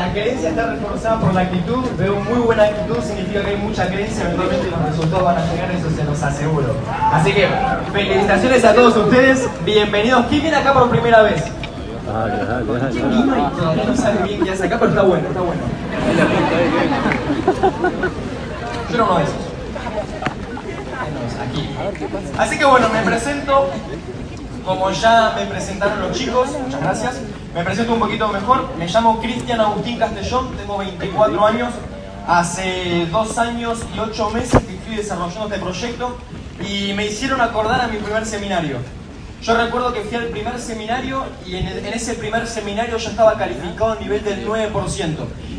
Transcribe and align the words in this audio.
la 0.00 0.12
creencia 0.12 0.48
está 0.48 0.66
reforzada 0.66 1.20
por 1.20 1.34
la 1.34 1.42
actitud. 1.42 1.84
Veo 1.98 2.16
muy 2.20 2.38
buena 2.38 2.62
actitud, 2.64 3.02
significa 3.02 3.42
que 3.42 3.50
hay 3.50 3.56
mucha 3.56 3.86
creencia. 3.86 4.24
Eventualmente 4.24 4.70
los 4.70 4.82
resultados 4.82 5.24
van 5.24 5.36
a 5.36 5.52
llegar, 5.52 5.70
eso 5.72 5.90
se 5.90 6.04
los 6.04 6.22
aseguro. 6.22 6.74
Así 7.12 7.32
que, 7.32 7.46
felicitaciones 7.92 8.64
a 8.64 8.74
todos 8.74 8.96
ustedes. 8.96 9.46
Bienvenidos. 9.62 10.24
¿Quién 10.30 10.40
viene 10.40 10.56
acá 10.56 10.72
por 10.72 10.88
primera 10.88 11.20
vez? 11.20 11.42
¿Quién 12.94 13.86
no 13.86 13.96
sabe 13.96 14.22
bien 14.22 14.42
qué 14.42 14.50
hace 14.52 14.64
acá? 14.64 14.78
Pero 14.78 14.90
está 14.90 15.02
bueno, 15.02 15.28
está 15.28 15.40
bueno. 15.40 15.60
Yo 18.88 18.94
era 18.94 19.04
uno 19.04 19.18
de 19.18 19.24
esos. 19.24 19.34
Aquí. 21.46 21.70
Así 22.38 22.58
que 22.58 22.64
bueno, 22.64 22.88
me 22.88 23.02
presento. 23.02 23.68
Como 24.64 24.90
ya 24.92 25.34
me 25.36 25.44
presentaron 25.46 26.00
los 26.00 26.16
chicos, 26.16 26.48
muchas 26.64 26.80
gracias. 26.80 27.20
Me 27.54 27.64
presento 27.64 27.94
un 27.94 27.98
poquito 27.98 28.28
mejor. 28.28 28.68
Me 28.78 28.86
llamo 28.86 29.20
Cristian 29.20 29.60
Agustín 29.60 29.98
Castellón, 29.98 30.56
tengo 30.56 30.78
24 30.78 31.46
años. 31.46 31.74
Hace 32.26 33.06
dos 33.10 33.38
años 33.38 33.80
y 33.92 33.98
ocho 33.98 34.30
meses 34.30 34.62
que 34.62 34.76
estoy 34.76 34.96
desarrollando 34.96 35.46
este 35.46 35.58
proyecto 35.58 36.16
y 36.60 36.92
me 36.92 37.06
hicieron 37.06 37.40
acordar 37.40 37.80
a 37.80 37.88
mi 37.88 37.96
primer 37.96 38.24
seminario. 38.24 38.76
Yo 39.42 39.56
recuerdo 39.56 39.92
que 39.92 40.02
fui 40.02 40.16
al 40.16 40.26
primer 40.26 40.60
seminario 40.60 41.24
y 41.44 41.56
en, 41.56 41.66
en 41.66 41.86
ese 41.86 42.14
primer 42.14 42.46
seminario 42.46 42.98
yo 42.98 43.10
estaba 43.10 43.36
calificado 43.36 43.92
a 43.92 43.96
nivel 43.96 44.22
del 44.22 44.46
9%. 44.46 44.70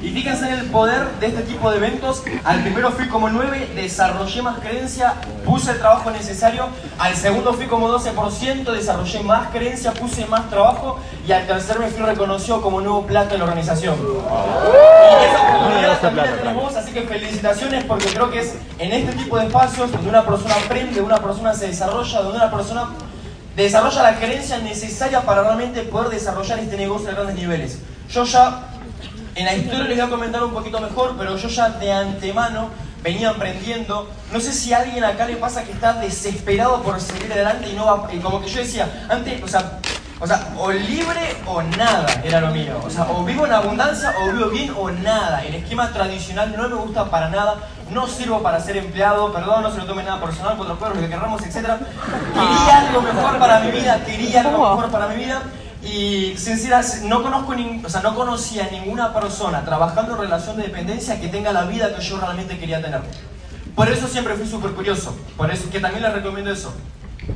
Y 0.02 0.10
fíjense 0.10 0.48
en 0.48 0.54
el 0.56 0.66
poder 0.72 1.08
de 1.20 1.28
este 1.28 1.44
tipo 1.44 1.70
de 1.70 1.78
eventos. 1.78 2.24
Al 2.44 2.62
primero 2.62 2.92
fui 2.92 3.08
como 3.08 3.30
9, 3.30 3.74
desarrollé 3.76 4.42
más 4.42 4.60
creencia, 4.60 5.14
puse 5.46 5.72
el 5.72 5.78
trabajo 5.78 6.10
necesario. 6.10 6.66
Al 6.98 7.16
segundo 7.16 7.54
fui 7.54 7.68
como 7.68 7.88
12%, 7.88 8.72
desarrollé 8.72 9.20
más 9.22 9.50
creencia, 9.50 9.94
puse 9.94 10.26
más 10.26 10.50
trabajo. 10.50 11.00
Y 11.28 11.32
al 11.32 11.46
tercer 11.46 11.78
me 11.78 11.88
fui 11.88 12.04
reconocido 12.04 12.62
como 12.62 12.82
nuevo 12.82 13.06
plata 13.06 13.34
de 13.34 13.38
la 13.38 13.44
organización. 13.44 13.96
Y 14.00 15.26
esa 15.26 15.56
oportunidad 15.56 16.00
también 16.00 16.26
la 16.26 16.38
tenés 16.38 16.56
vos, 16.56 16.76
así 16.76 16.92
que 16.94 17.02
felicitaciones 17.04 17.84
porque 17.84 18.08
creo 18.08 18.32
que 18.32 18.40
es 18.40 18.56
en 18.80 18.92
este 18.92 19.14
tipo 19.14 19.38
de 19.38 19.46
espacios 19.46 19.92
donde 19.92 20.10
una 20.10 20.26
persona 20.26 20.56
aprende, 20.56 21.00
una 21.02 21.18
persona 21.18 21.54
se 21.54 21.68
desarrolla, 21.68 22.22
donde 22.22 22.38
una 22.38 22.50
persona 22.50 22.90
desarrolla 23.56 24.02
la 24.02 24.16
creencia 24.16 24.58
necesaria 24.58 25.22
para 25.22 25.44
realmente 25.44 25.84
poder 25.84 26.10
desarrollar 26.10 26.58
este 26.58 26.78
negocio 26.78 27.10
a 27.10 27.14
grandes 27.14 27.36
niveles. 27.36 27.80
Yo 28.10 28.24
ya, 28.24 28.71
en 29.42 29.46
la 29.46 29.56
historia 29.56 29.86
les 29.86 29.98
voy 29.98 30.08
a 30.08 30.10
comentar 30.10 30.44
un 30.44 30.54
poquito 30.54 30.80
mejor, 30.80 31.16
pero 31.18 31.36
yo 31.36 31.48
ya 31.48 31.70
de 31.70 31.92
antemano 31.92 32.70
venía 33.02 33.32
aprendiendo. 33.32 34.10
No 34.32 34.40
sé 34.40 34.54
si 34.54 34.72
a 34.72 34.78
alguien 34.78 35.04
acá 35.04 35.26
le 35.26 35.36
pasa 35.36 35.64
que 35.64 35.72
está 35.72 35.94
desesperado 35.94 36.82
por 36.84 37.02
seguir 37.02 37.34
adelante 37.34 37.70
y 37.70 37.74
no 37.74 37.86
va, 37.86 38.14
y 38.14 38.20
como 38.20 38.40
que 38.40 38.48
yo 38.48 38.60
decía, 38.60 39.08
antes, 39.10 39.42
o 39.44 39.48
sea, 39.48 39.80
o 40.20 40.28
sea, 40.28 40.54
o 40.60 40.72
libre 40.72 41.36
o 41.48 41.64
nada 41.64 42.22
era 42.24 42.40
lo 42.40 42.52
mío. 42.52 42.80
O 42.86 42.90
sea, 42.92 43.10
o 43.10 43.26
vivo 43.26 43.48
en 43.48 43.54
abundancia 43.54 44.14
o 44.22 44.32
vivo 44.32 44.50
bien 44.52 44.74
o 44.78 44.92
nada. 44.92 45.44
El 45.44 45.56
esquema 45.56 45.92
tradicional 45.92 46.54
no 46.56 46.70
me 46.70 46.76
gusta 46.76 47.06
para 47.06 47.30
nada. 47.30 47.56
No 47.90 48.08
sirvo 48.08 48.44
para 48.44 48.60
ser 48.60 48.78
empleado, 48.78 49.34
perdón, 49.34 49.64
no 49.64 49.72
se 49.72 49.80
lo 49.80 49.86
tomen 49.86 50.06
nada 50.06 50.22
personal, 50.22 50.54
cuatro 50.56 50.78
cuernos, 50.78 51.02
lo 51.02 51.08
que 51.08 51.16
querramos, 51.16 51.42
etc. 51.42 51.72
Quería 52.34 52.88
algo 52.88 53.02
mejor 53.02 53.40
para 53.40 53.60
mi 53.62 53.72
vida, 53.72 54.00
quería 54.06 54.42
algo 54.42 54.60
mejor 54.60 54.92
para 54.92 55.08
mi 55.08 55.16
vida. 55.16 55.42
Y 55.84 56.38
sincera, 56.38 56.82
no 57.04 57.24
conozco 57.24 57.54
o 57.84 57.90
sea, 57.90 58.02
no 58.02 58.16
conocía 58.16 58.70
ninguna 58.72 59.14
persona 59.14 59.66
trabajando 59.66 60.14
en 60.14 60.22
relación 60.22 60.58
de 60.58 60.64
dependencia 60.64 61.20
que 61.20 61.28
tenga 61.28 61.52
la 61.52 61.64
vida 61.64 61.96
que 61.96 62.02
yo 62.02 62.20
realmente 62.20 62.58
quería 62.60 62.82
tener. 62.82 63.02
Por 63.76 63.90
eso 63.90 64.08
siempre 64.08 64.36
fui 64.36 64.48
súper 64.48 64.72
curioso. 64.72 65.16
Por 65.38 65.50
eso 65.50 65.70
que 65.72 65.80
también 65.80 66.04
les 66.04 66.14
recomiendo 66.14 66.52
eso. 66.52 66.74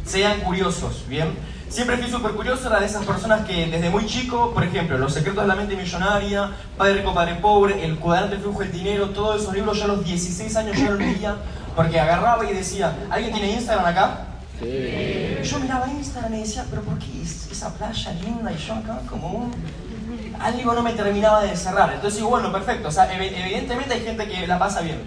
Sean 0.05 0.41
curiosos, 0.41 1.05
¿bien? 1.07 1.29
Siempre 1.69 1.97
fui 1.97 2.09
súper 2.09 2.31
curioso, 2.31 2.67
era 2.67 2.79
de 2.79 2.85
esas 2.85 3.05
personas 3.05 3.45
que 3.45 3.67
desde 3.67 3.89
muy 3.89 4.05
chico, 4.05 4.51
por 4.53 4.63
ejemplo, 4.63 4.97
Los 4.97 5.13
secretos 5.13 5.43
de 5.43 5.47
la 5.47 5.55
mente 5.55 5.75
millonaria, 5.75 6.51
Padre 6.77 6.95
rico, 6.95 7.13
Padre 7.13 7.35
pobre, 7.35 7.83
El 7.83 7.97
cuadrante 7.97 8.37
flujo 8.37 8.59
del 8.59 8.71
dinero, 8.71 9.09
todos 9.09 9.41
esos 9.41 9.53
libros 9.53 9.77
yo 9.77 9.85
a 9.85 9.87
los 9.87 10.05
16 10.05 10.55
años 10.55 10.77
ya 10.77 10.91
los 10.91 10.99
leía 10.99 11.35
porque 11.75 11.99
agarraba 11.99 12.49
y 12.49 12.53
decía, 12.53 12.95
¿alguien 13.09 13.33
tiene 13.33 13.51
Instagram 13.51 13.85
acá? 13.85 14.27
Yo 15.43 15.59
miraba 15.59 15.87
Instagram 15.87 16.33
y 16.35 16.39
decía, 16.39 16.65
pero 16.69 16.81
¿por 16.83 16.97
qué 16.99 17.21
es- 17.21 17.51
esa 17.51 17.73
playa 17.73 18.11
linda 18.13 18.51
y 18.51 18.57
yo 18.57 18.73
acá 18.73 18.99
como 19.09 19.27
un... 19.29 19.53
Algo 20.39 20.73
no 20.73 20.83
me 20.83 20.93
terminaba 20.93 21.41
de 21.43 21.55
cerrar. 21.55 21.93
Entonces 21.93 22.17
digo, 22.17 22.29
bueno, 22.29 22.51
perfecto. 22.51 22.87
O 22.89 22.91
sea, 22.91 23.09
ev- 23.11 23.33
evidentemente 23.35 23.93
hay 23.93 24.01
gente 24.01 24.27
que 24.27 24.45
la 24.47 24.59
pasa 24.59 24.81
bien. 24.81 25.01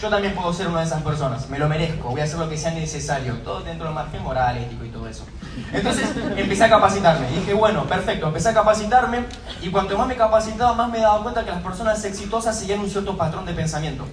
Yo 0.00 0.08
también 0.08 0.34
puedo 0.34 0.52
ser 0.52 0.66
una 0.68 0.80
de 0.80 0.86
esas 0.86 1.02
personas. 1.02 1.48
Me 1.50 1.58
lo 1.58 1.68
merezco. 1.68 2.08
Voy 2.08 2.20
a 2.20 2.24
hacer 2.24 2.38
lo 2.38 2.48
que 2.48 2.56
sea 2.56 2.70
necesario. 2.72 3.34
Todo 3.44 3.60
dentro 3.60 3.86
del 3.86 3.94
margen 3.94 4.22
moral, 4.22 4.56
ético 4.56 4.84
y 4.84 4.88
todo 4.88 5.06
eso. 5.08 5.24
Entonces 5.72 6.08
empecé 6.36 6.64
a 6.64 6.70
capacitarme. 6.70 7.30
Y 7.32 7.36
dije, 7.40 7.54
bueno, 7.54 7.84
perfecto. 7.84 8.28
Empecé 8.28 8.48
a 8.48 8.54
capacitarme 8.54 9.24
y 9.62 9.68
cuanto 9.70 9.96
más 9.98 10.06
me 10.08 10.16
capacitaba, 10.16 10.72
más 10.74 10.90
me 10.90 11.00
daba 11.00 11.22
cuenta 11.22 11.44
que 11.44 11.50
las 11.50 11.62
personas 11.62 12.02
exitosas 12.04 12.58
seguían 12.58 12.80
un 12.80 12.88
cierto 12.90 13.16
patrón 13.16 13.44
de 13.46 13.52
pensamiento. 13.52 14.06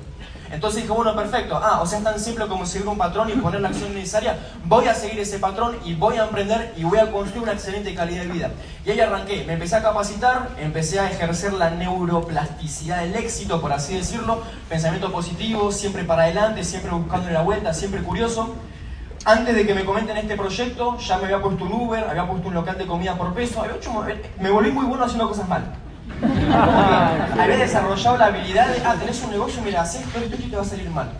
Entonces 0.51 0.83
dije, 0.83 0.93
bueno, 0.93 1.15
perfecto. 1.15 1.59
Ah, 1.61 1.81
o 1.81 1.85
sea, 1.85 1.97
es 1.99 2.03
tan 2.03 2.19
simple 2.19 2.47
como 2.47 2.65
seguir 2.65 2.87
un 2.87 2.97
patrón 2.97 3.29
y 3.29 3.33
poner 3.33 3.61
la 3.61 3.69
acción 3.69 3.93
necesaria. 3.93 4.37
Voy 4.65 4.87
a 4.87 4.93
seguir 4.93 5.19
ese 5.19 5.39
patrón 5.39 5.77
y 5.83 5.93
voy 5.95 6.17
a 6.17 6.23
emprender 6.23 6.73
y 6.77 6.83
voy 6.83 6.99
a 6.99 7.11
construir 7.11 7.43
una 7.43 7.53
excelente 7.53 7.93
calidad 7.93 8.23
de 8.23 8.27
vida. 8.27 8.51
Y 8.85 8.91
ahí 8.91 8.99
arranqué. 8.99 9.43
Me 9.45 9.53
empecé 9.53 9.75
a 9.75 9.81
capacitar, 9.81 10.49
empecé 10.59 10.99
a 10.99 11.09
ejercer 11.09 11.53
la 11.53 11.69
neuroplasticidad 11.69 13.01
del 13.01 13.15
éxito, 13.15 13.59
por 13.61 13.73
así 13.73 13.95
decirlo. 13.95 14.41
Pensamiento 14.69 15.11
positivo, 15.11 15.71
siempre 15.71 16.03
para 16.03 16.23
adelante, 16.23 16.63
siempre 16.63 16.91
buscándole 16.91 17.33
la 17.33 17.41
vuelta, 17.41 17.73
siempre 17.73 18.01
curioso. 18.01 18.55
Antes 19.25 19.55
de 19.55 19.65
que 19.67 19.73
me 19.73 19.83
comenten 19.83 20.15
este 20.15 20.37
proyecto, 20.37 20.97
ya 20.99 21.17
me 21.17 21.25
había 21.25 21.41
puesto 21.41 21.65
un 21.65 21.73
Uber, 21.73 22.05
había 22.09 22.25
puesto 22.25 22.47
un 22.47 22.53
local 22.53 22.77
de 22.77 22.85
comida 22.85 23.17
por 23.17 23.33
peso, 23.33 23.61
había 23.61 23.75
hecho, 23.75 23.91
me 24.39 24.49
volví 24.49 24.71
muy 24.71 24.85
bueno 24.85 25.03
haciendo 25.03 25.27
cosas 25.27 25.49
mal. 25.49 25.75
Había 27.39 27.57
desarrollado 27.57 28.17
la 28.17 28.25
habilidad 28.25 28.67
de, 28.69 28.81
ah, 28.83 28.95
tenés 28.99 29.21
un 29.23 29.31
negocio, 29.31 29.61
mira, 29.63 29.81
haces 29.81 30.01
esto, 30.01 30.19
esto 30.19 30.35
y 30.39 30.49
te 30.49 30.55
va 30.55 30.61
a 30.61 30.65
salir 30.65 30.89
mal. 30.89 31.11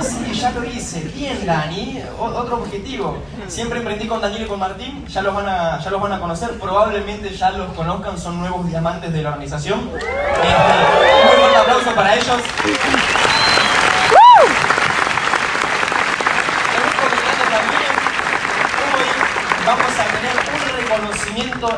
Sí, 0.00 0.32
ya 0.34 0.50
lo 0.50 0.64
hice. 0.64 1.00
Bien, 1.14 1.46
Dani. 1.46 2.02
Otro 2.18 2.56
objetivo. 2.56 3.18
Siempre 3.46 3.78
emprendí 3.78 4.06
con 4.06 4.20
Daniel 4.20 4.42
y 4.42 4.46
con 4.46 4.58
Martín. 4.58 5.06
Ya 5.06 5.22
los, 5.22 5.34
van 5.34 5.48
a, 5.48 5.78
ya 5.78 5.90
los 5.90 6.00
van 6.00 6.12
a 6.12 6.20
conocer. 6.20 6.50
Probablemente 6.58 7.30
ya 7.30 7.50
los 7.50 7.72
conozcan. 7.74 8.18
Son 8.18 8.38
nuevos 8.40 8.66
diamantes 8.68 9.12
de 9.12 9.22
la 9.22 9.30
organización. 9.30 9.90
Este, 9.94 10.08
un 11.34 11.40
buen 11.40 11.56
aplauso 11.56 11.94
para 11.94 12.14
ellos. 12.14 12.42
También 16.72 16.90
comentando 16.98 17.44
también, 17.50 17.92
hoy 18.94 19.08
vamos 19.66 19.92
a 19.98 20.04
tener 20.14 20.36
un 20.36 20.48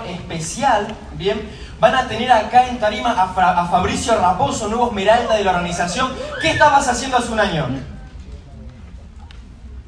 especial, 0.06 0.86
¿bien? 1.14 1.48
Van 1.80 1.94
a 1.94 2.06
tener 2.06 2.30
acá 2.30 2.66
en 2.68 2.78
Tarima 2.78 3.12
a, 3.12 3.28
Fra- 3.28 3.58
a 3.58 3.66
Fabricio 3.66 4.14
Raposo, 4.20 4.68
nuevo 4.68 4.88
esmeralda 4.88 5.34
de 5.36 5.44
la 5.44 5.52
organización. 5.52 6.10
¿Qué 6.42 6.50
estabas 6.50 6.86
haciendo 6.88 7.16
hace 7.16 7.32
un 7.32 7.40
año? 7.40 7.66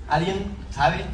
¿Alguien 0.08 0.56
sabe? 0.70 1.04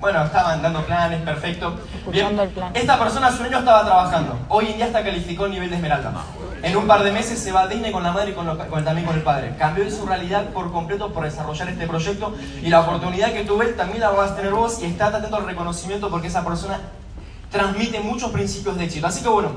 Bueno, 0.00 0.24
estaban 0.24 0.62
dando 0.62 0.82
planes, 0.86 1.20
perfecto. 1.22 1.78
Bien. 2.10 2.40
Esta 2.72 2.98
persona 2.98 3.26
hace 3.26 3.40
un 3.40 3.46
año 3.48 3.58
estaba 3.58 3.84
trabajando. 3.84 4.38
Hoy 4.48 4.68
en 4.68 4.76
día 4.76 4.86
está 4.86 5.04
calificado 5.04 5.46
el 5.46 5.52
nivel 5.52 5.68
de 5.70 5.76
esmeralda. 5.76 6.12
En 6.62 6.76
un 6.76 6.86
par 6.86 7.02
de 7.02 7.12
meses 7.12 7.38
se 7.38 7.52
va 7.52 7.62
a 7.62 7.66
Disney 7.66 7.92
con 7.92 8.02
la 8.02 8.10
madre 8.12 8.30
y 8.30 8.34
con 8.34 8.46
lo- 8.46 8.56
con- 8.68 8.84
también 8.84 9.06
con 9.06 9.14
el 9.16 9.22
padre. 9.22 9.54
Cambió 9.58 9.84
de 9.84 9.90
su 9.90 10.06
realidad 10.06 10.44
por 10.54 10.72
completo 10.72 11.12
por 11.12 11.24
desarrollar 11.24 11.68
este 11.68 11.86
proyecto 11.86 12.34
y 12.62 12.68
la 12.70 12.80
oportunidad 12.80 13.32
que 13.32 13.44
tuve 13.44 13.66
también 13.72 14.00
la 14.00 14.10
vas 14.10 14.30
a 14.32 14.36
tener 14.36 14.52
vos 14.52 14.80
y 14.80 14.86
está 14.86 15.08
atento 15.08 15.36
al 15.36 15.44
reconocimiento 15.46 16.08
porque 16.10 16.28
esa 16.28 16.44
persona 16.44 16.78
transmite 17.50 18.00
muchos 18.00 18.30
principios 18.30 18.76
de 18.76 18.84
éxito. 18.84 19.06
Así 19.06 19.22
que 19.22 19.28
bueno, 19.28 19.50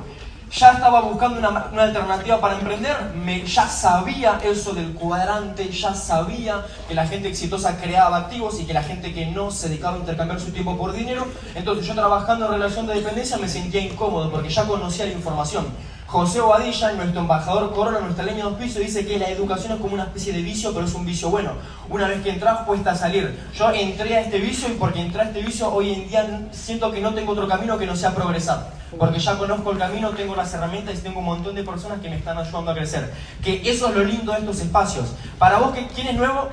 ya 0.52 0.74
estaba 0.74 1.02
buscando 1.02 1.40
una, 1.40 1.68
una 1.72 1.84
alternativa 1.84 2.40
para 2.40 2.60
emprender, 2.60 3.14
me, 3.16 3.44
ya 3.44 3.68
sabía 3.68 4.40
eso 4.44 4.74
del 4.74 4.94
cuadrante, 4.94 5.70
ya 5.72 5.96
sabía 5.96 6.64
que 6.88 6.94
la 6.94 7.08
gente 7.08 7.28
exitosa 7.28 7.78
creaba 7.78 8.18
activos 8.18 8.60
y 8.60 8.66
que 8.66 8.74
la 8.74 8.84
gente 8.84 9.14
que 9.14 9.26
no 9.26 9.50
se 9.50 9.70
dedicaba 9.70 9.96
a 9.96 10.00
intercambiar 10.00 10.40
su 10.40 10.52
tiempo 10.52 10.78
por 10.78 10.94
dinero. 10.94 11.26
Entonces 11.56 11.88
yo 11.88 11.96
trabajando 11.96 12.46
en 12.46 12.52
relación 12.52 12.86
de 12.86 12.96
dependencia 12.96 13.38
me 13.38 13.48
sentía 13.48 13.82
incómodo 13.82 14.30
porque 14.32 14.50
ya 14.50 14.66
conocía 14.66 15.06
la 15.06 15.14
información. 15.14 15.66
José 16.14 16.42
Bobadilla, 16.42 16.92
nuestro 16.92 17.22
embajador 17.22 17.74
Corona, 17.74 18.00
nuestra 18.00 18.24
leña 18.24 18.38
de 18.38 18.44
auspicio, 18.44 18.82
dice 18.82 19.04
que 19.04 19.18
la 19.18 19.30
educación 19.30 19.74
es 19.74 19.80
como 19.80 19.96
una 19.96 20.04
especie 20.04 20.32
de 20.32 20.44
vicio, 20.44 20.72
pero 20.72 20.86
es 20.86 20.94
un 20.94 21.08
vicio 21.08 21.32
bueno. 21.32 21.54
Una 21.90 22.08
vez 22.08 22.22
que 22.22 22.30
entras, 22.30 22.60
cuesta 22.68 22.94
salir. 22.94 23.36
Yo 23.58 23.72
entré 23.72 24.16
a 24.16 24.22
este 24.22 24.38
vicio 24.38 24.70
y 24.70 24.74
porque 24.74 25.02
entré 25.02 25.22
a 25.22 25.24
este 25.24 25.42
vicio, 25.42 25.74
hoy 25.74 25.92
en 25.92 26.08
día 26.08 26.50
siento 26.52 26.92
que 26.92 27.02
no 27.02 27.16
tengo 27.16 27.32
otro 27.32 27.48
camino 27.48 27.80
que 27.80 27.88
no 27.88 27.96
sea 27.96 28.14
progresar. 28.14 28.70
Porque 28.96 29.18
ya 29.18 29.40
conozco 29.40 29.72
el 29.72 29.80
camino, 29.80 30.12
tengo 30.12 30.36
las 30.36 30.54
herramientas 30.54 31.00
y 31.00 31.02
tengo 31.02 31.18
un 31.18 31.26
montón 31.26 31.56
de 31.56 31.64
personas 31.64 32.00
que 32.00 32.12
me 32.12 32.18
están 32.18 32.38
ayudando 32.38 32.70
a 32.70 32.76
crecer. 32.76 33.12
Que 33.44 33.68
eso 33.68 33.90
es 33.90 33.96
lo 33.96 34.04
lindo 34.04 34.34
de 34.34 34.38
estos 34.42 34.60
espacios. 34.60 35.14
Para 35.40 35.58
vos, 35.58 35.74
que 35.74 35.88
¿quién 35.88 36.10
es 36.10 36.16
nuevo? 36.16 36.48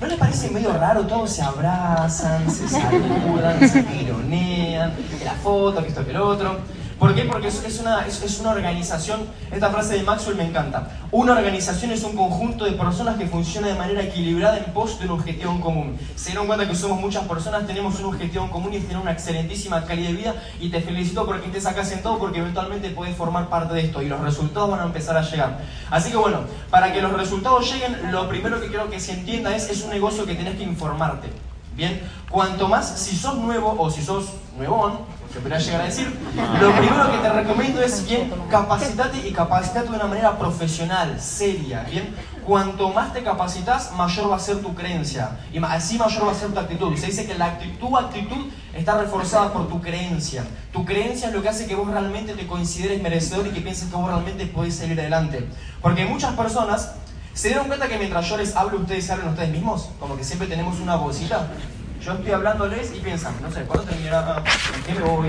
¿No 0.00 0.06
les 0.06 0.16
parece 0.16 0.48
medio 0.50 0.72
raro? 0.72 1.02
Todos 1.02 1.28
se 1.28 1.42
abrazan, 1.42 2.50
se 2.50 2.66
saludan, 2.66 3.68
se 3.68 3.82
tironean, 3.82 4.94
la 5.22 5.32
foto, 5.32 5.82
que 5.82 5.88
esto, 5.88 6.02
que 6.02 6.12
el 6.12 6.16
otro. 6.16 6.77
¿Por 6.98 7.14
qué? 7.14 7.22
Porque 7.22 7.46
es, 7.46 7.78
una, 7.80 8.04
es, 8.08 8.40
una 8.40 8.50
organización, 8.50 9.20
esta 9.52 9.70
frase 9.70 9.94
de 9.94 10.02
Maxwell 10.02 10.36
me 10.36 10.44
encanta. 10.44 10.88
Una 11.12 11.32
organización 11.32 11.92
es 11.92 12.02
un 12.02 12.16
conjunto 12.16 12.64
de 12.64 12.72
personas 12.72 13.16
que 13.16 13.26
funciona 13.28 13.68
de 13.68 13.74
manera 13.74 14.02
equilibrada 14.02 14.58
en 14.58 14.64
pos 14.72 14.98
de 14.98 15.04
un 15.04 15.12
objetivo 15.12 15.52
en 15.52 15.60
común. 15.60 15.98
Se 16.16 16.30
dieron 16.30 16.48
cuenta 16.48 16.66
que 16.66 16.74
somos 16.74 17.00
muchas 17.00 17.22
personas, 17.28 17.68
tenemos 17.68 18.00
un 18.00 18.06
objetivo 18.06 18.44
en 18.44 18.50
común 18.50 18.74
y 18.74 18.78
es 18.78 18.82
tener 18.82 19.00
una 19.00 19.12
excelentísima 19.12 19.84
calidad 19.84 20.08
de 20.08 20.16
vida 20.16 20.34
y 20.58 20.70
te 20.70 20.80
felicito 20.80 21.24
porque 21.24 21.46
estés 21.46 21.66
acá 21.66 21.84
sentado 21.84 22.18
porque 22.18 22.40
eventualmente 22.40 22.90
puedes 22.90 23.16
formar 23.16 23.48
parte 23.48 23.74
de 23.74 23.82
esto 23.82 24.02
y 24.02 24.08
los 24.08 24.20
resultados 24.20 24.68
van 24.68 24.80
a 24.80 24.84
empezar 24.84 25.16
a 25.16 25.22
llegar. 25.22 25.60
Así 25.90 26.10
que 26.10 26.16
bueno, 26.16 26.40
para 26.68 26.92
que 26.92 27.00
los 27.00 27.12
resultados 27.12 27.72
lleguen, 27.72 28.10
lo 28.10 28.28
primero 28.28 28.60
que 28.60 28.66
quiero 28.66 28.90
que 28.90 28.98
se 28.98 29.12
entienda 29.12 29.54
es, 29.54 29.70
es 29.70 29.84
un 29.84 29.90
negocio 29.90 30.26
que 30.26 30.34
tenés 30.34 30.56
que 30.56 30.64
informarte. 30.64 31.28
Bien, 31.78 32.00
cuanto 32.28 32.66
más, 32.66 32.98
si 32.98 33.16
sos 33.16 33.36
nuevo 33.36 33.76
o 33.78 33.88
si 33.88 34.02
sos 34.02 34.30
nuevón, 34.56 34.98
se 35.32 35.38
podría 35.38 35.60
llegar 35.60 35.82
a 35.82 35.84
decir, 35.84 36.12
lo 36.60 36.72
primero 36.72 37.12
que 37.12 37.18
te 37.18 37.32
recomiendo 37.32 37.80
es, 37.80 38.04
bien, 38.04 38.32
capacitate 38.50 39.28
y 39.28 39.32
capacitate 39.32 39.88
de 39.88 39.94
una 39.94 40.08
manera 40.08 40.36
profesional, 40.36 41.20
seria, 41.20 41.84
bien. 41.84 42.16
Cuanto 42.44 42.88
más 42.88 43.12
te 43.12 43.22
capacitas, 43.22 43.92
mayor 43.92 44.28
va 44.28 44.34
a 44.34 44.40
ser 44.40 44.60
tu 44.60 44.74
creencia 44.74 45.38
y 45.52 45.62
así 45.62 45.98
mayor 45.98 46.26
va 46.26 46.32
a 46.32 46.34
ser 46.34 46.48
tu 46.48 46.58
actitud. 46.58 46.96
Se 46.96 47.06
dice 47.06 47.26
que 47.26 47.38
la 47.38 47.44
actitud, 47.44 47.78
tu 47.78 47.96
actitud 47.96 48.46
está 48.74 48.98
reforzada 48.98 49.52
por 49.52 49.68
tu 49.68 49.80
creencia. 49.80 50.44
Tu 50.72 50.84
creencia 50.84 51.28
es 51.28 51.34
lo 51.34 51.42
que 51.42 51.48
hace 51.48 51.68
que 51.68 51.76
vos 51.76 51.86
realmente 51.88 52.34
te 52.34 52.48
consideres 52.48 53.00
merecedor 53.00 53.46
y 53.46 53.50
que 53.50 53.60
pienses 53.60 53.88
que 53.88 53.94
vos 53.94 54.08
realmente 54.08 54.46
podés 54.46 54.74
salir 54.74 54.98
adelante. 54.98 55.46
Porque 55.80 56.06
muchas 56.06 56.34
personas 56.34 56.94
¿Se 57.38 57.46
dieron 57.46 57.68
cuenta 57.68 57.86
que 57.86 57.96
mientras 57.98 58.28
yo 58.28 58.36
les 58.36 58.56
hablo, 58.56 58.80
ustedes 58.80 59.08
hablan 59.10 59.28
ustedes 59.28 59.50
mismos? 59.50 59.90
Como 60.00 60.16
que 60.16 60.24
siempre 60.24 60.48
tenemos 60.48 60.80
una 60.80 60.96
bolsita. 60.96 61.46
Yo 62.02 62.14
estoy 62.14 62.32
hablándoles 62.32 62.92
y 62.96 62.98
piensan, 62.98 63.32
no 63.40 63.48
sé, 63.48 63.62
¿cuándo 63.62 63.84
terminará? 63.84 64.42
qué 64.84 64.94
me 64.94 65.02
voy? 65.02 65.28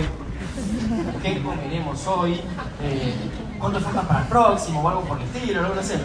¿Qué 1.22 1.44
comeremos 1.44 2.08
hoy? 2.08 2.42
Eh, 2.82 3.14
¿Cuánto 3.60 3.80
falta 3.80 4.02
para 4.02 4.22
el 4.22 4.26
próximo? 4.26 4.82
O 4.82 4.90
algo 4.90 5.02
por 5.02 5.20
el 5.20 5.26
estilo, 5.26 5.62
no 5.62 5.84
sé. 5.84 6.00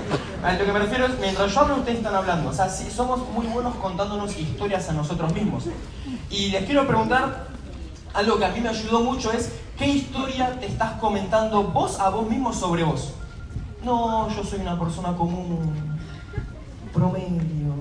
Lo 0.58 0.66
que 0.66 0.72
me 0.74 0.78
refiero 0.78 1.06
es, 1.06 1.18
mientras 1.20 1.54
yo 1.54 1.60
hablo, 1.60 1.76
ustedes 1.76 1.96
están 1.96 2.14
hablando. 2.14 2.50
O 2.50 2.52
sea, 2.52 2.68
somos 2.68 3.26
muy 3.30 3.46
buenos 3.46 3.74
contándonos 3.76 4.36
historias 4.36 4.86
a 4.90 4.92
nosotros 4.92 5.32
mismos. 5.32 5.64
Y 6.28 6.48
les 6.48 6.66
quiero 6.66 6.86
preguntar, 6.86 7.46
algo 8.12 8.36
que 8.36 8.44
a 8.44 8.50
mí 8.50 8.60
me 8.60 8.68
ayudó 8.68 9.00
mucho 9.00 9.32
es, 9.32 9.52
¿qué 9.78 9.86
historia 9.86 10.60
te 10.60 10.66
estás 10.66 11.00
comentando 11.00 11.62
vos 11.62 11.98
a 11.98 12.10
vos 12.10 12.28
mismo 12.28 12.52
sobre 12.52 12.84
vos? 12.84 13.14
No, 13.82 14.28
yo 14.28 14.44
soy 14.44 14.60
una 14.60 14.78
persona 14.78 15.14
común 15.14 15.93
promedio, 16.94 17.74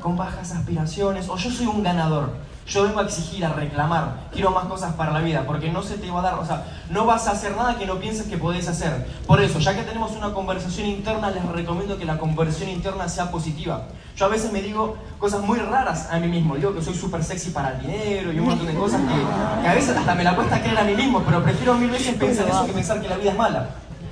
con 0.00 0.16
bajas 0.16 0.52
aspiraciones, 0.52 1.28
o 1.28 1.36
yo 1.36 1.50
soy 1.50 1.66
un 1.66 1.82
ganador. 1.82 2.30
Yo 2.68 2.82
vengo 2.82 2.98
a 2.98 3.04
exigir, 3.04 3.44
a 3.44 3.52
reclamar, 3.52 4.28
quiero 4.32 4.50
más 4.50 4.64
cosas 4.64 4.92
para 4.94 5.12
la 5.12 5.20
vida, 5.20 5.44
porque 5.46 5.70
no 5.70 5.84
se 5.84 5.98
te 5.98 6.10
va 6.10 6.18
a 6.18 6.22
dar, 6.22 6.34
o 6.34 6.44
sea, 6.44 6.64
no 6.90 7.06
vas 7.06 7.28
a 7.28 7.30
hacer 7.30 7.56
nada 7.56 7.78
que 7.78 7.86
no 7.86 8.00
pienses 8.00 8.26
que 8.26 8.36
podés 8.36 8.66
hacer. 8.66 9.06
Por 9.24 9.40
eso, 9.40 9.60
ya 9.60 9.76
que 9.76 9.82
tenemos 9.82 10.10
una 10.16 10.34
conversación 10.34 10.88
interna, 10.88 11.30
les 11.30 11.44
recomiendo 11.44 11.96
que 11.96 12.04
la 12.04 12.18
conversación 12.18 12.70
interna 12.70 13.08
sea 13.08 13.30
positiva. 13.30 13.84
Yo 14.16 14.26
a 14.26 14.28
veces 14.28 14.50
me 14.50 14.62
digo 14.62 14.96
cosas 15.20 15.42
muy 15.42 15.60
raras 15.60 16.08
a 16.10 16.18
mí 16.18 16.26
mismo, 16.26 16.56
digo 16.56 16.74
que 16.74 16.82
soy 16.82 16.94
súper 16.94 17.22
sexy 17.22 17.50
para 17.50 17.70
el 17.76 17.82
dinero 17.82 18.32
y 18.32 18.40
un 18.40 18.46
montón 18.46 18.66
de 18.66 18.74
cosas 18.74 19.00
que, 19.02 19.62
que, 19.62 19.68
a 19.68 19.74
veces 19.74 19.96
hasta 19.96 20.14
me 20.16 20.24
la 20.24 20.34
cuesta 20.34 20.60
creer 20.60 20.78
a 20.78 20.84
mí 20.84 20.94
mismo, 20.94 21.22
pero 21.22 21.44
prefiero 21.44 21.74
mil 21.74 21.90
veces 21.90 22.16
pensar 22.16 22.48
eso 22.48 22.66
que 22.66 22.72
pensar 22.72 23.00
que 23.00 23.08
la 23.08 23.16
vida 23.16 23.30
es 23.30 23.36
mala. 23.36 23.70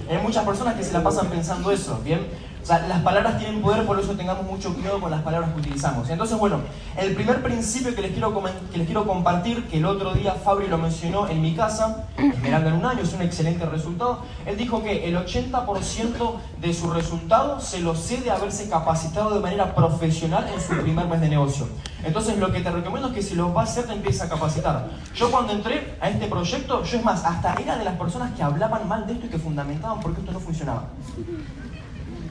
Hay 0.09 0.19
muchas 0.19 0.45
personas 0.45 0.75
que 0.75 0.85
se 0.85 0.93
la 0.93 1.03
pasan 1.03 1.27
pensando 1.27 1.73
eso, 1.73 2.01
¿bien? 2.05 2.21
Las 2.67 3.03
palabras 3.03 3.39
tienen 3.39 3.61
poder, 3.61 3.85
por 3.85 4.01
eso 4.01 4.13
tengamos 4.13 4.47
mucho 4.47 4.73
cuidado 4.73 4.99
con 4.99 5.11
las 5.11 5.21
palabras 5.21 5.53
que 5.53 5.61
utilizamos. 5.61 6.09
Entonces, 6.09 6.39
bueno, 6.39 6.61
el 6.97 7.15
primer 7.15 7.43
principio 7.43 7.95
que 7.95 8.01
les 8.01 8.13
quiero, 8.13 8.43
que 8.73 8.79
les 8.79 8.87
quiero 8.87 9.07
compartir, 9.07 9.67
que 9.67 9.77
el 9.77 9.85
otro 9.85 10.15
día 10.15 10.33
Fabri 10.33 10.69
lo 10.69 10.79
mencionó 10.79 11.29
en 11.29 11.43
mi 11.43 11.55
casa, 11.55 12.07
Esmeralda 12.17 12.71
en 12.71 12.77
un 12.77 12.87
año, 12.87 13.03
es 13.03 13.13
un 13.13 13.21
excelente 13.21 13.67
resultado, 13.67 14.21
él 14.47 14.57
dijo 14.57 14.83
que 14.83 15.07
el 15.07 15.15
80% 15.15 16.37
de 16.63 16.73
su 16.73 16.91
resultado 16.91 17.61
se 17.61 17.81
lo 17.81 17.95
cede 17.95 18.31
haberse 18.31 18.71
capacitado 18.71 19.35
de 19.35 19.41
manera 19.41 19.75
profesional 19.75 20.49
en 20.55 20.59
su 20.59 20.81
primer 20.81 21.07
mes 21.07 21.21
de 21.21 21.29
negocio. 21.29 21.69
Entonces, 22.03 22.39
lo 22.39 22.51
que 22.51 22.61
te 22.61 22.71
recomiendo 22.71 23.09
es 23.09 23.15
que 23.15 23.23
si 23.23 23.35
lo 23.35 23.53
vas 23.53 23.69
a 23.69 23.73
hacer, 23.73 23.87
te 23.87 23.93
empieces 23.93 24.23
a 24.23 24.29
capacitar. 24.31 24.89
Yo 25.15 25.31
cuando 25.31 25.53
entré 25.53 25.99
a 26.01 26.09
este 26.09 26.29
proyecto, 26.29 26.83
yo 26.83 26.97
es 26.97 27.05
más, 27.05 27.25
hasta 27.27 27.55
era 27.55 27.77
de 27.77 27.85
las 27.85 27.97
personas 27.99 28.33
que 28.33 28.43
hablaban 28.43 28.89
mal 28.89 29.07
de 29.07 29.13
esto 29.13 29.27
y 29.27 29.29
que 29.29 29.39
fundamentaban 29.39 30.01
por 30.01 30.15
qué 30.15 30.21
esto 30.21 30.33
no 30.33 30.41
funcionaba. 30.41 30.85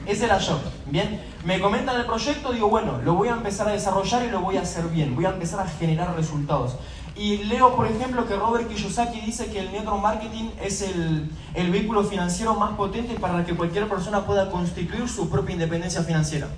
Ese 0.06 0.26
era 0.26 0.38
yo. 0.38 0.60
Bien, 0.86 1.20
me 1.44 1.60
comentan 1.60 1.98
el 1.98 2.06
proyecto, 2.06 2.52
digo, 2.52 2.68
bueno, 2.68 3.00
lo 3.04 3.14
voy 3.14 3.28
a 3.28 3.32
empezar 3.32 3.68
a 3.68 3.72
desarrollar 3.72 4.24
y 4.24 4.30
lo 4.30 4.40
voy 4.40 4.56
a 4.56 4.62
hacer 4.62 4.84
bien, 4.88 5.14
voy 5.14 5.24
a 5.24 5.30
empezar 5.30 5.60
a 5.60 5.66
generar 5.66 6.14
resultados. 6.14 6.76
Y 7.16 7.38
leo, 7.44 7.76
por 7.76 7.86
ejemplo, 7.86 8.26
que 8.26 8.34
Robert 8.34 8.68
Kiyosaki 8.68 9.20
dice 9.20 9.46
que 9.46 9.60
el 9.60 9.70
network 9.70 10.02
marketing 10.02 10.50
es 10.60 10.82
el, 10.82 11.30
el 11.54 11.70
vehículo 11.70 12.02
financiero 12.02 12.54
más 12.54 12.72
potente 12.72 13.14
para 13.14 13.44
que 13.44 13.54
cualquier 13.54 13.88
persona 13.88 14.26
pueda 14.26 14.50
constituir 14.50 15.08
su 15.08 15.30
propia 15.30 15.52
independencia 15.52 16.02
financiera. 16.02 16.48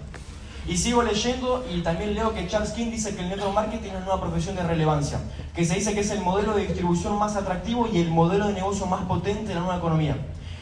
Y 0.67 0.79
sigo 0.79 1.03
leyendo 1.03 1.65
y 1.73 1.83
también 1.83 2.15
leo 2.15 2.35
que 2.35 2.49
Charles 2.49 2.71
King 2.71 2.91
dice 2.91 3.15
que 3.15 3.23
el 3.23 3.29
network 3.29 3.55
marketing 3.55 3.91
es 3.91 4.07
una 4.07 4.21
profesión 4.21 4.57
de 4.57 4.65
relevancia, 4.65 5.21
que 5.55 5.65
se 5.65 5.75
dice 5.75 5.95
que 5.95 6.01
es 6.01 6.11
el 6.11 6.23
modelo 6.23 6.57
de 6.57 6.67
distribución 6.67 7.17
más 7.19 7.37
atractivo 7.37 7.87
y 7.93 7.99
el 7.99 8.11
modelo 8.11 8.49
de 8.49 8.55
negocio 8.55 8.87
más 8.87 9.03
potente 9.03 9.49
de 9.49 9.55
la 9.55 9.61
nueva 9.61 9.77
economía. 9.77 10.17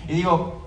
Y 0.06 0.12
digo, 0.12 0.63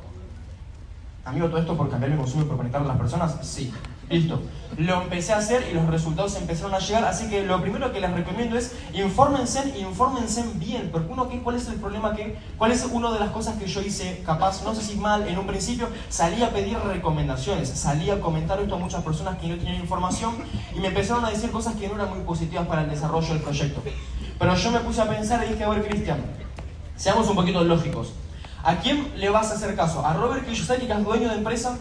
Amigo, 1.28 1.50
todo 1.50 1.60
esto 1.60 1.76
por 1.76 1.90
cambiar 1.90 2.12
mi 2.12 2.18
consumo 2.18 2.44
y 2.44 2.46
por 2.46 2.56
conectar 2.56 2.82
a 2.82 2.86
las 2.86 2.98
personas, 2.98 3.36
sí. 3.42 3.74
Listo. 4.10 4.40
Lo 4.78 5.02
empecé 5.02 5.34
a 5.34 5.40
hacer 5.40 5.68
y 5.70 5.74
los 5.74 5.86
resultados 5.88 6.38
empezaron 6.38 6.74
a 6.74 6.80
llegar, 6.80 7.04
así 7.04 7.28
que 7.28 7.44
lo 7.44 7.60
primero 7.62 7.92
que 7.92 8.00
les 8.00 8.10
recomiendo 8.10 8.58
es 8.58 8.74
infórmense, 8.94 9.78
infórmense 9.78 10.46
bien, 10.56 10.88
porque 10.90 11.12
uno, 11.12 11.28
¿qué, 11.28 11.42
¿cuál 11.42 11.58
es 11.58 11.68
el 11.68 11.76
problema 11.76 12.14
que, 12.16 12.38
cuál 12.58 12.72
es 12.72 12.86
una 12.86 13.12
de 13.12 13.20
las 13.20 13.32
cosas 13.32 13.58
que 13.58 13.68
yo 13.68 13.82
hice 13.82 14.24
capaz, 14.26 14.64
no 14.64 14.74
sé 14.74 14.82
si 14.82 14.96
mal, 14.96 15.28
en 15.28 15.38
un 15.38 15.46
principio, 15.46 15.90
salí 16.08 16.42
a 16.42 16.54
pedir 16.54 16.78
recomendaciones, 16.80 17.68
salí 17.68 18.10
a 18.10 18.22
comentar 18.22 18.62
esto 18.62 18.76
a 18.76 18.80
muchas 18.80 19.04
personas 19.04 19.38
que 19.38 19.48
no 19.48 19.58
tenían 19.58 19.76
información 19.76 20.36
y 20.74 20.80
me 20.80 20.88
empezaron 20.88 21.26
a 21.26 21.30
decir 21.30 21.52
cosas 21.52 21.76
que 21.76 21.90
no 21.90 21.96
eran 21.96 22.10
muy 22.10 22.20
positivas 22.20 22.66
para 22.68 22.84
el 22.84 22.90
desarrollo 22.90 23.28
del 23.28 23.42
proyecto. 23.42 23.82
Pero 24.40 24.56
yo 24.56 24.72
me 24.72 24.80
puse 24.80 25.02
a 25.02 25.10
pensar 25.10 25.44
y 25.46 25.52
dije, 25.52 25.66
a 25.66 25.70
ver, 25.70 25.86
Cristian, 25.86 26.20
seamos 26.96 27.28
un 27.28 27.36
poquito 27.36 27.62
lógicos. 27.66 28.14
¿A 28.64 28.78
quién 28.78 29.12
le 29.16 29.30
vas 29.30 29.52
a 29.52 29.56
hacer 29.56 29.76
caso? 29.76 30.06
¿A 30.06 30.14
Robert 30.14 30.46
Kiyosaki, 30.46 30.88
que 30.88 30.94
es 30.94 31.04
dueño 31.04 31.30
de 31.30 31.36
empresa? 31.36 31.78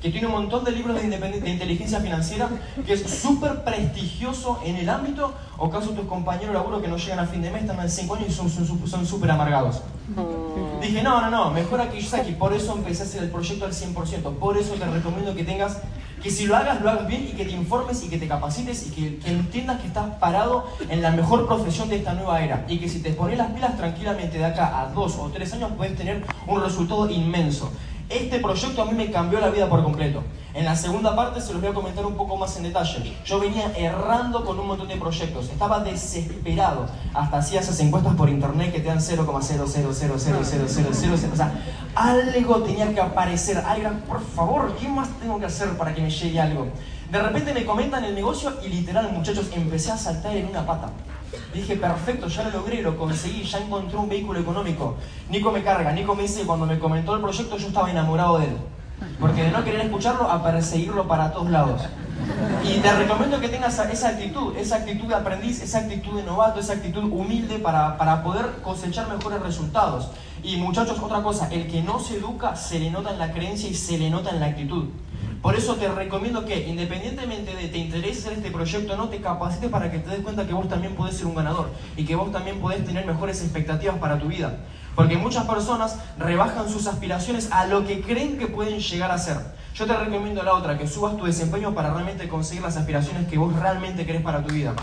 que 0.00 0.10
tiene 0.10 0.28
un 0.28 0.32
montón 0.32 0.64
de 0.64 0.70
libros 0.70 0.96
de, 0.96 1.50
inteligencia 1.50 2.00
financiera, 2.00 2.48
que 2.86 2.92
es 2.92 3.02
súper 3.02 3.64
prestigioso 3.64 4.60
en 4.64 4.76
el 4.76 4.88
ámbito, 4.88 5.34
o 5.56 5.68
caso 5.70 5.90
tus 5.90 6.06
compañeros 6.06 6.48
de 6.48 6.54
laburo 6.54 6.80
que 6.80 6.86
no 6.86 6.96
llegan 6.96 7.18
a 7.18 7.26
fin 7.26 7.42
de 7.42 7.50
mes, 7.50 7.62
están 7.62 7.80
en 7.80 7.90
5 7.90 8.14
años 8.14 8.28
y 8.28 8.32
son 8.32 9.06
súper 9.06 9.30
amargados. 9.30 9.82
Mm. 10.14 10.80
Dije, 10.80 11.02
no, 11.02 11.20
no, 11.20 11.30
no, 11.30 11.50
mejor 11.50 11.80
a 11.80 11.90
Kiyosaki, 11.90 12.32
por 12.32 12.52
eso 12.52 12.74
empecé 12.76 13.02
a 13.02 13.06
hacer 13.06 13.24
el 13.24 13.30
proyecto 13.30 13.64
al 13.64 13.72
100%, 13.72 14.34
por 14.34 14.56
eso 14.56 14.74
te 14.74 14.86
recomiendo 14.86 15.34
que 15.34 15.42
tengas, 15.42 15.78
que 16.22 16.30
si 16.30 16.46
lo 16.46 16.56
hagas, 16.56 16.80
lo 16.80 16.90
hagas 16.90 17.06
bien 17.06 17.28
y 17.30 17.36
que 17.36 17.44
te 17.44 17.52
informes 17.52 18.02
y 18.04 18.08
que 18.08 18.18
te 18.18 18.26
capacites 18.26 18.86
y 18.86 18.90
que, 18.90 19.30
entiendas 19.30 19.80
que 19.80 19.86
estás 19.86 20.06
parado 20.16 20.66
en 20.88 21.02
la 21.02 21.10
mejor 21.10 21.46
profesión 21.46 21.88
de 21.88 21.96
esta 21.96 22.14
nueva 22.14 22.42
era 22.42 22.64
y 22.68 22.78
que 22.78 22.88
si 22.88 23.00
te 23.00 23.10
pones 23.10 23.38
las 23.38 23.50
pilas 23.52 23.76
tranquilamente 23.76 24.38
de 24.38 24.44
acá 24.44 24.80
a 24.80 24.86
dos 24.92 25.16
o 25.16 25.28
tres 25.28 25.52
años 25.52 25.70
puedes 25.76 25.96
tener 25.96 26.24
un 26.46 26.62
resultado 26.62 27.08
inmenso. 27.10 27.72
Este 28.08 28.38
proyecto 28.38 28.80
a 28.80 28.86
mí 28.86 28.92
me 28.92 29.10
cambió 29.10 29.38
la 29.38 29.50
vida 29.50 29.68
por 29.68 29.82
completo. 29.82 30.22
En 30.54 30.64
la 30.64 30.74
segunda 30.74 31.14
parte 31.14 31.42
se 31.42 31.52
los 31.52 31.60
voy 31.60 31.70
a 31.70 31.74
comentar 31.74 32.06
un 32.06 32.16
poco 32.16 32.38
más 32.38 32.56
en 32.56 32.62
detalle. 32.62 33.14
Yo 33.26 33.38
venía 33.38 33.70
errando 33.76 34.46
con 34.46 34.58
un 34.58 34.66
montón 34.66 34.88
de 34.88 34.96
proyectos, 34.96 35.50
estaba 35.50 35.80
desesperado. 35.80 36.86
Hasta 37.12 37.36
hacía 37.36 37.60
esas 37.60 37.78
encuestas 37.80 38.14
por 38.14 38.30
internet 38.30 38.72
que 38.72 38.80
te 38.80 38.88
dan 38.88 39.00
0,0000000. 39.00 41.32
O 41.32 41.36
sea, 41.36 41.52
algo 41.94 42.62
tenía 42.62 42.94
que 42.94 43.00
aparecer. 43.00 43.58
Algo, 43.58 43.90
por 44.08 44.24
favor, 44.24 44.74
¿qué 44.80 44.88
más 44.88 45.10
tengo 45.20 45.38
que 45.38 45.44
hacer 45.44 45.76
para 45.76 45.94
que 45.94 46.00
me 46.00 46.10
llegue 46.10 46.40
algo? 46.40 46.68
De 47.10 47.22
repente 47.22 47.52
me 47.52 47.66
comentan 47.66 48.04
el 48.04 48.14
negocio 48.14 48.54
y 48.64 48.68
literal, 48.68 49.12
muchachos, 49.12 49.50
empecé 49.52 49.92
a 49.92 49.98
saltar 49.98 50.34
en 50.34 50.46
una 50.46 50.64
pata. 50.64 50.88
Dije, 51.52 51.76
perfecto, 51.76 52.28
ya 52.28 52.44
lo 52.44 52.50
logré, 52.50 52.82
lo 52.82 52.96
conseguí, 52.96 53.42
ya 53.42 53.58
encontré 53.58 53.96
un 53.96 54.08
vehículo 54.08 54.40
económico. 54.40 54.96
Nico 55.28 55.50
me 55.50 55.62
carga, 55.62 55.92
Nico 55.92 56.14
me 56.14 56.22
dice, 56.22 56.44
cuando 56.44 56.66
me 56.66 56.78
comentó 56.78 57.14
el 57.14 57.20
proyecto 57.20 57.56
yo 57.56 57.68
estaba 57.68 57.90
enamorado 57.90 58.38
de 58.38 58.46
él. 58.46 58.56
Porque 59.20 59.44
de 59.44 59.50
no 59.50 59.64
querer 59.64 59.82
escucharlo, 59.82 60.30
a 60.30 60.42
perseguirlo 60.42 61.06
para 61.06 61.32
todos 61.32 61.50
lados. 61.50 61.82
Y 62.64 62.78
te 62.80 62.92
recomiendo 62.92 63.40
que 63.40 63.48
tengas 63.48 63.78
esa 63.78 64.08
actitud, 64.08 64.56
esa 64.56 64.76
actitud 64.76 65.06
de 65.06 65.14
aprendiz, 65.14 65.62
esa 65.62 65.78
actitud 65.78 66.16
de 66.16 66.24
novato, 66.24 66.60
esa 66.60 66.74
actitud 66.74 67.04
humilde 67.04 67.58
para, 67.58 67.96
para 67.96 68.22
poder 68.22 68.60
cosechar 68.62 69.08
mejores 69.08 69.40
resultados. 69.40 70.10
Y 70.42 70.56
muchachos, 70.56 70.98
otra 71.00 71.22
cosa, 71.22 71.48
el 71.50 71.68
que 71.68 71.82
no 71.82 71.98
se 72.00 72.16
educa 72.16 72.56
se 72.56 72.78
le 72.78 72.90
nota 72.90 73.10
en 73.10 73.18
la 73.18 73.32
creencia 73.32 73.68
y 73.68 73.74
se 73.74 73.98
le 73.98 74.10
nota 74.10 74.30
en 74.30 74.40
la 74.40 74.46
actitud. 74.46 74.86
Por 75.42 75.54
eso 75.54 75.76
te 75.76 75.88
recomiendo 75.88 76.44
que, 76.44 76.66
independientemente 76.66 77.54
de 77.54 77.68
te 77.68 77.78
interese 77.78 78.20
hacer 78.20 78.32
este 78.32 78.50
proyecto 78.50 78.96
no, 78.96 79.08
te 79.08 79.20
capacites 79.20 79.70
para 79.70 79.90
que 79.90 79.98
te 79.98 80.10
des 80.10 80.20
cuenta 80.20 80.46
que 80.46 80.52
vos 80.52 80.68
también 80.68 80.96
podés 80.96 81.16
ser 81.16 81.26
un 81.26 81.36
ganador 81.36 81.70
y 81.96 82.04
que 82.04 82.16
vos 82.16 82.32
también 82.32 82.60
podés 82.60 82.84
tener 82.84 83.06
mejores 83.06 83.40
expectativas 83.42 83.96
para 83.98 84.18
tu 84.18 84.26
vida. 84.26 84.58
Porque 84.96 85.16
muchas 85.16 85.44
personas 85.44 85.96
rebajan 86.18 86.68
sus 86.68 86.88
aspiraciones 86.88 87.52
a 87.52 87.66
lo 87.66 87.86
que 87.86 88.00
creen 88.00 88.36
que 88.36 88.48
pueden 88.48 88.80
llegar 88.80 89.12
a 89.12 89.18
ser. 89.18 89.36
Yo 89.74 89.86
te 89.86 89.96
recomiendo 89.96 90.42
la 90.42 90.54
otra, 90.54 90.76
que 90.76 90.88
subas 90.88 91.16
tu 91.16 91.24
desempeño 91.24 91.72
para 91.72 91.92
realmente 91.92 92.26
conseguir 92.26 92.64
las 92.64 92.76
aspiraciones 92.76 93.28
que 93.28 93.38
vos 93.38 93.54
realmente 93.54 94.04
querés 94.04 94.22
para 94.22 94.42
tu 94.42 94.52
vida. 94.52 94.74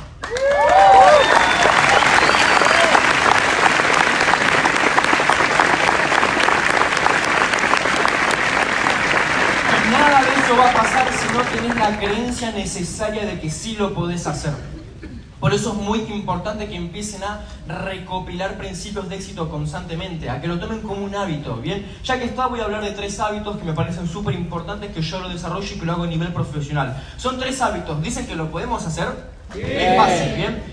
eso 10.45 10.55
va 10.57 10.69
a 10.69 10.73
pasar 10.73 11.07
si 11.11 11.24
no 11.35 11.41
tenés 11.41 11.75
la 11.75 11.97
creencia 11.99 12.51
necesaria 12.51 13.25
de 13.25 13.39
que 13.39 13.49
sí 13.49 13.75
lo 13.75 13.93
podés 13.93 14.25
hacer. 14.25 14.53
Por 15.39 15.53
eso 15.53 15.73
es 15.73 15.75
muy 15.75 15.99
importante 15.99 16.67
que 16.67 16.75
empiecen 16.75 17.21
a 17.23 17.41
recopilar 17.67 18.57
principios 18.57 19.09
de 19.09 19.17
éxito 19.17 19.49
constantemente, 19.49 20.29
a 20.29 20.39
que 20.39 20.47
lo 20.47 20.59
tomen 20.59 20.79
como 20.79 21.03
un 21.03 21.13
hábito, 21.13 21.57
¿bien? 21.57 21.85
Ya 22.03 22.17
que 22.17 22.25
está, 22.25 22.47
voy 22.47 22.61
a 22.61 22.63
hablar 22.63 22.83
de 22.83 22.91
tres 22.91 23.19
hábitos 23.19 23.57
que 23.57 23.65
me 23.65 23.73
parecen 23.73 24.07
súper 24.07 24.33
importantes 24.33 24.91
que 24.91 25.01
yo 25.01 25.19
lo 25.19 25.27
desarrollo 25.27 25.75
y 25.75 25.77
que 25.77 25.85
lo 25.85 25.91
hago 25.91 26.03
a 26.03 26.07
nivel 26.07 26.29
profesional. 26.29 27.03
Son 27.17 27.37
tres 27.37 27.61
hábitos, 27.61 28.01
¿dicen 28.01 28.25
que 28.25 28.35
lo 28.35 28.49
podemos 28.49 28.85
hacer? 28.85 29.09
Es 29.53 29.97
fácil, 29.97 30.35
¿bien? 30.35 30.63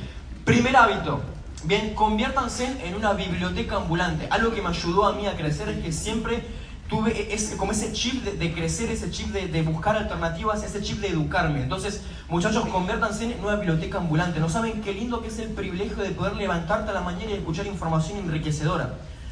Primer 0.44 0.76
hábito, 0.76 1.20
bien, 1.64 1.92
conviértanse 1.94 2.72
en 2.84 2.94
una 2.94 3.12
biblioteca 3.14 3.76
ambulante. 3.76 4.28
Algo 4.30 4.54
que 4.54 4.62
me 4.62 4.68
ayudó 4.68 5.06
a 5.06 5.12
mí 5.12 5.26
a 5.26 5.36
crecer 5.36 5.68
es 5.68 5.84
que 5.84 5.92
siempre 5.92 6.44
tuve 6.92 7.32
ese, 7.32 7.56
como 7.56 7.72
ese 7.72 7.90
chip 7.94 8.22
de, 8.22 8.52
crecer, 8.52 8.90
ese 8.90 9.10
chip 9.10 9.28
de, 9.32 9.62
buscar 9.62 9.96
alternativas, 9.96 10.62
ese 10.62 10.82
chip 10.82 11.00
de 11.00 11.08
educarme. 11.08 11.62
Entonces, 11.62 12.02
muchachos, 12.28 12.66
conviértanse 12.66 13.24
en 13.24 13.42
una 13.42 13.56
biblioteca 13.56 13.96
ambulante. 13.96 14.40
No 14.40 14.50
saben 14.50 14.82
qué 14.82 14.92
lindo 14.92 15.22
que 15.22 15.28
es 15.28 15.38
el 15.38 15.48
privilegio 15.48 15.96
de 15.96 16.10
poder 16.10 16.36
levantarte 16.36 16.90
a 16.90 16.92
la 16.92 17.00
mañana 17.00 17.30
y 17.30 17.34
escuchar 17.34 17.66
información 17.66 18.18
enriquecedora. 18.18 18.90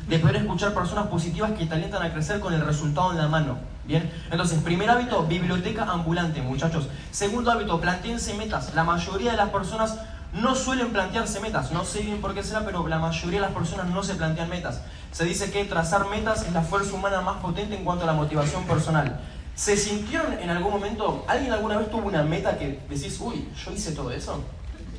De 0.08 0.18
poder 0.18 0.36
escuchar 0.36 0.72
personas 0.72 1.08
positivas 1.08 1.52
que 1.52 1.66
te 1.66 1.74
alientan 1.74 2.02
a 2.02 2.14
crecer 2.14 2.40
con 2.40 2.54
el 2.54 2.62
resultado 2.64 3.12
en 3.12 3.18
la 3.18 3.28
mano. 3.28 3.58
Bien, 3.84 4.10
entonces, 4.30 4.58
primer 4.62 4.88
hábito, 4.88 5.26
biblioteca 5.26 5.84
ambulante, 5.84 6.40
muchachos. 6.40 6.88
Segundo 7.10 7.50
hábito, 7.50 7.78
planteense 7.78 8.32
metas. 8.34 8.74
La 8.74 8.84
mayoría 8.84 9.32
de 9.32 9.36
las 9.36 9.50
personas 9.50 9.98
no 10.32 10.54
suelen 10.54 10.90
plantearse 10.90 11.40
metas. 11.40 11.72
No 11.72 11.84
sé 11.84 12.00
bien 12.00 12.20
por 12.20 12.34
qué 12.34 12.42
será, 12.42 12.64
pero 12.64 12.86
la 12.86 12.98
mayoría 12.98 13.40
de 13.40 13.46
las 13.46 13.54
personas 13.54 13.86
no 13.86 14.02
se 14.02 14.14
plantean 14.14 14.48
metas. 14.48 14.80
Se 15.12 15.24
dice 15.24 15.50
que 15.50 15.64
trazar 15.64 16.08
metas 16.08 16.46
es 16.46 16.52
la 16.52 16.62
fuerza 16.62 16.94
humana 16.94 17.20
más 17.20 17.38
potente 17.38 17.76
en 17.76 17.84
cuanto 17.84 18.04
a 18.04 18.06
la 18.06 18.12
motivación 18.12 18.64
personal. 18.64 19.20
¿Se 19.56 19.76
sintieron 19.76 20.32
en 20.34 20.50
algún 20.50 20.72
momento, 20.72 21.24
alguien 21.28 21.52
alguna 21.52 21.76
vez 21.76 21.90
tuvo 21.90 22.06
una 22.06 22.22
meta 22.22 22.56
que 22.56 22.80
decís, 22.88 23.18
uy, 23.20 23.48
yo 23.64 23.72
hice 23.72 23.92
todo 23.92 24.10
eso? 24.10 24.42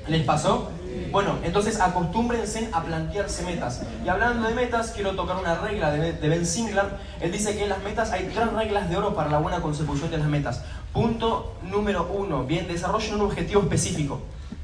¿Les 0.08 0.24
pasó? 0.26 0.70
Bueno, 1.12 1.38
entonces 1.44 1.80
acostúmbrense 1.80 2.70
a 2.74 2.84
plantearse 2.84 3.44
metas. 3.44 3.82
Y 4.04 4.10
hablando 4.10 4.48
de 4.48 4.54
metas, 4.54 4.92
quiero 4.92 5.12
tocar 5.12 5.38
una 5.38 5.56
regla 5.56 5.92
de 5.92 6.30
Ben 6.30 6.46
Singler. 6.46 6.86
Él 7.22 7.32
dice 7.32 7.56
que 7.56 7.64
en 7.64 7.70
las 7.70 7.82
metas 7.84 8.12
hay 8.12 8.30
tres 8.34 8.52
reglas 8.52 8.90
de 8.90 8.98
oro 8.98 9.16
para 9.16 9.30
la 9.30 9.38
buena 9.38 9.62
consecución 9.62 10.10
de 10.12 10.18
las 10.18 10.28
metas. 10.28 10.64
Punto 10.92 11.56
número 11.64 12.10
uno, 12.12 12.44
bien, 12.44 12.68
desarrollen 12.68 13.16
un 13.16 13.22
objetivo 13.22 13.62
específico. 13.62 14.22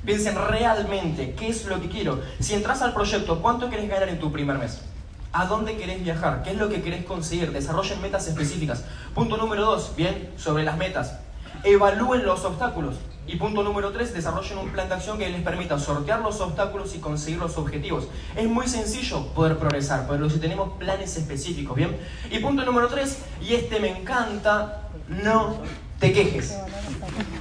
Piensen 0.07 0.35
realmente 0.35 1.33
qué 1.33 1.49
es 1.49 1.65
lo 1.65 1.81
que 1.81 1.89
quiero. 1.89 2.21
Si 2.39 2.53
entras 2.53 2.81
al 2.81 2.93
proyecto, 2.93 3.41
¿cuánto 3.41 3.69
querés 3.69 3.89
ganar 3.89 4.07
en 4.07 4.21
tu 4.21 4.31
primer 4.31 4.57
mes? 4.57 4.79
¿A 5.33 5.47
dónde 5.47 5.75
querés 5.75 6.01
viajar? 6.01 6.43
¿Qué 6.43 6.51
es 6.51 6.57
lo 6.57 6.69
que 6.69 6.81
querés 6.81 7.03
conseguir? 7.03 7.51
Desarrollen 7.51 8.01
metas 8.01 8.25
específicas. 8.25 8.85
Punto 9.13 9.35
número 9.35 9.65
dos, 9.65 9.91
bien, 9.97 10.29
sobre 10.37 10.63
las 10.63 10.77
metas. 10.77 11.19
Evalúen 11.65 12.25
los 12.25 12.45
obstáculos. 12.45 12.95
Y 13.27 13.35
punto 13.35 13.63
número 13.63 13.91
tres, 13.91 14.13
desarrollen 14.13 14.59
un 14.59 14.69
plan 14.69 14.87
de 14.87 14.95
acción 14.95 15.17
que 15.17 15.27
les 15.27 15.41
permita 15.41 15.77
sortear 15.77 16.21
los 16.21 16.39
obstáculos 16.39 16.95
y 16.95 16.99
conseguir 16.99 17.39
los 17.39 17.57
objetivos. 17.57 18.07
Es 18.37 18.47
muy 18.47 18.69
sencillo 18.69 19.27
poder 19.33 19.57
progresar, 19.57 20.07
pero 20.07 20.29
si 20.29 20.39
tenemos 20.39 20.77
planes 20.79 21.17
específicos, 21.17 21.75
¿bien? 21.75 21.97
Y 22.31 22.39
punto 22.39 22.63
número 22.63 22.87
tres, 22.87 23.17
y 23.41 23.55
este 23.55 23.81
me 23.81 23.89
encanta, 23.89 24.83
no 25.09 25.57
te 25.99 26.13
quejes. 26.13 26.57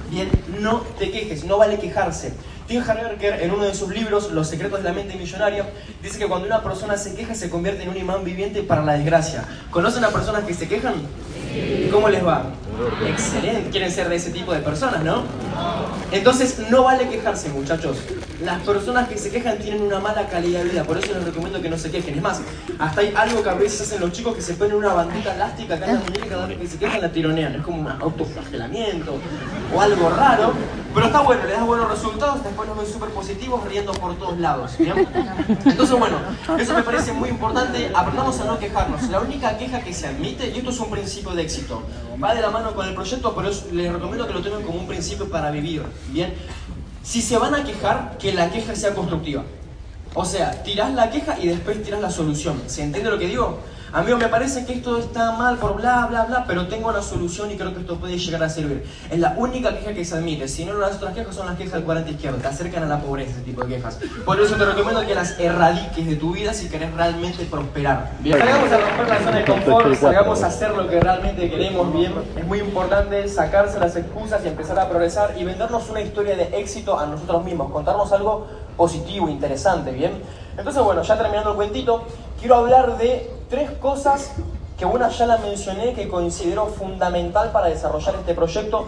Bien, 0.09 0.29
no 0.59 0.79
te 0.99 1.11
quejes, 1.11 1.45
no 1.45 1.57
vale 1.57 1.79
quejarse. 1.79 2.33
Tim 2.67 2.83
Harberger, 2.85 3.41
en 3.41 3.51
uno 3.51 3.63
de 3.63 3.73
sus 3.73 3.89
libros, 3.89 4.31
Los 4.31 4.49
secretos 4.49 4.83
de 4.83 4.89
la 4.89 4.93
mente 4.93 5.15
millonaria, 5.15 5.65
dice 6.03 6.19
que 6.19 6.27
cuando 6.27 6.47
una 6.47 6.61
persona 6.61 6.97
se 6.97 7.15
queja 7.15 7.33
se 7.33 7.49
convierte 7.49 7.83
en 7.83 7.89
un 7.89 7.97
imán 7.97 8.23
viviente 8.25 8.61
para 8.61 8.83
la 8.83 8.93
desgracia. 8.93 9.45
¿Conocen 9.71 10.03
a 10.03 10.09
personas 10.09 10.43
que 10.43 10.53
se 10.53 10.67
quejan? 10.67 10.95
¿Cómo 11.91 12.09
les 12.09 12.25
va? 12.25 12.51
Excelente. 13.07 13.69
Quieren 13.69 13.91
ser 13.91 14.09
de 14.09 14.17
ese 14.17 14.31
tipo 14.31 14.53
de 14.53 14.59
personas, 14.59 15.03
¿no? 15.03 15.23
Entonces, 16.11 16.59
no 16.69 16.83
vale 16.83 17.07
quejarse, 17.07 17.49
muchachos. 17.49 17.97
Las 18.43 18.61
personas 18.61 19.07
que 19.07 19.17
se 19.17 19.31
quejan 19.31 19.57
tienen 19.57 19.81
una 19.81 19.99
mala 19.99 20.27
calidad 20.27 20.61
de 20.63 20.69
vida, 20.69 20.83
por 20.83 20.97
eso 20.97 21.13
les 21.13 21.23
recomiendo 21.23 21.61
que 21.61 21.69
no 21.69 21.77
se 21.77 21.89
quejen. 21.89 22.15
Es 22.15 22.21
más, 22.21 22.41
hasta 22.77 23.01
hay 23.01 23.13
algo 23.15 23.41
que 23.41 23.49
a 23.49 23.53
veces 23.53 23.81
hacen 23.81 24.01
los 24.01 24.11
chicos 24.11 24.35
que 24.35 24.41
se 24.41 24.53
ponen 24.53 24.75
una 24.75 24.93
bandita 24.93 25.33
elástica 25.33 25.75
acá 25.75 25.87
en 25.87 25.93
la 25.95 25.99
muñeca 26.01 26.27
cada 26.27 26.45
vez 26.45 26.59
que 26.59 26.67
se 26.67 26.77
quejan 26.77 27.01
la 27.01 27.11
tironean. 27.11 27.55
Es 27.55 27.61
como 27.61 27.81
un 27.81 27.87
autoflagelamiento 27.87 29.15
o 29.73 29.81
algo 29.81 30.09
raro. 30.09 30.53
Pero 30.97 31.05
está 31.05 31.21
bueno, 31.21 31.45
le 31.45 31.53
da 31.53 31.63
buenos 31.63 31.91
resultados, 31.91 32.43
después 32.43 32.67
los 32.67 32.75
ven 32.75 32.87
súper 32.87 33.09
positivos 33.09 33.63
riendo 33.65 33.91
por 33.91 34.15
todos 34.15 34.39
lados. 34.39 34.71
Entonces, 34.79 35.99
bueno, 35.99 36.17
eso 36.57 36.73
me 36.73 36.81
parece 36.81 37.13
muy 37.13 37.29
importante. 37.29 37.91
Aprendamos 37.93 38.39
a 38.39 38.45
no 38.45 38.57
quejarnos. 38.57 39.03
La 39.09 39.19
única 39.19 39.59
queja 39.59 39.81
que 39.81 39.93
se 39.93 40.07
admite, 40.07 40.49
y 40.49 40.57
esto 40.57 40.71
es 40.71 40.79
un 40.79 40.89
principio 40.89 41.35
de 41.35 41.43
éxito, 41.43 41.83
va 42.21 42.33
de 42.33 42.41
la 42.41 42.49
mano 42.49 42.73
con 42.73 42.87
el 42.87 42.95
proyecto, 42.95 43.35
pero 43.35 43.51
les 43.73 43.93
recomiendo 43.93 44.25
que 44.25 44.33
lo 44.33 44.41
tomen 44.41 44.65
como 44.65 44.79
un 44.79 44.87
principio 44.87 45.29
para 45.29 45.51
vivir. 45.51 45.83
Bien, 46.07 46.33
si 47.03 47.21
se 47.21 47.37
van 47.37 47.53
a 47.53 47.63
quejar, 47.63 48.17
que 48.17 48.33
la 48.33 48.49
queja 48.49 48.75
sea 48.75 48.95
constructiva. 48.95 49.43
O 50.15 50.25
sea, 50.25 50.63
tirás 50.63 50.95
la 50.95 51.11
queja 51.11 51.37
y 51.39 51.45
después 51.45 51.83
tirás 51.83 52.01
la 52.01 52.09
solución. 52.09 52.59
¿Se 52.65 52.81
entiende 52.81 53.11
lo 53.11 53.19
que 53.19 53.27
digo? 53.27 53.59
Amigo, 53.93 54.17
me 54.17 54.27
parece 54.27 54.65
que 54.65 54.73
esto 54.73 54.97
está 54.97 55.31
mal 55.31 55.57
por 55.57 55.75
bla, 55.75 56.07
bla, 56.07 56.25
bla, 56.25 56.43
pero 56.45 56.67
tengo 56.67 56.89
una 56.89 57.01
solución 57.01 57.49
y 57.51 57.55
creo 57.55 57.73
que 57.73 57.81
esto 57.81 57.95
puede 57.97 58.17
llegar 58.17 58.43
a 58.43 58.49
servir. 58.49 58.83
Es 59.09 59.17
la 59.17 59.33
única 59.37 59.77
queja 59.77 59.93
que 59.93 60.03
se 60.03 60.15
admite. 60.15 60.47
Si 60.49 60.65
no, 60.65 60.73
las 60.73 60.97
otras 60.97 61.13
quejas 61.13 61.33
son 61.33 61.45
las 61.45 61.55
quejas 61.55 61.73
del 61.73 61.83
cuadrante 61.83 62.11
izquierdo. 62.11 62.37
Te 62.37 62.47
acercan 62.47 62.83
a 62.83 62.87
la 62.87 62.99
pobreza 62.99 63.31
ese 63.31 63.41
tipo 63.41 63.63
de 63.63 63.75
quejas. 63.75 63.99
Por 64.25 64.39
eso 64.41 64.55
te 64.55 64.65
recomiendo 64.65 65.05
que 65.05 65.15
las 65.15 65.39
erradiques 65.39 66.05
de 66.05 66.15
tu 66.17 66.33
vida 66.33 66.53
si 66.53 66.67
querés 66.67 66.93
realmente 66.93 67.45
prosperar. 67.45 68.11
Bien. 68.19 68.37
Salgamos 68.37 68.71
a 68.71 68.77
romper 68.77 69.07
la 69.07 69.19
zona 69.19 69.37
de 69.37 69.45
confort, 69.45 69.95
salgamos 69.95 70.43
a 70.43 70.47
hacer 70.47 70.71
lo 70.71 70.89
que 70.89 70.99
realmente 70.99 71.49
queremos 71.49 71.93
bien. 71.93 72.13
Es 72.35 72.45
muy 72.45 72.59
importante 72.59 73.27
sacarse 73.29 73.79
las 73.79 73.95
excusas 73.95 74.41
y 74.43 74.49
empezar 74.49 74.77
a 74.79 74.89
progresar 74.89 75.35
y 75.37 75.45
vendernos 75.45 75.89
una 75.89 76.01
historia 76.01 76.35
de 76.35 76.59
éxito 76.59 76.99
a 76.99 77.05
nosotros 77.05 77.43
mismos. 77.45 77.71
Contarnos 77.71 78.11
algo 78.11 78.47
positivo, 78.75 79.29
interesante, 79.29 79.91
¿bien? 79.91 80.11
Entonces, 80.57 80.83
bueno, 80.83 81.03
ya 81.03 81.17
terminando 81.17 81.51
el 81.51 81.55
cuentito, 81.55 82.03
quiero 82.39 82.55
hablar 82.55 82.97
de 82.97 83.31
tres 83.49 83.69
cosas 83.71 84.31
que 84.77 84.85
una 84.85 85.09
ya 85.09 85.25
la 85.25 85.37
mencioné 85.37 85.93
que 85.93 86.07
considero 86.07 86.67
fundamental 86.67 87.51
para 87.51 87.67
desarrollar 87.67 88.15
este 88.15 88.33
proyecto. 88.33 88.85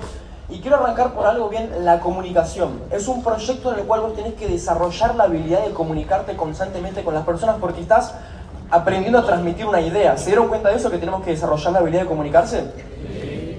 Y 0.50 0.62
quiero 0.62 0.78
arrancar 0.78 1.14
por 1.14 1.28
algo 1.28 1.48
bien, 1.48 1.86
la 1.86 2.00
comunicación. 2.00 2.82
Es 2.90 3.08
un 3.08 3.24
proyecto 3.24 3.72
en 3.72 3.80
el 3.80 3.86
cual 3.86 4.02
vos 4.02 4.16
tenés 4.16 4.34
que 4.34 4.48
desarrollar 4.48 5.16
la 5.16 5.26
habilidad 5.26 5.64
de 5.64 5.74
comunicarte 5.74 6.36
constantemente 6.36 7.04
con 7.04 7.14
las 7.14 7.24
personas 7.24 7.58
porque 7.62 7.82
estás 7.82 8.16
aprendiendo 8.72 9.20
a 9.20 9.26
transmitir 9.26 9.68
una 9.68 9.80
idea. 9.80 10.18
¿Se 10.18 10.28
dieron 10.28 10.48
cuenta 10.48 10.70
de 10.70 10.78
eso, 10.78 10.90
que 10.90 10.98
tenemos 10.98 11.24
que 11.24 11.32
desarrollar 11.32 11.74
la 11.74 11.80
habilidad 11.80 12.02
de 12.02 12.08
comunicarse? 12.08 12.64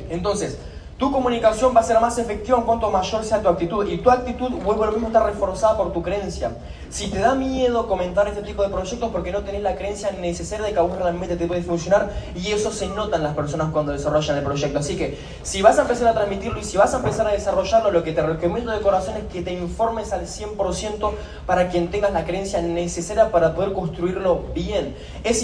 Entonces, 0.09 0.59
tu 0.99 1.13
comunicación 1.13 1.75
va 1.75 1.81
a 1.81 1.85
ser 1.85 2.01
más 2.01 2.19
efectiva 2.19 2.59
en 2.59 2.65
cuanto 2.65 2.91
mayor 2.91 3.25
sea 3.25 3.41
tu 3.41 3.49
actitud. 3.49 3.87
Y 3.87 3.99
tu 3.99 4.11
actitud, 4.11 4.51
vuelvo 4.65 4.83
a 4.83 4.87
lo 4.87 4.93
mismo, 4.93 5.07
está 5.07 5.25
reforzada 5.25 5.77
por 5.77 5.93
tu 5.93 6.03
creencia. 6.03 6.51
Si 6.91 7.07
te 7.07 7.21
da 7.21 7.37
miedo 7.37 7.87
comentar 7.87 8.27
este 8.27 8.43
tipo 8.43 8.65
de 8.65 8.69
proyectos 8.69 9.11
porque 9.13 9.31
no 9.31 9.43
tenés 9.43 9.63
la 9.63 9.77
creencia 9.77 10.11
necesaria 10.11 10.67
de 10.67 10.73
que 10.73 10.79
a 10.81 10.83
vos 10.83 10.99
realmente 10.99 11.37
te 11.37 11.47
puede 11.47 11.63
funcionar, 11.63 12.11
y 12.35 12.49
eso 12.51 12.73
se 12.73 12.89
nota 12.89 13.17
en 13.17 13.23
las 13.23 13.37
personas 13.37 13.71
cuando 13.71 13.93
desarrollan 13.93 14.39
el 14.39 14.43
proyecto. 14.43 14.81
Así 14.81 14.97
que, 14.97 15.17
si 15.45 15.63
vas 15.63 15.79
a 15.79 15.83
empezar 15.83 16.09
a 16.09 16.15
transmitirlo 16.15 16.59
y 16.59 16.65
si 16.65 16.77
vas 16.77 16.93
a 16.93 16.97
empezar 16.97 17.29
a 17.29 17.31
desarrollarlo, 17.31 17.93
lo 17.93 18.03
que 18.03 18.13
te 18.13 18.23
recomiendo 18.23 18.73
de 18.73 18.81
corazón 18.81 19.17
es 19.19 19.33
que 19.33 19.43
te 19.43 19.53
informes 19.53 20.13
al 20.13 20.27
100% 20.27 21.13
para 21.47 21.69
quien 21.69 21.93
tengas 21.93 22.13
la 22.13 22.25
creencia 22.25 22.61
necesaria 22.61 23.31
para 23.31 23.55
poder 23.55 23.73
construirlo 23.73 24.47
bien. 24.53 24.97
Es 25.23 25.39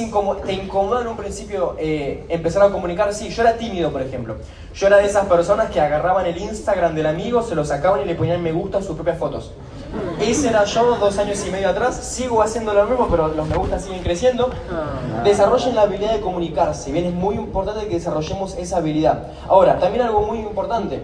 te 0.44 0.52
incomoda 0.52 1.00
en 1.00 1.06
un 1.06 1.16
principio 1.16 1.76
eh, 1.78 2.26
empezar 2.28 2.64
a 2.64 2.70
comunicar. 2.70 3.14
Sí, 3.14 3.28
yo 3.28 3.42
era 3.42 3.56
tímido, 3.56 3.92
por 3.92 4.02
ejemplo. 4.02 4.36
Yo 4.74 4.88
era 4.88 4.96
de 4.96 5.06
esas 5.06 5.26
personas 5.26 5.70
que 5.70 5.80
agarraban 5.80 6.26
el 6.26 6.38
Instagram 6.38 6.96
del 6.96 7.06
amigo, 7.06 7.40
se 7.44 7.54
lo 7.54 7.64
sacaban 7.64 8.00
y 8.02 8.04
le 8.04 8.16
ponían 8.16 8.42
me 8.42 8.50
gusta 8.50 8.78
a 8.78 8.82
sus 8.82 8.96
propias 8.96 9.18
fotos. 9.18 9.52
Ese 10.20 10.48
era 10.48 10.64
yo 10.64 10.96
dos 10.96 11.18
años 11.18 11.44
y 11.46 11.50
medio 11.50 11.68
atrás, 11.68 11.96
sigo 11.96 12.42
haciendo 12.42 12.72
lo 12.72 12.84
mismo, 12.86 13.06
pero 13.10 13.28
los 13.28 13.46
me 13.48 13.56
gusta 13.56 13.78
siguen 13.78 14.02
creciendo. 14.02 14.50
Desarrollen 15.24 15.74
la 15.74 15.82
habilidad 15.82 16.12
de 16.12 16.20
comunicarse, 16.20 16.92
bien, 16.92 17.06
es 17.06 17.14
muy 17.14 17.36
importante 17.36 17.86
que 17.86 17.94
desarrollemos 17.94 18.56
esa 18.56 18.78
habilidad. 18.78 19.28
Ahora, 19.48 19.78
también 19.78 20.04
algo 20.04 20.22
muy 20.22 20.38
importante, 20.38 21.02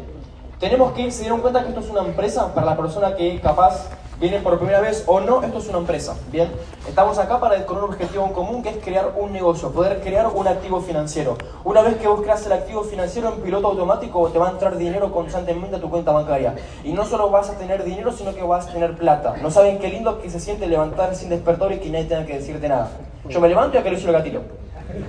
tenemos 0.58 0.92
que, 0.92 1.10
se 1.10 1.22
dieron 1.22 1.40
cuenta 1.40 1.62
que 1.62 1.68
esto 1.68 1.80
es 1.80 1.90
una 1.90 2.02
empresa 2.02 2.54
para 2.54 2.66
la 2.66 2.76
persona 2.76 3.16
que 3.16 3.40
capaz 3.40 3.88
vienen 4.22 4.44
por 4.44 4.56
primera 4.56 4.80
vez 4.80 5.02
o 5.08 5.18
no, 5.18 5.42
esto 5.42 5.58
es 5.58 5.68
una 5.68 5.78
empresa. 5.78 6.14
Bien, 6.30 6.48
estamos 6.88 7.18
acá 7.18 7.40
para, 7.40 7.66
con 7.66 7.78
un 7.78 7.84
objetivo 7.84 8.24
en 8.24 8.32
común 8.32 8.62
que 8.62 8.68
es 8.68 8.76
crear 8.76 9.14
un 9.18 9.32
negocio, 9.32 9.72
poder 9.72 10.00
crear 10.00 10.28
un 10.32 10.46
activo 10.46 10.80
financiero. 10.80 11.36
Una 11.64 11.82
vez 11.82 11.96
que 11.96 12.06
vos 12.06 12.20
creas 12.22 12.46
el 12.46 12.52
activo 12.52 12.84
financiero 12.84 13.32
en 13.34 13.40
piloto 13.40 13.66
automático, 13.66 14.28
te 14.28 14.38
va 14.38 14.46
a 14.46 14.52
entrar 14.52 14.78
dinero 14.78 15.10
constantemente 15.10 15.74
a 15.74 15.80
tu 15.80 15.90
cuenta 15.90 16.12
bancaria. 16.12 16.54
Y 16.84 16.92
no 16.92 17.04
solo 17.04 17.30
vas 17.30 17.50
a 17.50 17.58
tener 17.58 17.82
dinero, 17.82 18.12
sino 18.12 18.32
que 18.32 18.44
vas 18.44 18.68
a 18.68 18.72
tener 18.72 18.94
plata. 18.94 19.34
No 19.42 19.50
saben 19.50 19.80
qué 19.80 19.88
lindo 19.88 20.22
que 20.22 20.30
se 20.30 20.38
siente 20.38 20.68
levantar 20.68 21.16
sin 21.16 21.28
despertar 21.28 21.72
y 21.72 21.80
que 21.80 21.90
nadie 21.90 22.04
tenga 22.04 22.24
que 22.24 22.38
decirte 22.38 22.68
nada. 22.68 22.90
Yo 23.28 23.40
me 23.40 23.48
levanto 23.48 23.76
y 23.76 23.80
acaricio 23.80 24.06
el 24.06 24.14
gatillo. 24.14 24.42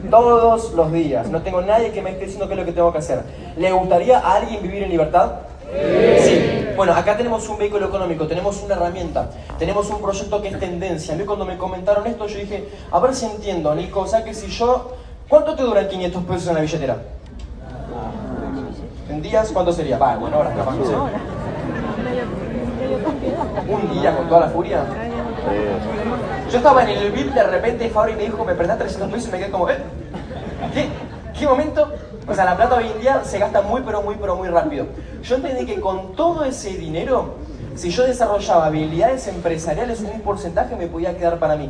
Todos 0.10 0.74
los 0.74 0.92
días. 0.92 1.30
No 1.30 1.44
tengo 1.44 1.62
nadie 1.62 1.92
que 1.92 2.02
me 2.02 2.10
esté 2.10 2.26
diciendo 2.26 2.48
qué 2.48 2.54
es 2.54 2.60
lo 2.60 2.66
que 2.66 2.72
tengo 2.72 2.92
que 2.92 2.98
hacer. 2.98 3.22
¿Le 3.58 3.72
gustaría 3.72 4.18
a 4.18 4.38
alguien 4.38 4.64
vivir 4.64 4.82
en 4.82 4.90
libertad? 4.90 5.34
Sí. 6.20 6.33
Bueno, 6.76 6.94
acá 6.94 7.16
tenemos 7.18 7.48
un 7.50 7.58
vehículo 7.58 7.88
económico, 7.88 8.28
tenemos 8.28 8.62
una 8.64 8.76
herramienta, 8.76 9.30
tenemos 9.60 9.90
un 9.90 10.02
proyecto 10.02 10.42
que 10.42 10.50
es 10.50 10.60
tendencia. 10.60 11.14
A 11.14 11.18
mí 11.18 11.24
cuando 11.24 11.46
me 11.46 11.58
comentaron 11.58 12.06
esto, 12.08 12.28
yo 12.28 12.40
dije, 12.40 12.70
a 12.92 13.00
ver 13.00 13.16
si 13.16 13.26
entiendo, 13.26 13.74
Nico, 13.76 14.02
o 14.02 14.08
sea 14.08 14.24
que 14.24 14.34
si 14.34 14.48
yo... 14.48 14.96
¿Cuánto 15.30 15.56
te 15.56 15.64
duran 15.64 15.88
500 15.88 16.24
pesos 16.26 16.48
en 16.50 16.56
la 16.56 16.62
billetera? 16.62 16.98
En 19.10 19.22
días, 19.22 19.52
¿cuánto 19.52 19.72
sería? 19.72 19.98
Va, 19.98 20.16
bueno, 20.18 20.38
horas 20.38 20.56
capaz, 20.56 20.76
no 20.76 20.86
sé. 20.86 20.94
Un 23.68 23.94
día 23.94 24.16
con 24.16 24.28
toda 24.28 24.42
la 24.42 24.48
furia. 24.50 24.84
Yo 26.52 26.58
estaba 26.58 26.84
en 26.84 26.90
el 26.90 27.12
VIP, 27.12 27.34
de 27.34 27.44
repente 27.44 27.90
Fabri 27.90 28.16
me 28.16 28.24
dijo, 28.24 28.44
me 28.44 28.54
prestás 28.54 28.78
300 28.80 29.12
pesos 29.12 29.30
y 29.30 29.32
me 29.32 29.40
quedé 29.40 29.50
como, 29.50 29.70
¿eh? 29.70 29.78
¿Qué? 30.74 30.90
¿Qué 31.38 31.48
momento? 31.48 31.92
O 32.28 32.34
sea, 32.34 32.46
la 32.46 32.56
plata 32.56 32.76
hoy 32.76 32.88
en 32.88 33.02
día 33.02 33.22
se 33.26 33.38
gasta 33.38 33.62
muy, 33.62 33.82
pero 33.82 34.02
muy, 34.02 34.16
pero 34.16 34.36
muy 34.36 34.48
rápido. 34.48 34.88
Yo 35.24 35.36
entendí 35.36 35.66
que 35.66 35.82
con 35.82 36.16
todo 36.16 36.46
ese 36.46 36.70
dinero, 36.78 37.36
si 37.76 37.90
yo 37.90 38.04
desarrollaba 38.04 38.68
habilidades 38.68 39.28
empresariales, 39.28 40.00
un 40.02 40.22
porcentaje 40.22 40.76
me 40.76 40.88
podía 40.88 41.18
quedar 41.18 41.38
para 41.38 41.58
mí. 41.58 41.70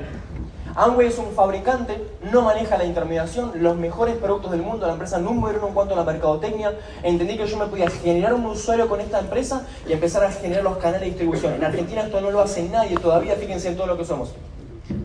Amway 0.75 1.07
es 1.07 1.17
un 1.19 1.31
fabricante, 1.33 2.03
no 2.31 2.41
maneja 2.41 2.77
la 2.77 2.83
intermediación, 2.83 3.51
los 3.55 3.77
mejores 3.77 4.15
productos 4.15 4.51
del 4.51 4.61
mundo, 4.61 4.87
la 4.87 4.93
empresa 4.93 5.19
número 5.19 5.59
uno 5.59 5.67
en 5.67 5.73
cuanto 5.73 5.93
a 5.93 5.97
la 5.97 6.03
mercadotecnia. 6.03 6.73
Entendí 7.03 7.37
que 7.37 7.45
yo 7.45 7.57
me 7.57 7.65
podía 7.65 7.89
generar 7.89 8.33
un 8.33 8.45
usuario 8.45 8.87
con 8.87 8.99
esta 8.99 9.19
empresa 9.19 9.65
y 9.87 9.93
empezar 9.93 10.23
a 10.23 10.31
generar 10.31 10.63
los 10.63 10.77
canales 10.77 11.01
de 11.01 11.07
distribución. 11.07 11.53
En 11.53 11.63
Argentina 11.63 12.01
esto 12.01 12.21
no 12.21 12.31
lo 12.31 12.41
hace 12.41 12.63
nadie 12.69 12.97
todavía, 12.97 13.35
fíjense 13.35 13.69
en 13.69 13.77
todo 13.77 13.87
lo 13.87 13.97
que 13.97 14.05
somos. 14.05 14.33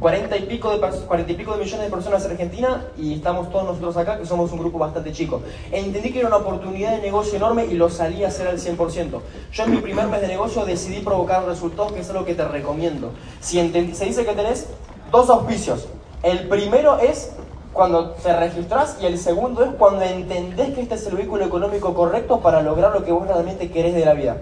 40 0.01 0.37
y, 0.37 0.43
pico 0.43 0.77
de, 0.77 0.81
40 0.81 1.33
y 1.33 1.35
pico 1.37 1.53
de 1.53 1.65
millones 1.65 1.87
de 1.87 1.91
personas 1.91 2.25
en 2.25 2.33
Argentina 2.33 2.87
y 2.97 3.15
estamos 3.15 3.51
todos 3.51 3.65
nosotros 3.65 3.97
acá, 3.97 4.19
que 4.19 4.27
somos 4.27 4.51
un 4.51 4.59
grupo 4.59 4.79
bastante 4.79 5.13
chico. 5.13 5.41
Entendí 5.71 6.13
que 6.13 6.19
era 6.19 6.29
una 6.29 6.39
oportunidad 6.39 6.97
de 6.97 7.03
negocio 7.03 7.37
enorme 7.37 7.67
y 7.67 7.75
lo 7.75 7.89
salí 7.89 8.25
a 8.25 8.29
hacer 8.29 8.49
al 8.49 8.59
100%. 8.59 9.21
Yo 9.53 9.65
en 9.65 9.71
mi 9.71 9.77
primer 9.77 10.09
mes 10.09 10.21
de 10.21 10.29
negocio 10.29 10.65
decidí 10.65 11.01
provocar 11.01 11.45
resultados, 11.45 11.93
que 11.93 12.01
es 12.01 12.11
algo 12.11 12.25
que 12.25 12.35
te 12.35 12.45
recomiendo. 12.45 13.13
Si 13.41 13.57
se 13.95 14.05
dice 14.05 14.27
que 14.27 14.35
tenés 14.35 14.69
dos 15.13 15.31
auspicios. 15.31 15.87
El 16.25 16.49
primero 16.49 16.99
es 16.99 17.33
cuando 17.79 18.11
te 18.11 18.35
registras 18.35 18.97
y 19.01 19.07
el 19.07 19.17
segundo 19.19 19.63
es 19.63 19.71
cuando 19.79 20.03
entendés 20.03 20.75
que 20.75 20.81
este 20.81 20.97
es 20.97 21.07
el 21.07 21.15
vehículo 21.15 21.45
económico 21.45 21.95
correcto 21.95 22.41
para 22.41 22.61
lograr 22.61 22.93
lo 22.93 23.05
que 23.05 23.13
vos 23.13 23.25
realmente 23.29 23.71
querés 23.71 23.95
de 23.95 24.05
la 24.05 24.15
vida. 24.15 24.37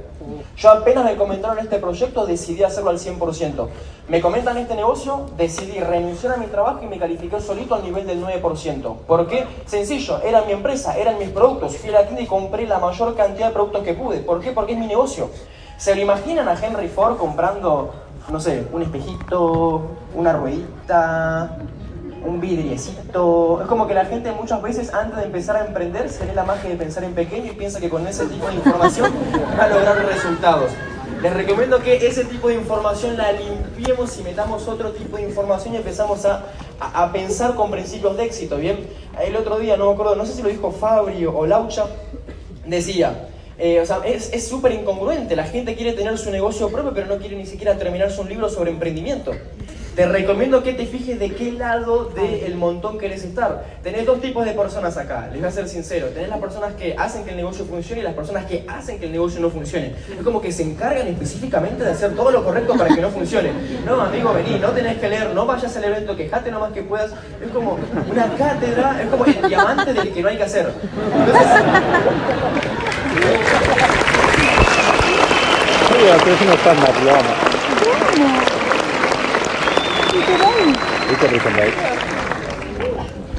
Yo 0.56 0.70
apenas 0.70 1.04
me 1.04 1.16
comentaron 1.16 1.58
este 1.58 1.76
proyecto, 1.78 2.24
decidí 2.24 2.62
hacerlo 2.62 2.88
al 2.88 2.98
100%. 2.98 3.68
Me 4.08 4.22
comentan 4.22 4.56
este 4.56 4.74
negocio, 4.74 5.26
decidí 5.36 5.78
renunciar 5.80 6.32
a 6.32 6.36
mi 6.38 6.46
trabajo 6.46 6.80
y 6.82 6.86
me 6.86 6.98
califiqué 6.98 7.38
solito 7.38 7.74
al 7.74 7.82
nivel 7.82 8.06
del 8.06 8.24
9%. 8.24 8.96
¿Por 9.06 9.26
qué? 9.26 9.44
Sencillo, 9.66 10.22
era 10.22 10.40
mi 10.40 10.52
empresa, 10.52 10.96
eran 10.96 11.18
mis 11.18 11.28
productos. 11.28 11.76
Fui 11.76 11.90
a 11.90 11.92
la 11.92 12.02
tienda 12.04 12.22
y 12.22 12.26
compré 12.26 12.66
la 12.66 12.78
mayor 12.78 13.14
cantidad 13.16 13.48
de 13.48 13.52
productos 13.52 13.82
que 13.82 13.92
pude. 13.92 14.20
¿Por 14.20 14.40
qué? 14.40 14.52
Porque 14.52 14.72
es 14.72 14.78
mi 14.78 14.86
negocio. 14.86 15.28
¿Se 15.76 15.94
lo 15.94 16.00
imaginan 16.00 16.48
a 16.48 16.54
Henry 16.54 16.88
Ford 16.88 17.18
comprando 17.18 17.92
no 18.28 18.40
sé, 18.40 18.66
un 18.72 18.82
espejito, 18.82 19.82
una 20.14 20.32
ruedita, 20.32 21.58
un 22.26 22.40
vidriecito. 22.40 23.60
Es 23.62 23.68
como 23.68 23.86
que 23.86 23.94
la 23.94 24.04
gente 24.04 24.32
muchas 24.32 24.60
veces 24.62 24.92
antes 24.92 25.18
de 25.18 25.24
empezar 25.24 25.56
a 25.56 25.66
emprender 25.66 26.08
se 26.10 26.26
ve 26.26 26.34
la 26.34 26.44
magia 26.44 26.70
de 26.70 26.76
pensar 26.76 27.04
en 27.04 27.14
pequeño 27.14 27.52
y 27.52 27.54
piensa 27.54 27.80
que 27.80 27.88
con 27.88 28.06
ese 28.06 28.26
tipo 28.26 28.46
de 28.48 28.54
información 28.54 29.10
va 29.58 29.64
a 29.64 29.68
lograr 29.68 30.04
resultados. 30.04 30.70
Les 31.22 31.32
recomiendo 31.32 31.82
que 31.82 32.06
ese 32.06 32.24
tipo 32.24 32.48
de 32.48 32.54
información 32.54 33.16
la 33.16 33.32
limpiemos 33.32 34.18
y 34.18 34.22
metamos 34.22 34.68
otro 34.68 34.90
tipo 34.92 35.16
de 35.16 35.22
información 35.22 35.74
y 35.74 35.78
empezamos 35.78 36.26
a, 36.26 36.44
a, 36.78 37.10
pensar 37.10 37.54
con 37.54 37.70
principios 37.70 38.16
de 38.16 38.24
éxito, 38.24 38.58
¿bien? 38.58 38.86
El 39.24 39.34
otro 39.36 39.58
día, 39.58 39.76
no 39.76 39.86
me 39.86 39.92
acuerdo, 39.94 40.14
no 40.14 40.26
sé 40.26 40.34
si 40.34 40.42
lo 40.42 40.50
dijo 40.50 40.70
Fabio 40.72 41.34
o 41.34 41.46
Laucha, 41.46 41.86
decía, 42.66 43.28
eh, 43.58 43.80
o 43.80 43.86
sea, 43.86 44.02
es 44.04 44.46
súper 44.46 44.72
incongruente. 44.72 45.36
La 45.36 45.44
gente 45.44 45.74
quiere 45.74 45.94
tener 45.94 46.18
su 46.18 46.30
negocio 46.30 46.68
propio, 46.68 46.92
pero 46.92 47.06
no 47.06 47.16
quiere 47.16 47.36
ni 47.36 47.46
siquiera 47.46 47.78
terminarse 47.78 48.20
un 48.20 48.28
libro 48.28 48.50
sobre 48.50 48.70
emprendimiento. 48.70 49.32
Te 49.96 50.04
recomiendo 50.04 50.62
que 50.62 50.74
te 50.74 50.84
fijes 50.84 51.18
de 51.18 51.32
qué 51.32 51.52
lado 51.52 52.10
del 52.14 52.54
montón 52.54 52.98
querés 52.98 53.24
estar. 53.24 53.64
Tenés 53.82 54.04
dos 54.04 54.20
tipos 54.20 54.44
de 54.44 54.52
personas 54.52 54.94
acá, 54.98 55.30
les 55.32 55.40
voy 55.40 55.48
a 55.48 55.50
ser 55.50 55.66
sincero. 55.70 56.08
Tenés 56.08 56.28
las 56.28 56.38
personas 56.38 56.74
que 56.74 56.94
hacen 56.98 57.24
que 57.24 57.30
el 57.30 57.36
negocio 57.36 57.64
funcione 57.64 58.02
y 58.02 58.04
las 58.04 58.12
personas 58.12 58.44
que 58.44 58.66
hacen 58.68 58.98
que 58.98 59.06
el 59.06 59.12
negocio 59.12 59.40
no 59.40 59.48
funcione. 59.48 59.94
Es 60.14 60.22
como 60.22 60.42
que 60.42 60.52
se 60.52 60.64
encargan 60.64 61.08
específicamente 61.08 61.82
de 61.82 61.92
hacer 61.92 62.14
todo 62.14 62.30
lo 62.30 62.44
correcto 62.44 62.76
para 62.76 62.94
que 62.94 63.00
no 63.00 63.08
funcione. 63.08 63.52
No, 63.86 63.98
amigo, 64.02 64.34
vení, 64.34 64.58
no 64.58 64.68
tenés 64.72 64.98
que 64.98 65.08
leer, 65.08 65.30
no 65.34 65.46
vayas 65.46 65.74
al 65.74 65.84
evento, 65.84 66.14
quejate 66.14 66.50
lo 66.50 66.60
más 66.60 66.72
que 66.72 66.82
puedas. 66.82 67.12
Es 67.42 67.50
como 67.50 67.78
una 68.10 68.34
cátedra, 68.36 69.00
es 69.02 69.08
como 69.08 69.24
el 69.24 69.48
diamante 69.48 69.94
del 69.94 70.12
que 70.12 70.22
no 70.22 70.28
hay 70.28 70.36
que 70.36 70.42
hacer. 70.42 70.72
Entonces, 71.26 71.62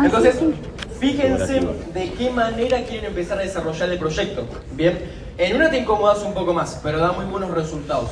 entonces, 0.03 0.35
fíjense 0.99 1.61
de 1.93 2.13
qué 2.13 2.29
manera 2.29 2.83
quieren 2.83 3.05
empezar 3.05 3.39
a 3.39 3.41
desarrollar 3.41 3.89
el 3.89 3.99
proyecto. 3.99 4.45
Bien, 4.71 4.99
en 5.37 5.55
una 5.55 5.69
te 5.69 5.77
incomodas 5.79 6.23
un 6.23 6.33
poco 6.33 6.53
más, 6.53 6.79
pero 6.83 6.99
da 6.99 7.11
muy 7.11 7.25
buenos 7.25 7.51
resultados. 7.51 8.11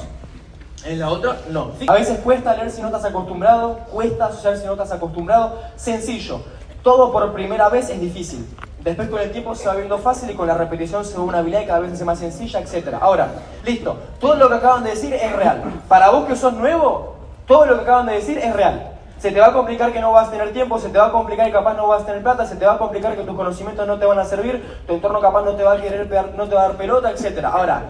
En 0.83 0.99
la 0.99 1.09
otra, 1.09 1.37
no. 1.49 1.71
A 1.87 1.93
veces 1.93 2.19
cuesta 2.19 2.55
leer 2.55 2.69
si 2.69 2.81
no 2.81 2.87
estás 2.87 3.05
acostumbrado, 3.05 3.79
cuesta 3.91 4.27
asociar 4.27 4.57
si 4.57 4.65
no 4.65 4.73
estás 4.73 4.91
acostumbrado. 4.91 5.59
Sencillo, 5.75 6.41
todo 6.83 7.11
por 7.11 7.33
primera 7.33 7.69
vez 7.69 7.89
es 7.89 7.99
difícil. 7.99 8.47
Después 8.83 9.09
con 9.09 9.19
el 9.19 9.31
tiempo 9.31 9.55
se 9.55 9.67
va 9.67 9.73
viendo 9.73 9.97
fácil 9.97 10.29
y 10.29 10.35
con 10.35 10.47
la 10.47 10.53
repetición 10.53 11.03
se 11.03 11.17
va 11.17 11.23
una 11.23 11.39
habilidad 11.39 11.61
y 11.61 11.65
cada 11.65 11.79
vez 11.79 11.89
se 11.89 11.95
hace 11.95 12.05
más 12.05 12.19
sencilla, 12.19 12.59
etc. 12.59 12.97
Ahora, 13.01 13.29
listo, 13.65 13.97
todo 14.19 14.35
lo 14.35 14.47
que 14.47 14.55
acaban 14.55 14.83
de 14.83 14.91
decir 14.91 15.11
es 15.11 15.35
real. 15.35 15.63
Para 15.87 16.11
vos 16.11 16.25
que 16.27 16.35
sos 16.35 16.53
nuevo, 16.53 17.14
todo 17.47 17.65
lo 17.65 17.75
que 17.75 17.81
acaban 17.81 18.05
de 18.07 18.13
decir 18.13 18.37
es 18.37 18.53
real. 18.53 18.91
Se 19.19 19.31
te 19.31 19.39
va 19.39 19.47
a 19.47 19.53
complicar 19.53 19.93
que 19.93 19.99
no 19.99 20.11
vas 20.11 20.27
a 20.27 20.31
tener 20.31 20.51
tiempo, 20.51 20.77
se 20.77 20.89
te 20.89 20.97
va 20.97 21.07
a 21.07 21.11
complicar 21.11 21.45
que 21.45 21.53
capaz 21.53 21.73
no 21.75 21.87
vas 21.87 22.03
a 22.03 22.05
tener 22.05 22.21
plata, 22.21 22.45
se 22.45 22.55
te 22.55 22.65
va 22.65 22.73
a 22.73 22.77
complicar 22.77 23.15
que 23.15 23.23
tus 23.23 23.35
conocimientos 23.35 23.87
no 23.87 23.97
te 23.97 24.05
van 24.05 24.19
a 24.19 24.25
servir, 24.25 24.61
tu 24.85 24.93
entorno 24.93 25.21
capaz 25.21 25.43
no 25.43 25.55
te 25.55 25.63
va 25.63 25.73
a 25.73 25.81
querer 25.81 26.07
no 26.35 26.47
te 26.47 26.55
va 26.55 26.61
a 26.63 26.67
dar 26.67 26.77
pelota, 26.77 27.11
etc. 27.11 27.45
Ahora, 27.45 27.83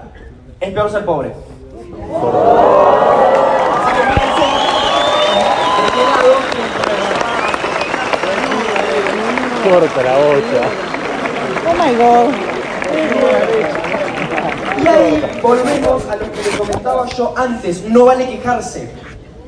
es 0.59 0.71
peor 0.71 0.89
ser 0.89 1.03
pobre. 1.03 1.33
Corta 9.63 10.03
la 10.03 10.17
otra. 10.17 10.61
Oh 11.67 11.73
my 11.73 11.95
god. 11.95 12.33
Y 14.83 14.87
ahí 14.87 15.39
volvemos 15.41 16.07
a 16.07 16.15
lo 16.17 16.31
que 16.31 16.43
les 16.43 16.55
comentaba 16.55 17.05
yo 17.07 17.33
antes, 17.35 17.83
no 17.85 18.05
vale 18.05 18.27
quejarse. 18.27 19.04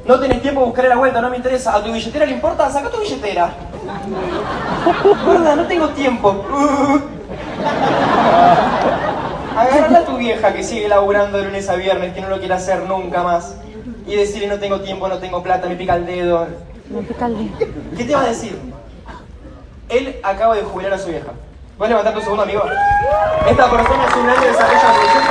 No 0.08 0.20
tenés 0.20 0.42
tiempo, 0.42 0.62
buscaré 0.62 0.88
la 0.88 0.96
vuelta, 0.96 1.20
no 1.20 1.30
me 1.30 1.36
interesa. 1.36 1.76
¿A 1.76 1.84
tu 1.84 1.92
billetera 1.92 2.26
le 2.26 2.32
importa? 2.32 2.72
Saca 2.72 2.90
tu 2.90 3.02
billetera. 3.02 3.52
Gorda, 5.26 5.56
no 5.58 5.68
tengo 5.68 5.90
tiempo. 5.90 6.46
Agarrala 9.58 10.00
a 10.00 10.06
tu 10.06 10.16
vieja 10.18 10.54
que 10.54 10.64
sigue 10.64 10.88
laburando 10.88 11.40
de 11.40 11.46
lunes 11.46 11.68
a 11.68 11.76
viernes, 11.76 12.14
que 12.14 12.22
no 12.22 12.30
lo 12.30 12.40
quiere 12.40 12.54
hacer 12.54 12.84
nunca 12.84 13.22
más. 13.22 13.56
Y 14.06 14.16
decirle 14.16 14.48
no 14.48 14.60
tengo 14.60 14.80
tiempo, 14.80 15.10
no 15.10 15.18
tengo 15.18 15.44
plata, 15.44 15.68
me 15.68 15.76
pica 15.76 15.96
el 15.96 16.06
dedo. 16.06 16.48
Me 16.90 17.02
pica 17.02 17.26
el 17.26 17.38
dedo. 17.38 17.68
¿Qué 17.98 18.06
te 18.06 18.16
va 18.16 18.22
a 18.22 18.28
decir? 18.28 18.58
Él 19.90 20.16
acaba 20.24 20.56
de 20.56 20.62
jubilar 20.62 20.94
a 20.94 21.00
su 21.00 21.10
vieja. 21.10 21.34
¿Puedes 21.78 21.90
levantar 21.90 22.14
tu 22.14 22.22
segundo, 22.22 22.44
amigo? 22.44 22.64
Esta 23.50 23.70
persona 23.70 24.06
es 24.06 24.16
un 24.16 24.30
año 24.30 24.42
de 24.42 24.48
desarrollo 24.48 24.80
de 24.80 24.88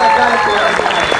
acá 0.07 0.29
en 0.29 1.17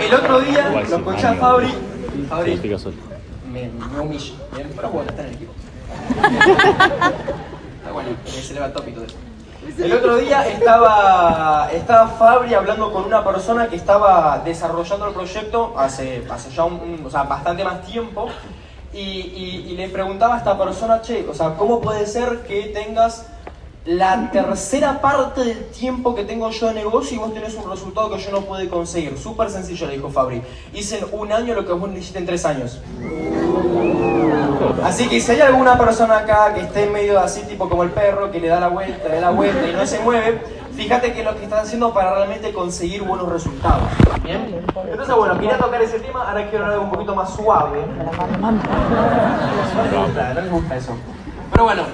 El 0.00 0.14
otro 0.14 0.40
día 0.40 0.70
lo 0.98 1.10
escuché 1.10 1.26
a 1.26 1.34
Fabri. 1.34 1.74
Fabri 2.28 2.60
me, 3.50 3.70
me 3.70 4.00
humilla. 4.00 4.34
Bien, 4.54 4.72
pero 4.74 4.88
bueno, 4.90 5.10
está 5.10 5.22
en 5.22 5.28
el 5.28 5.34
equipo. 5.34 5.52
Está 7.78 7.92
bueno, 7.92 8.10
se 8.26 8.54
le 8.54 8.60
va 8.60 8.66
el 8.66 8.72
tópico 8.72 9.00
de 9.00 9.06
eso. 9.06 9.16
El 9.78 9.92
otro 9.92 10.16
día 10.16 10.46
estaba, 10.48 11.68
estaba 11.72 12.08
Fabri 12.08 12.54
hablando 12.54 12.92
con 12.92 13.04
una 13.04 13.24
persona 13.24 13.68
que 13.68 13.76
estaba 13.76 14.42
desarrollando 14.44 15.08
el 15.08 15.14
proyecto 15.14 15.74
hace, 15.76 16.24
hace 16.30 16.50
ya 16.50 16.64
un, 16.64 17.02
o 17.04 17.10
sea, 17.10 17.24
bastante 17.24 17.64
más 17.64 17.82
tiempo 17.82 18.28
y, 18.92 18.98
y, 18.98 19.76
le 19.76 19.88
preguntaba 19.88 20.36
a 20.36 20.38
esta 20.38 20.56
persona, 20.58 21.02
che, 21.02 21.26
o 21.28 21.34
sea, 21.34 21.54
¿cómo 21.54 21.80
puede 21.80 22.06
ser 22.06 22.42
que 22.46 22.64
tengas 22.74 23.26
la 23.88 24.30
tercera 24.30 25.00
parte 25.00 25.42
del 25.42 25.64
tiempo 25.70 26.14
que 26.14 26.22
tengo 26.22 26.50
yo 26.50 26.66
de 26.66 26.74
negocio 26.74 27.16
y 27.16 27.18
vos 27.18 27.32
tenés 27.32 27.54
un 27.54 27.70
resultado 27.70 28.10
que 28.10 28.18
yo 28.18 28.30
no 28.30 28.42
pude 28.42 28.68
conseguir? 28.68 29.16
Súper 29.16 29.48
sencillo, 29.48 29.86
le 29.86 29.94
dijo 29.94 30.10
Fabri. 30.10 30.42
Hice 30.74 30.98
en 30.98 31.06
un 31.10 31.32
año 31.32 31.54
lo 31.54 31.64
que 31.64 31.72
vos 31.72 31.88
necesitas 31.88 32.20
en 32.20 32.26
tres 32.26 32.44
años. 32.44 32.82
Así 34.84 35.08
que 35.08 35.18
si 35.22 35.32
hay 35.32 35.40
alguna 35.40 35.78
persona 35.78 36.18
acá 36.18 36.52
que 36.52 36.60
esté 36.60 36.90
medio 36.90 37.18
así, 37.18 37.40
tipo 37.44 37.66
como 37.66 37.82
el 37.82 37.88
perro, 37.88 38.30
que 38.30 38.38
le 38.38 38.48
da 38.48 38.60
la 38.60 38.68
vuelta, 38.68 39.08
le 39.08 39.14
da 39.14 39.20
la 39.22 39.30
vuelta 39.30 39.66
y 39.66 39.72
no 39.72 39.86
se 39.86 40.00
mueve, 40.00 40.42
fíjate 40.76 41.14
que 41.14 41.20
es 41.20 41.24
lo 41.24 41.34
que 41.34 41.44
estás 41.44 41.62
haciendo 41.62 41.94
para 41.94 42.14
realmente 42.14 42.52
conseguir 42.52 43.04
buenos 43.04 43.30
resultados. 43.30 43.88
¿Bien? 44.22 44.66
Entonces, 44.90 45.16
bueno, 45.16 45.34
quería 45.38 45.56
tocar 45.56 45.80
ese 45.80 45.98
tema, 46.00 46.28
ahora 46.28 46.46
quiero 46.50 46.66
hablar 46.66 46.78
algo 46.78 46.84
un 46.84 46.90
poquito 46.90 47.14
más 47.14 47.34
suave. 47.34 47.80
No 47.88 48.52
les 49.82 49.94
gusta, 49.94 50.34
no 50.34 50.40
les 50.42 50.50
gusta 50.50 50.76
eso. 50.76 50.92
Pero 51.52 51.64
bueno, 51.64 51.84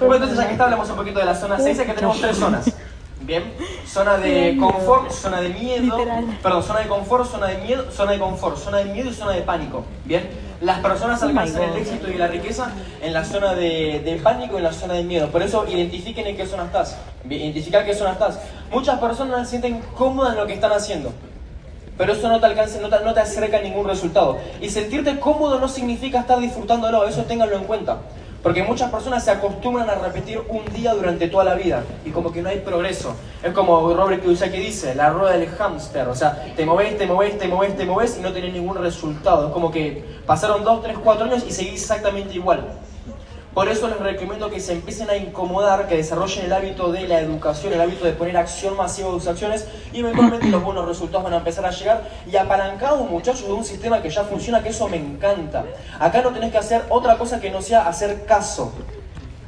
entonces 0.00 0.38
ya 0.38 0.46
que 0.46 0.52
está, 0.52 0.64
hablamos 0.64 0.90
un 0.90 0.96
poquito 0.96 1.18
de 1.18 1.24
la 1.24 1.34
zona 1.34 1.58
6, 1.58 1.78
que 1.78 1.92
tenemos 1.92 2.20
tres 2.20 2.36
zonas. 2.36 2.72
Bien, 3.20 3.52
zona 3.86 4.16
de 4.16 4.56
confort, 4.58 5.10
zona 5.12 5.40
de 5.40 5.50
miedo, 5.50 5.96
Literal. 5.96 6.24
perdón, 6.42 6.62
zona 6.64 6.80
de 6.80 6.88
confort, 6.88 7.30
zona 7.30 7.46
de 7.46 7.58
miedo, 7.58 7.90
zona 7.92 8.12
de 8.12 8.18
confort, 8.18 8.56
zona 8.56 8.78
de 8.78 8.86
miedo 8.86 9.10
y 9.10 9.14
zona 9.14 9.30
de 9.32 9.42
pánico. 9.42 9.84
Bien, 10.04 10.28
las 10.60 10.80
personas 10.80 11.22
Oh 11.22 11.26
alcanzan 11.26 11.62
el 11.62 11.76
éxito 11.76 12.10
y 12.10 12.14
la 12.14 12.26
riqueza 12.26 12.72
en 13.00 13.12
la 13.12 13.24
zona 13.24 13.54
de, 13.54 14.00
de 14.04 14.16
pánico 14.16 14.54
y 14.54 14.58
en 14.58 14.64
la 14.64 14.72
zona 14.72 14.94
de 14.94 15.04
miedo. 15.04 15.28
Por 15.28 15.42
eso 15.42 15.64
identifiquen 15.68 16.26
en 16.26 16.36
qué 16.36 16.46
zona 16.46 16.64
estás. 16.64 16.98
Identificar 17.28 17.84
qué 17.84 17.94
zona 17.94 18.12
estás. 18.12 18.40
Muchas 18.72 18.98
personas 18.98 19.48
se 19.48 19.60
sienten 19.60 19.80
cómodas 19.96 20.32
en 20.32 20.40
lo 20.40 20.46
que 20.46 20.54
están 20.54 20.72
haciendo. 20.72 21.12
Pero 21.96 22.14
eso 22.14 22.28
no 22.28 22.40
te 22.40 22.46
alcanza, 22.46 22.80
no 22.80 22.88
te, 22.88 23.04
no 23.04 23.14
te 23.14 23.20
acerca 23.20 23.58
a 23.58 23.60
ningún 23.60 23.86
resultado. 23.86 24.38
Y 24.60 24.68
sentirte 24.68 25.20
cómodo 25.20 25.60
no 25.60 25.68
significa 25.68 26.20
estar 26.20 26.40
disfrutándolo, 26.40 27.06
eso 27.06 27.22
ténganlo 27.22 27.56
en 27.56 27.64
cuenta. 27.64 27.98
Porque 28.42 28.64
muchas 28.64 28.90
personas 28.90 29.24
se 29.24 29.30
acostumbran 29.30 29.88
a 29.88 29.94
repetir 29.94 30.42
un 30.48 30.64
día 30.72 30.94
durante 30.94 31.28
toda 31.28 31.44
la 31.44 31.54
vida 31.54 31.84
y 32.04 32.10
como 32.10 32.32
que 32.32 32.42
no 32.42 32.48
hay 32.48 32.58
progreso. 32.58 33.14
Es 33.40 33.52
como 33.52 33.94
Robert 33.94 34.20
Kiyosaki 34.20 34.58
dice, 34.58 34.96
la 34.96 35.10
rueda 35.10 35.36
del 35.36 35.48
hámster. 35.48 36.08
O 36.08 36.14
sea, 36.14 36.52
te 36.56 36.66
moves, 36.66 36.98
te 36.98 37.06
moves, 37.06 37.38
te 37.38 37.46
moves, 37.46 37.76
te 37.76 37.86
moves 37.86 38.16
y 38.18 38.20
no 38.20 38.32
tenés 38.32 38.52
ningún 38.52 38.76
resultado. 38.76 39.46
Es 39.46 39.52
como 39.52 39.70
que 39.70 40.04
pasaron 40.26 40.64
2, 40.64 40.82
3, 40.82 40.96
4 41.04 41.24
años 41.26 41.44
y 41.46 41.52
seguís 41.52 41.82
exactamente 41.82 42.34
igual. 42.34 42.66
Por 43.54 43.68
eso 43.68 43.86
les 43.86 43.98
recomiendo 43.98 44.48
que 44.50 44.60
se 44.60 44.72
empiecen 44.72 45.10
a 45.10 45.16
incomodar, 45.16 45.86
que 45.86 45.96
desarrollen 45.96 46.46
el 46.46 46.52
hábito 46.54 46.90
de 46.90 47.06
la 47.06 47.20
educación, 47.20 47.74
el 47.74 47.82
hábito 47.82 48.06
de 48.06 48.12
poner 48.12 48.34
acción 48.38 48.78
masiva 48.78 49.08
de 49.08 49.14
sus 49.14 49.28
acciones 49.28 49.66
y 49.92 50.00
eventualmente 50.00 50.48
los 50.48 50.64
buenos 50.64 50.88
resultados 50.88 51.24
van 51.24 51.34
a 51.34 51.36
empezar 51.36 51.66
a 51.66 51.70
llegar 51.70 52.08
y 52.30 52.34
apalancados 52.36 53.08
muchachos 53.10 53.46
de 53.46 53.52
un 53.52 53.62
sistema 53.62 54.00
que 54.00 54.08
ya 54.08 54.24
funciona, 54.24 54.62
que 54.62 54.70
eso 54.70 54.88
me 54.88 54.96
encanta. 54.96 55.66
Acá 56.00 56.22
no 56.22 56.30
tenés 56.30 56.50
que 56.50 56.56
hacer 56.56 56.82
otra 56.88 57.18
cosa 57.18 57.40
que 57.40 57.50
no 57.50 57.60
sea 57.60 57.86
hacer 57.86 58.24
caso. 58.24 58.72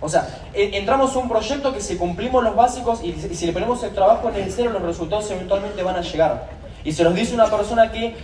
O 0.03 0.09
sea, 0.11 0.29
e- 0.53 0.77
entramos 0.77 1.17
a 1.17 1.19
un 1.19 1.29
proyecto 1.31 1.73
que 1.73 1.81
si 1.81 1.97
cumplimos 1.97 2.45
los 2.45 2.55
básicos 2.55 3.03
y 3.03 3.15
si 3.15 3.47
le 3.47 3.55
ponemos 3.55 3.83
el 3.85 3.95
trabajo 3.95 4.31
necesario, 4.31 4.71
los 4.71 4.83
resultados 4.83 5.31
eventualmente 5.31 5.83
van 5.83 5.97
a 5.97 6.03
llegar. 6.03 6.51
Y 6.85 6.93
se 6.93 7.05
los 7.05 7.15
dice 7.15 7.35
una 7.35 7.47
persona 7.47 7.91
que 7.91 8.15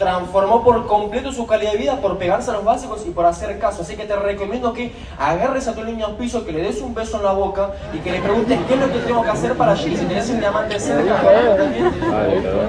transformó 0.00 0.64
por 0.64 0.86
completo 0.86 1.30
su 1.30 1.46
calidad 1.46 1.72
de 1.72 1.78
vida 1.78 2.00
por 2.00 2.16
pegarse 2.16 2.50
a 2.50 2.54
los 2.54 2.64
básicos 2.64 3.04
y 3.06 3.10
por 3.10 3.26
hacer 3.26 3.58
caso. 3.58 3.82
Así 3.82 3.96
que 3.96 4.06
te 4.06 4.16
recomiendo 4.16 4.72
que 4.72 4.92
agarres 5.18 5.68
a 5.68 5.74
tu 5.74 5.84
niño 5.84 6.06
al 6.06 6.16
piso, 6.16 6.46
que 6.46 6.52
le 6.52 6.62
des 6.62 6.80
un 6.80 6.94
beso 6.94 7.18
en 7.18 7.24
la 7.24 7.32
boca 7.32 7.72
y 7.92 7.98
que 7.98 8.12
le 8.12 8.20
preguntes 8.22 8.58
qué 8.66 8.74
es 8.74 8.80
lo 8.80 8.90
que 8.90 8.98
tengo 9.00 9.22
que 9.22 9.28
hacer 9.28 9.54
para 9.54 9.74
llegar. 9.74 9.98
Si 9.98 10.06
tenés 10.06 10.30
un 10.30 10.40
diamante 10.40 10.80
cerca, 10.80 11.20
también, 11.54 11.90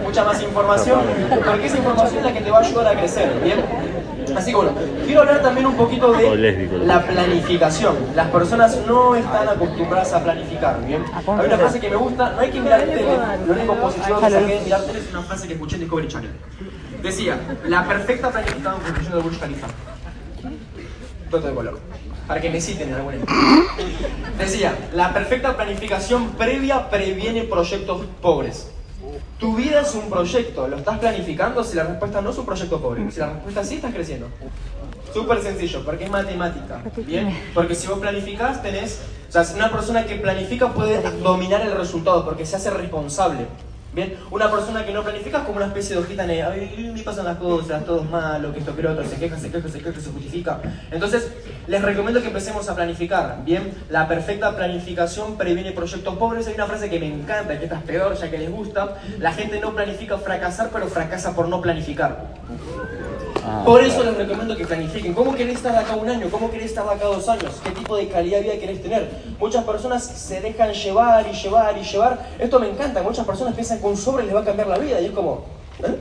mucha 0.04 0.26
más 0.26 0.44
información, 0.44 1.00
porque 1.46 1.68
esa 1.68 1.78
información 1.78 2.18
es 2.18 2.26
la 2.26 2.34
que 2.34 2.42
te 2.42 2.52
va 2.52 2.58
a 2.58 2.62
ayudar 2.62 2.88
a 2.88 3.00
crecer, 3.00 3.40
¿bien? 3.42 3.64
Así 4.36 4.52
que 4.52 4.58
bueno, 4.58 4.72
quiero 5.06 5.22
hablar 5.22 5.42
también 5.42 5.68
un 5.68 5.76
poquito 5.76 6.12
de 6.12 6.70
la 6.86 7.02
planificación. 7.02 7.96
Las 8.14 8.28
personas 8.28 8.78
no 8.86 9.16
están 9.16 9.48
acostumbradas 9.48 10.12
a 10.14 10.22
planificar, 10.22 10.86
¿bien? 10.86 11.06
Hay 11.16 11.46
una 11.46 11.58
frase 11.58 11.80
que 11.80 11.90
me 11.90 11.96
gusta, 11.96 12.32
no 12.32 12.42
hay 12.42 12.50
que 12.50 12.60
mirar 12.60 12.82
tele, 12.82 13.18
lo 13.48 13.54
único 13.54 13.76
positivo 13.76 14.20
que 14.20 14.30
saqué 14.30 14.54
de 14.54 14.62
mirar 14.62 14.82
tele 14.82 15.00
es 15.00 15.10
una 15.12 15.22
frase 15.22 15.48
que 15.48 15.54
escuché 15.54 15.76
en 15.76 15.82
Discovery 15.82 16.08
Channel. 16.10 16.32
Decía, 17.02 17.40
la 17.66 17.88
perfecta 17.88 18.32
Burj 19.22 19.40
de 21.40 21.54
color. 21.54 21.80
Para 22.28 22.42
que 22.42 22.50
me 22.50 22.60
citen 22.60 22.90
en. 22.90 23.26
Decía, 24.38 24.90
la 24.94 25.14
perfecta 25.14 25.56
planificación 25.56 26.32
previa 26.32 26.90
previene 26.90 27.44
proyectos 27.44 28.06
pobres. 28.22 28.70
Tu 29.40 29.56
vida 29.56 29.82
es 29.82 29.96
un 29.96 30.10
proyecto, 30.10 30.68
¿lo 30.68 30.78
estás 30.78 31.00
planificando? 31.00 31.64
Si 31.64 31.76
la 31.76 31.84
respuesta 31.86 32.22
no 32.22 32.30
es 32.30 32.38
un 32.38 32.46
proyecto 32.46 32.80
pobre, 32.80 33.10
si 33.12 33.20
la 33.20 33.34
respuesta 33.34 33.64
sí 33.64 33.76
estás 33.76 33.94
creciendo. 33.94 34.28
Súper 35.14 35.42
sencillo, 35.42 35.84
porque 35.84 36.06
es 36.06 36.12
matemática, 36.12 36.82
¿bien? 37.08 37.38
Porque 37.54 37.76
si 37.76 37.88
vos 37.88 38.00
planificás, 38.00 38.62
tenés... 38.62 39.02
Una 39.56 39.72
persona 39.72 40.06
que 40.06 40.16
planifica 40.16 40.74
puede 40.74 41.02
dominar 41.22 41.62
el 41.62 41.72
resultado, 41.72 42.26
porque 42.26 42.46
se 42.46 42.58
hace 42.58 42.70
responsable. 42.70 43.48
Bien, 43.94 44.16
una 44.32 44.50
persona 44.50 44.86
que 44.86 44.94
no 44.94 45.04
planifica 45.04 45.40
es 45.40 45.44
como 45.44 45.58
una 45.58 45.66
especie 45.66 45.98
de 45.98 46.02
hojita 46.02 46.26
negra. 46.26 46.56
Me 46.94 47.02
pasan 47.04 47.26
las 47.26 47.38
cosas, 47.38 47.84
todo 47.84 48.02
es 48.04 48.10
malo, 48.10 48.54
que 48.54 48.60
esto, 48.60 48.74
que 48.74 48.84
lo 48.84 48.94
otro, 48.94 49.06
se 49.06 49.18
queja, 49.18 49.38
se 49.38 49.52
queja, 49.52 49.68
se 49.68 49.80
queja, 49.80 50.00
se 50.00 50.12
justifica. 50.12 50.62
Entonces, 50.92 51.30
les 51.68 51.82
recomiendo 51.82 52.22
que 52.22 52.28
empecemos 52.28 52.70
a 52.70 52.76
planificar. 52.76 53.44
Bien, 53.44 53.74
la 53.90 54.08
perfecta 54.08 54.56
planificación 54.56 55.38
previene 55.38 55.74
proyectos 55.74 56.16
pobres. 56.16 56.48
Hay 56.48 56.54
una 56.56 56.68
frase 56.68 56.90
que 56.90 57.00
me 57.00 57.08
encanta, 57.08 57.58
que 57.60 57.66
esta 57.66 57.80
es 57.80 57.84
peor, 57.84 58.16
ya 58.16 58.32
que 58.32 58.38
les 58.38 58.50
gusta. 58.50 58.96
La 59.20 59.34
gente 59.34 59.60
no 59.60 59.74
planifica 59.74 60.18
fracasar, 60.18 60.70
pero 60.72 60.88
fracasa 60.88 61.36
por 61.36 61.50
no 61.50 61.62
planificar. 61.62 62.32
Ah, 63.44 63.64
Por 63.66 63.84
eso 63.84 64.04
les 64.04 64.16
recomiendo 64.16 64.56
que 64.56 64.66
planifiquen. 64.66 65.14
¿Cómo 65.16 65.34
querés 65.34 65.56
estar 65.56 65.72
de 65.72 65.80
acá 65.80 65.96
un 65.96 66.08
año? 66.08 66.28
¿Cómo 66.30 66.52
querés 66.52 66.68
estar 66.68 66.86
de 66.86 66.92
acá 66.92 67.06
dos 67.06 67.28
años? 67.28 67.60
¿Qué 67.64 67.72
tipo 67.72 67.98
de 67.98 68.08
calidad 68.08 68.38
de 68.38 68.44
vida 68.44 68.60
querés 68.60 68.84
tener? 68.84 69.10
Muchas 69.40 69.64
personas 69.64 70.04
se 70.04 70.42
dejan 70.42 70.72
llevar 70.74 71.26
y 71.28 71.34
llevar 71.36 71.76
y 71.76 71.84
llevar. 71.84 72.20
Esto 72.38 72.60
me 72.60 72.70
encanta. 72.70 73.02
Muchas 73.02 73.26
personas 73.26 73.56
piensan 73.56 73.80
un 73.84 73.98
sobre 73.98 74.26
les 74.26 74.36
va 74.36 74.42
a 74.42 74.46
cambiar 74.46 74.68
la 74.68 74.78
vida 74.78 75.00
y 75.02 75.06
es 75.06 75.12
como, 75.12 75.46
¿eh? 75.84 76.00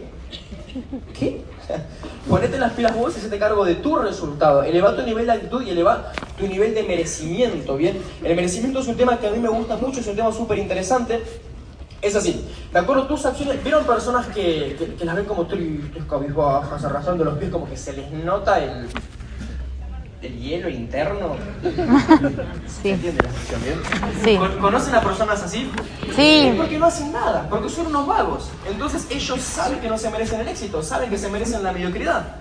¿Qué? 1.18 1.44
Ponete 2.28 2.58
las 2.58 2.72
pilas 2.72 2.96
vos 2.96 3.16
y 3.16 3.20
se 3.20 3.28
te 3.28 3.38
cargo 3.38 3.64
de 3.64 3.76
tu 3.76 3.96
resultado. 3.96 4.62
Eleva 4.62 4.94
tu 4.94 5.02
nivel 5.02 5.26
de 5.26 5.32
actitud 5.32 5.62
y 5.62 5.70
eleva 5.70 6.12
tu 6.38 6.46
nivel 6.46 6.74
de 6.74 6.82
merecimiento, 6.82 7.76
¿bien? 7.76 8.00
El 8.22 8.36
merecimiento 8.36 8.80
es 8.80 8.86
un 8.86 8.96
tema 8.96 9.18
que 9.18 9.28
a 9.28 9.30
mí 9.30 9.38
me 9.38 9.48
gusta 9.48 9.76
mucho, 9.76 10.00
es 10.00 10.06
un 10.06 10.16
tema 10.16 10.32
súper 10.32 10.58
interesante. 10.58 11.22
Es 12.02 12.16
así, 12.16 12.46
de 12.72 12.78
acuerdo 12.78 13.06
tus 13.06 13.26
acciones, 13.26 13.62
¿vieron 13.62 13.84
personas 13.84 14.26
que, 14.28 14.94
que, 14.98 15.04
las 15.04 15.16
ven 15.16 15.26
como 15.26 15.46
tristes, 15.46 16.02
cabizbajas, 16.08 16.82
arrastrando 16.82 17.24
los 17.24 17.36
pies, 17.36 17.50
como 17.50 17.68
que 17.68 17.76
se 17.76 17.92
les 17.92 18.10
nota 18.10 18.58
el, 18.58 18.88
el 20.22 20.38
hielo 20.38 20.68
interno? 20.68 21.34
¿Se 22.66 22.82
Sí. 22.82 22.88
entiende 22.90 23.22
la 23.22 23.30
expresión, 23.30 23.62
bien? 23.62 23.80
Sí. 24.24 24.36
¿Con- 24.36 24.58
¿Conocen 24.58 24.94
a 24.94 25.00
personas 25.00 25.42
así? 25.42 25.70
Sí. 26.14 26.48
Es 26.48 26.56
porque 26.56 26.78
no 26.78 26.86
hacen 26.86 27.12
nada, 27.12 27.46
porque 27.48 27.68
son 27.68 27.86
unos 27.86 28.06
vagos. 28.06 28.50
Entonces 28.70 29.06
ellos 29.10 29.40
saben 29.40 29.80
que 29.80 29.88
no 29.88 29.96
se 29.98 30.10
merecen 30.10 30.40
el 30.40 30.48
éxito, 30.48 30.82
saben 30.82 31.08
que 31.10 31.18
se 31.18 31.28
merecen 31.28 31.62
la 31.62 31.72
mediocridad. 31.72 32.36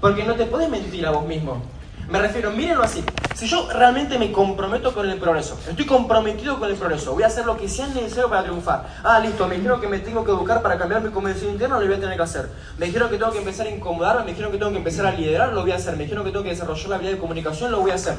Porque 0.00 0.24
no 0.24 0.34
te 0.34 0.44
puedes 0.46 0.68
mentir 0.70 1.06
a 1.06 1.10
vos 1.10 1.26
mismo. 1.26 1.62
Me 2.10 2.18
refiero, 2.18 2.50
mírenlo 2.50 2.82
así. 2.82 3.04
Si 3.36 3.46
yo 3.46 3.68
realmente 3.70 4.18
me 4.18 4.32
comprometo 4.32 4.92
con 4.92 5.08
el 5.08 5.16
progreso, 5.18 5.56
estoy 5.68 5.86
comprometido 5.86 6.58
con 6.58 6.68
el 6.68 6.74
progreso, 6.74 7.12
voy 7.12 7.22
a 7.22 7.28
hacer 7.28 7.46
lo 7.46 7.56
que 7.56 7.68
sea 7.68 7.86
necesario 7.86 8.28
para 8.28 8.42
triunfar. 8.42 8.84
Ah, 9.04 9.20
listo, 9.20 9.46
me 9.46 9.54
dijeron 9.54 9.80
que 9.80 9.86
me 9.86 10.00
tengo 10.00 10.24
que 10.24 10.32
educar 10.32 10.60
para 10.60 10.76
cambiar 10.76 11.02
mi 11.02 11.10
convención 11.10 11.52
interna, 11.52 11.78
lo 11.78 11.86
voy 11.86 11.94
a 11.94 12.00
tener 12.00 12.16
que 12.16 12.22
hacer. 12.22 12.50
Me 12.78 12.86
dijeron 12.86 13.10
que 13.10 13.16
tengo 13.16 13.30
que 13.30 13.38
empezar 13.38 13.68
a 13.68 13.70
incomodarme, 13.70 14.24
me 14.24 14.30
dijeron 14.30 14.50
que 14.50 14.58
tengo 14.58 14.72
que 14.72 14.78
empezar 14.78 15.06
a 15.06 15.12
liderar, 15.12 15.52
lo 15.52 15.62
voy 15.62 15.70
a 15.70 15.76
hacer. 15.76 15.96
Me 15.96 16.02
dijeron 16.02 16.24
que 16.24 16.32
tengo 16.32 16.42
que 16.42 16.50
desarrollar 16.50 16.88
la 16.88 16.96
habilidad 16.96 17.14
de 17.14 17.20
comunicación, 17.20 17.70
lo 17.70 17.80
voy 17.80 17.92
a 17.92 17.94
hacer. 17.94 18.16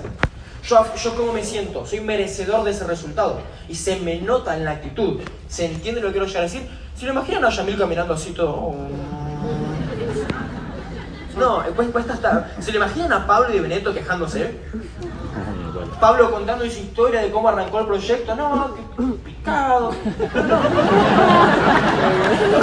Yo, 0.66 0.86
yo 0.96 1.16
cómo 1.16 1.34
me 1.34 1.44
siento, 1.44 1.86
soy 1.86 2.00
merecedor 2.00 2.64
de 2.64 2.72
ese 2.72 2.86
resultado. 2.86 3.42
Y 3.68 3.76
se 3.76 3.98
me 3.98 4.22
nota 4.22 4.56
en 4.56 4.64
la 4.64 4.72
actitud. 4.72 5.20
¿Se 5.50 5.66
entiende 5.66 6.00
lo 6.00 6.08
que 6.08 6.14
quiero 6.14 6.28
llegar 6.28 6.44
a 6.44 6.46
decir? 6.46 6.66
Si 6.96 7.06
lo 7.06 7.12
imaginan 7.12 7.44
a 7.44 7.50
Yamil 7.50 7.78
caminando 7.78 8.14
así 8.14 8.32
todo... 8.32 8.74
No, 11.38 11.64
cuesta, 11.76 11.94
cuesta 11.94 12.14
hasta... 12.14 12.52
¿Se 12.60 12.72
lo 12.72 12.78
imaginan 12.78 13.14
a 13.14 13.28
Pablo 13.28 13.50
y 13.50 13.54
de 13.54 13.62
Benedetto 13.62 13.94
quejándose? 13.94 14.60
Pablo 16.00 16.32
contando 16.32 16.66
su 16.66 16.80
historia 16.80 17.22
de 17.22 17.32
cómo 17.32 17.50
arrancó 17.50 17.80
el 17.80 17.86
proyecto. 17.86 18.36
No, 18.36 18.74
que 18.76 18.82
picado. 19.24 19.94
No. 20.34 20.60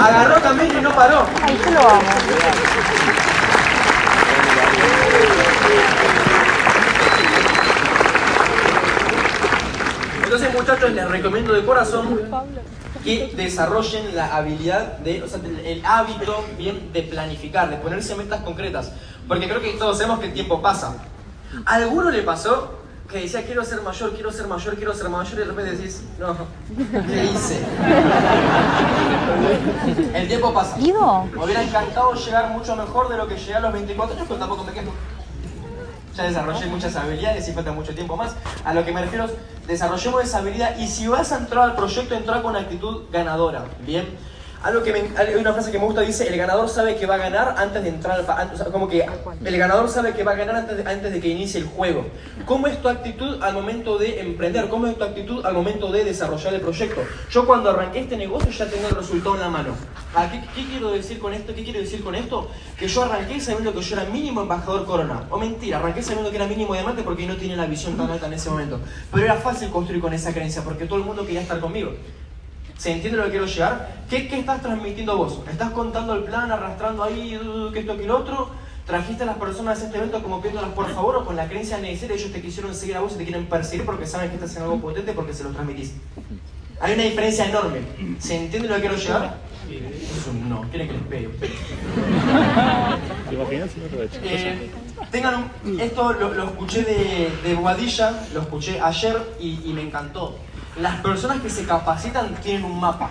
Agarró 0.03 0.41
también 0.41 0.77
y 0.77 0.81
no 0.81 0.91
paró. 0.91 1.25
Ay, 1.43 1.59
yo 1.65 1.71
lo 1.71 1.81
amo. 1.81 2.03
Entonces, 10.25 10.53
muchachos, 10.53 10.91
les 10.91 11.09
recomiendo 11.09 11.53
de 11.55 11.65
corazón 11.65 12.21
que 13.05 13.33
desarrollen 13.37 14.15
la 14.15 14.37
habilidad 14.37 14.99
de, 14.99 15.23
o 15.23 15.29
sea, 15.29 15.41
el 15.65 15.85
hábito 15.85 16.45
bien 16.57 16.93
de 16.93 17.03
planificar, 17.03 17.71
de 17.71 17.77
ponerse 17.77 18.15
metas 18.15 18.43
concretas. 18.43 18.93
Porque 19.27 19.47
creo 19.47 19.61
que 19.61 19.73
todos 19.73 19.99
sabemos 19.99 20.21
que 20.21 20.27
el 20.27 20.33
tiempo 20.33 20.61
pasa. 20.61 20.97
¿A 21.65 21.75
alguno 21.77 22.11
le 22.11 22.23
pasó 22.23 22.79
que 23.11 23.21
decía 23.21 23.43
quiero 23.45 23.65
ser 23.65 23.81
mayor, 23.81 24.13
quiero 24.13 24.31
ser 24.31 24.47
mayor, 24.47 24.77
quiero 24.77 24.95
ser 24.95 25.09
mayor 25.09 25.33
y 25.33 25.37
de 25.37 25.45
repente 25.45 25.77
decís, 25.77 26.03
no, 26.19 26.37
¿qué 27.07 27.25
hice? 27.25 27.65
El 30.15 30.29
tiempo 30.29 30.53
pasa. 30.53 30.77
Me 30.77 31.43
hubiera 31.43 31.63
encantado 31.63 32.13
llegar 32.15 32.51
mucho 32.51 32.77
mejor 32.77 33.09
de 33.09 33.17
lo 33.17 33.27
que 33.27 33.37
llegué 33.37 33.55
a 33.55 33.61
los 33.61 33.73
24 33.73 34.15
años, 34.15 34.27
pero 34.29 34.41
tampoco 34.41 34.65
me 34.65 34.73
quejo. 34.73 34.93
Ya 36.19 36.25
desarrollé 36.25 36.67
muchas 36.67 36.97
habilidades 36.97 37.49
y 37.49 37.53
falta 37.53 37.71
mucho 37.71 37.95
tiempo 37.95 38.17
más. 38.17 38.35
A 38.65 38.75
lo 38.75 38.85
que 38.85 38.91
me 38.91 39.01
refiero 39.01 39.27
es, 39.27 39.35
desarrollemos 39.69 40.25
esa 40.25 40.39
habilidad 40.39 40.77
y 40.77 40.89
si 40.89 41.07
vas 41.07 41.31
a 41.31 41.39
entrar 41.39 41.63
al 41.63 41.77
proyecto, 41.77 42.17
entrar 42.17 42.43
con 42.43 42.57
actitud 42.57 43.05
ganadora. 43.13 43.67
Bien. 43.87 44.05
Algo 44.63 44.83
que 44.83 44.93
me- 44.93 45.17
hay 45.17 45.35
una 45.37 45.53
frase 45.53 45.71
que 45.71 45.79
me 45.79 45.85
gusta 45.85 46.01
dice, 46.01 46.27
el 46.27 46.37
ganador 46.37 46.69
sabe 46.69 46.97
que 46.97 47.07
va 47.07 47.15
a 47.15 47.19
ganar 47.19 47.55
antes 47.59 47.81
de 47.83 47.91
entrar 47.91 48.19
al... 48.29 48.51
o 48.53 48.57
sea, 48.57 48.67
como 48.67 48.89
que 48.89 49.07
el 49.45 49.57
ganador 49.57 49.89
sabe 49.89 50.15
que 50.15 50.25
va 50.25 50.33
a 50.33 50.35
ganar 50.35 50.57
antes 50.57 50.77
de, 50.77 50.91
antes 50.91 51.13
de 51.13 51.21
que 51.21 51.29
inicie 51.29 51.61
el 51.61 51.67
juego. 51.67 52.07
¿Cómo 52.45 52.67
es 52.67 52.83
tu 52.83 52.89
actitud 52.89 53.41
al 53.41 53.55
momento 53.55 53.99
de 53.99 54.21
emprender? 54.21 54.69
¿Cómo 54.69 54.89
es 54.89 54.99
tu 54.99 55.05
actitud 55.05 55.47
al 55.47 55.55
momento 55.55 55.93
de 55.93 56.03
desarrollar 56.05 56.55
el 56.55 56.61
proyecto? 56.61 57.03
Yo 57.31 57.47
cuando 57.47 57.71
arranqué 57.71 58.01
este 58.01 58.17
negocio 58.17 58.51
ya 58.51 58.67
tenía 58.67 58.89
el 58.89 58.97
resultado 58.97 59.37
en 59.37 59.43
la 59.43 59.49
mano. 59.49 59.75
¿A 60.15 60.29
qué, 60.31 60.41
qué 60.57 60.67
quiero 60.67 60.91
decir 60.91 61.21
con 61.21 61.33
esto? 61.35 61.55
¿Qué 61.55 61.63
quiero 61.63 61.79
decir 61.79 62.03
con 62.03 62.17
esto? 62.17 62.51
Que 62.77 62.89
yo 62.89 63.05
arranqué 63.05 63.41
sabiendo 63.41 63.73
que 63.73 63.81
yo 63.81 63.95
era 63.97 64.11
mínimo 64.11 64.41
embajador 64.43 64.85
corona. 64.87 65.23
O 65.31 65.39
mentira, 65.39 65.79
arranqué 65.79 66.03
sabiendo 66.03 66.31
que 66.31 66.37
era 66.37 66.47
mínimo 66.47 66.75
diamante 66.75 67.03
porque 67.05 67.27
no 67.27 67.37
tenía 67.37 67.57
la 67.57 67.67
visión 67.67 67.97
tan 67.97 68.11
alta 68.11 68.27
en 68.27 68.33
ese 68.33 68.51
momento. 68.51 68.81
Pero 69.13 69.25
era 69.25 69.37
fácil 69.37 69.69
construir 69.71 70.01
con 70.01 70.13
esa 70.13 70.33
creencia 70.33 70.63
porque 70.63 70.87
todo 70.87 70.99
el 70.99 71.05
mundo 71.05 71.25
quería 71.25 71.43
estar 71.43 71.61
conmigo. 71.61 71.93
¿Se 72.79 72.93
entiende 72.93 73.19
lo 73.19 73.25
que 73.25 73.31
quiero 73.31 73.47
llegar? 73.47 74.05
¿Qué, 74.09 74.29
qué 74.29 74.39
estás 74.39 74.63
transmitiendo 74.63 75.17
vos? 75.17 75.41
¿Estás 75.51 75.71
contando 75.73 76.15
el 76.15 76.23
plan, 76.25 76.51
arrastrando 76.53 77.03
ahí, 77.03 77.39
que 77.73 77.81
esto, 77.81 77.97
que 77.97 78.07
lo 78.07 78.19
otro? 78.19 78.51
¿Trajiste 78.87 79.25
a 79.25 79.27
las 79.27 79.37
personas 79.37 79.83
a 79.83 79.85
este 79.87 79.99
evento 79.99 80.23
como 80.23 80.41
pidiéndolas 80.41 80.71
por 80.71 80.89
favor 80.95 81.17
o 81.17 81.25
con 81.27 81.37
la 81.37 81.47
creencia 81.49 81.77
necesaria 81.79 82.17
ellos 82.17 82.33
te 82.33 82.41
quisieron 82.41 82.75
seguir 82.75 82.97
a 82.97 83.01
vos 83.01 83.13
y 83.15 83.19
te 83.19 83.25
quieren 83.25 83.45
perseguir 83.47 83.85
porque 83.85 84.07
saben 84.07 84.29
que 84.31 84.37
estás 84.37 84.51
haciendo 84.51 84.71
algo 84.73 84.81
potente 84.89 85.13
porque 85.13 85.35
se 85.35 85.45
lo 85.45 85.51
transmitís? 85.51 85.93
Hay 86.81 86.95
una 86.95 87.03
diferencia 87.03 87.47
enorme. 87.47 87.81
¿Se 88.21 88.37
entiende 88.37 88.69
lo 88.69 88.77
que 88.77 88.81
quiero 88.83 88.97
llegar? 88.97 89.37
Es 89.69 90.27
un 90.29 90.49
no, 90.49 90.63
quieren 90.71 90.87
que 90.89 90.95
les 90.95 91.03
pegue. 91.03 91.29
¿Te 93.29 93.35
imaginas 93.35 93.71
si 93.73 93.81
no 93.81 93.87
te 93.89 94.09
Eh, 94.23 94.71
tengan 95.11 95.51
un- 95.65 95.81
esto 95.81 96.13
lo, 96.15 96.33
lo 96.33 96.45
escuché 96.45 96.83
de, 96.85 97.31
de 97.45 97.55
Boadilla, 97.57 98.27
lo 98.33 98.41
escuché 98.41 98.81
ayer 98.81 99.17
y, 99.41 99.61
y 99.69 99.73
me 99.75 99.83
encantó. 99.83 100.39
Las 100.81 101.01
personas 101.01 101.41
que 101.41 101.51
se 101.51 101.65
capacitan 101.65 102.37
tienen 102.37 102.65
un 102.65 102.79
mapa. 102.79 103.11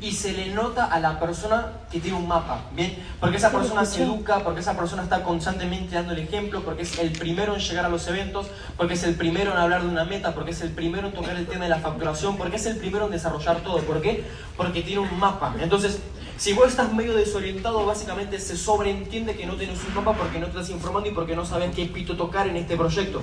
Y 0.00 0.12
se 0.12 0.32
le 0.32 0.52
nota 0.52 0.86
a 0.86 0.98
la 0.98 1.18
persona 1.18 1.66
que 1.90 1.98
tiene 2.00 2.16
un 2.16 2.28
mapa, 2.28 2.60
¿bien? 2.74 2.98
Porque 3.20 3.36
esa 3.36 3.50
persona 3.50 3.86
se 3.86 4.02
educa, 4.02 4.40
porque 4.40 4.60
esa 4.60 4.76
persona 4.76 5.02
está 5.02 5.22
constantemente 5.22 5.94
dando 5.94 6.12
el 6.12 6.18
ejemplo, 6.18 6.62
porque 6.62 6.82
es 6.82 6.98
el 6.98 7.12
primero 7.12 7.54
en 7.54 7.60
llegar 7.60 7.86
a 7.86 7.88
los 7.88 8.06
eventos, 8.08 8.46
porque 8.76 8.94
es 8.94 9.04
el 9.04 9.14
primero 9.14 9.52
en 9.52 9.58
hablar 9.58 9.82
de 9.82 9.88
una 9.88 10.04
meta, 10.04 10.34
porque 10.34 10.50
es 10.50 10.60
el 10.60 10.72
primero 10.72 11.08
en 11.08 11.14
tocar 11.14 11.36
el 11.36 11.46
tema 11.46 11.64
de 11.64 11.70
la 11.70 11.78
facturación, 11.78 12.36
porque 12.36 12.56
es 12.56 12.66
el 12.66 12.76
primero 12.76 13.06
en 13.06 13.12
desarrollar 13.12 13.60
todo. 13.60 13.78
¿Por 13.78 14.02
qué? 14.02 14.24
Porque 14.56 14.82
tiene 14.82 15.00
un 15.00 15.18
mapa. 15.18 15.54
Entonces, 15.60 16.00
si 16.36 16.52
vos 16.52 16.68
estás 16.68 16.92
medio 16.92 17.14
desorientado, 17.14 17.86
básicamente 17.86 18.38
se 18.40 18.56
sobreentiende 18.56 19.36
que 19.36 19.46
no 19.46 19.54
tienes 19.54 19.78
un 19.86 19.94
mapa 19.94 20.12
porque 20.14 20.38
no 20.38 20.46
te 20.46 20.52
estás 20.52 20.70
informando 20.70 21.08
y 21.08 21.12
porque 21.12 21.36
no 21.36 21.46
sabes 21.46 21.74
qué 21.74 21.86
pito 21.86 22.16
tocar 22.16 22.46
en 22.48 22.56
este 22.56 22.76
proyecto. 22.76 23.22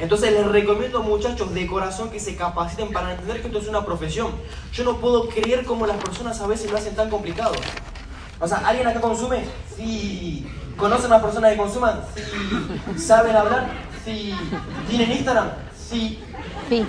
Entonces 0.00 0.32
les 0.32 0.46
recomiendo 0.46 1.02
muchachos 1.02 1.52
de 1.52 1.66
corazón 1.66 2.10
que 2.10 2.18
se 2.18 2.34
capaciten 2.34 2.90
para 2.90 3.12
entender 3.12 3.40
que 3.40 3.48
esto 3.48 3.58
es 3.58 3.68
una 3.68 3.84
profesión. 3.84 4.32
Yo 4.72 4.84
no 4.84 4.96
puedo 4.96 5.28
creer 5.28 5.64
cómo 5.64 5.86
las 5.86 5.98
personas 5.98 6.40
a 6.40 6.46
veces 6.46 6.70
lo 6.70 6.78
hacen 6.78 6.96
tan 6.96 7.10
complicado. 7.10 7.52
O 8.40 8.48
sea, 8.48 8.58
¿alguien 8.58 8.88
acá 8.88 9.00
consume? 9.00 9.44
Sí. 9.76 10.46
¿Conocen 10.78 11.12
a 11.12 11.20
personas 11.20 11.52
que 11.52 11.58
consuman? 11.58 12.00
Sí. 12.14 12.98
¿Saben 12.98 13.36
hablar? 13.36 13.70
Sí. 14.02 14.34
¿Tienen 14.88 15.12
Instagram? 15.12 15.50
Sí. 15.76 16.18
Sí. 16.70 16.86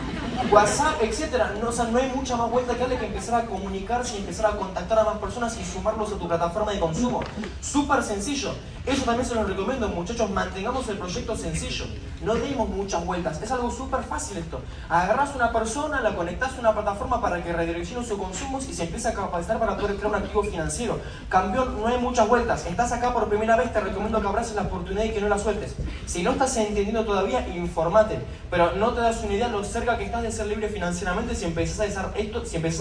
WhatsApp, 0.50 1.02
etcétera. 1.02 1.56
No, 1.62 1.70
o 1.70 1.72
sea, 1.72 1.86
no 1.86 1.98
hay 1.98 2.10
mucha 2.16 2.38
más 2.38 2.50
vuelta 2.50 2.74
que 2.74 2.80
darle 2.80 2.98
que 2.98 3.08
empezar 3.08 3.42
a 3.42 3.46
comunicarse 3.46 4.16
y 4.16 4.20
empezar 4.20 4.46
a 4.46 4.52
contactar 4.52 5.00
a 5.00 5.04
más 5.04 5.18
personas 5.18 5.58
y 5.60 5.66
sumarlos 5.66 6.14
a 6.14 6.18
tu 6.18 6.28
plataforma 6.28 6.72
de 6.72 6.80
consumo. 6.80 7.22
Súper 7.60 8.02
sencillo. 8.04 8.54
Eso 8.86 9.04
también 9.04 9.28
se 9.28 9.36
los 9.36 9.48
recomiendo, 9.48 9.88
muchachos. 9.90 10.30
Mantengamos 10.32 10.88
el 10.90 10.98
proyecto 10.98 11.36
sencillo. 11.36 11.86
No 12.24 12.34
demos 12.36 12.68
muchas 12.68 13.06
vueltas. 13.06 13.42
Es 13.42 13.52
algo 13.52 13.70
súper 13.70 14.02
fácil 14.04 14.38
esto. 14.38 14.60
Agarras 14.90 15.36
una 15.36 15.52
persona, 15.52 16.02
la 16.02 16.16
conectas 16.16 16.54
a 16.56 16.60
una 16.60 16.74
plataforma 16.74 17.22
para 17.22 17.44
que 17.44 17.54
redireccione 17.54 18.06
sus 18.06 18.18
consumos 18.18 18.68
y 18.68 18.74
se 18.74 18.84
empieza 18.84 19.10
a 19.10 19.14
capacitar 19.14 19.60
para 19.60 19.78
poder 19.78 19.98
crear 19.98 20.08
un 20.08 20.16
activo 20.16 20.44
financiero. 20.44 21.00
Campeón, 21.30 21.80
no 21.80 21.88
hay 21.88 22.00
muchas 22.00 22.28
vueltas. 22.28 22.66
Estás 22.66 22.92
acá 22.92 23.14
por 23.14 23.30
primera 23.30 23.56
vez, 23.56 23.72
te 23.72 23.80
recomiendo 23.80 24.20
que 24.20 24.28
abraces 24.28 24.56
la 24.56 24.64
oportunidad 24.64 25.04
y 25.04 25.12
que 25.12 25.22
no 25.22 25.30
la 25.30 25.38
sueltes. 25.38 25.76
Si 26.08 26.24
no 26.24 26.32
estás 26.32 26.58
entendiendo 26.58 27.06
todavía, 27.06 27.48
informate. 27.50 28.20
Pero 28.50 28.76
no 28.76 28.94
te 28.94 29.02
das 29.02 29.24
una 29.24 29.34
idea 29.34 29.48
lo 29.48 29.64
cerca 29.64 29.98
que 29.98 30.06
estás 30.06 30.24
de 30.24 30.32
ser 30.32 30.48
libre 30.48 30.70
financieramente 30.70 31.36
si 31.36 31.46
empezás 31.46 31.98
a 31.98 32.02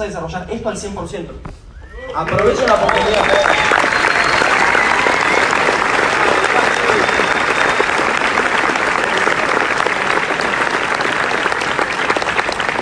a 0.02 0.06
desarrollar 0.06 0.46
esto 0.50 0.68
al 0.68 0.76
100%. 0.76 1.28
Aprovecho 2.14 2.66
la 2.66 2.74
oportunidad. 2.74 3.79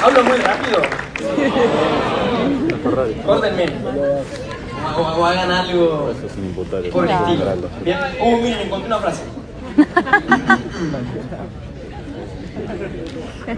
Hablo 0.02 0.24
muy 0.24 0.38
rápido. 0.38 0.80
Córtenme. 3.24 3.66
O, 4.96 5.00
o 5.00 5.24
hagan 5.24 5.50
algo 5.50 6.14
por 6.92 7.04
el 7.04 7.11
estilo. 7.11 7.44
Bien. 7.84 7.98
Uh, 8.20 8.37
miren, 8.38 8.61
encontré 8.61 8.87
una 8.87 8.98
frase. 8.98 9.22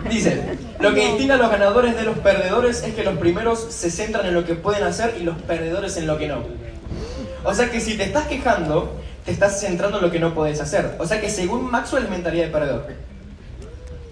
Dice, 0.08 0.58
lo 0.78 0.94
que 0.94 1.06
distingue 1.06 1.32
a 1.32 1.36
los 1.36 1.50
ganadores 1.50 1.96
de 1.96 2.04
los 2.04 2.18
perdedores 2.18 2.82
es 2.82 2.94
que 2.94 3.04
los 3.04 3.18
primeros 3.18 3.58
se 3.70 3.90
centran 3.90 4.26
en 4.26 4.34
lo 4.34 4.44
que 4.44 4.54
pueden 4.54 4.84
hacer 4.84 5.16
y 5.20 5.24
los 5.24 5.36
perdedores 5.42 5.96
en 5.96 6.06
lo 6.06 6.18
que 6.18 6.28
no. 6.28 6.44
O 7.44 7.54
sea 7.54 7.70
que 7.70 7.80
si 7.80 7.96
te 7.96 8.04
estás 8.04 8.26
quejando, 8.26 9.00
te 9.24 9.32
estás 9.32 9.60
centrando 9.60 9.98
en 9.98 10.04
lo 10.04 10.10
que 10.10 10.20
no 10.20 10.34
puedes 10.34 10.60
hacer. 10.60 10.96
O 10.98 11.06
sea 11.06 11.20
que 11.20 11.30
según 11.30 11.70
Maxwell 11.70 12.04
es 12.04 12.10
mentalidad 12.10 12.46
de 12.46 12.50
perdedor. 12.50 12.86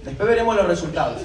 Después 0.04 0.28
veremos 0.28 0.56
los 0.56 0.66
resultados. 0.66 1.22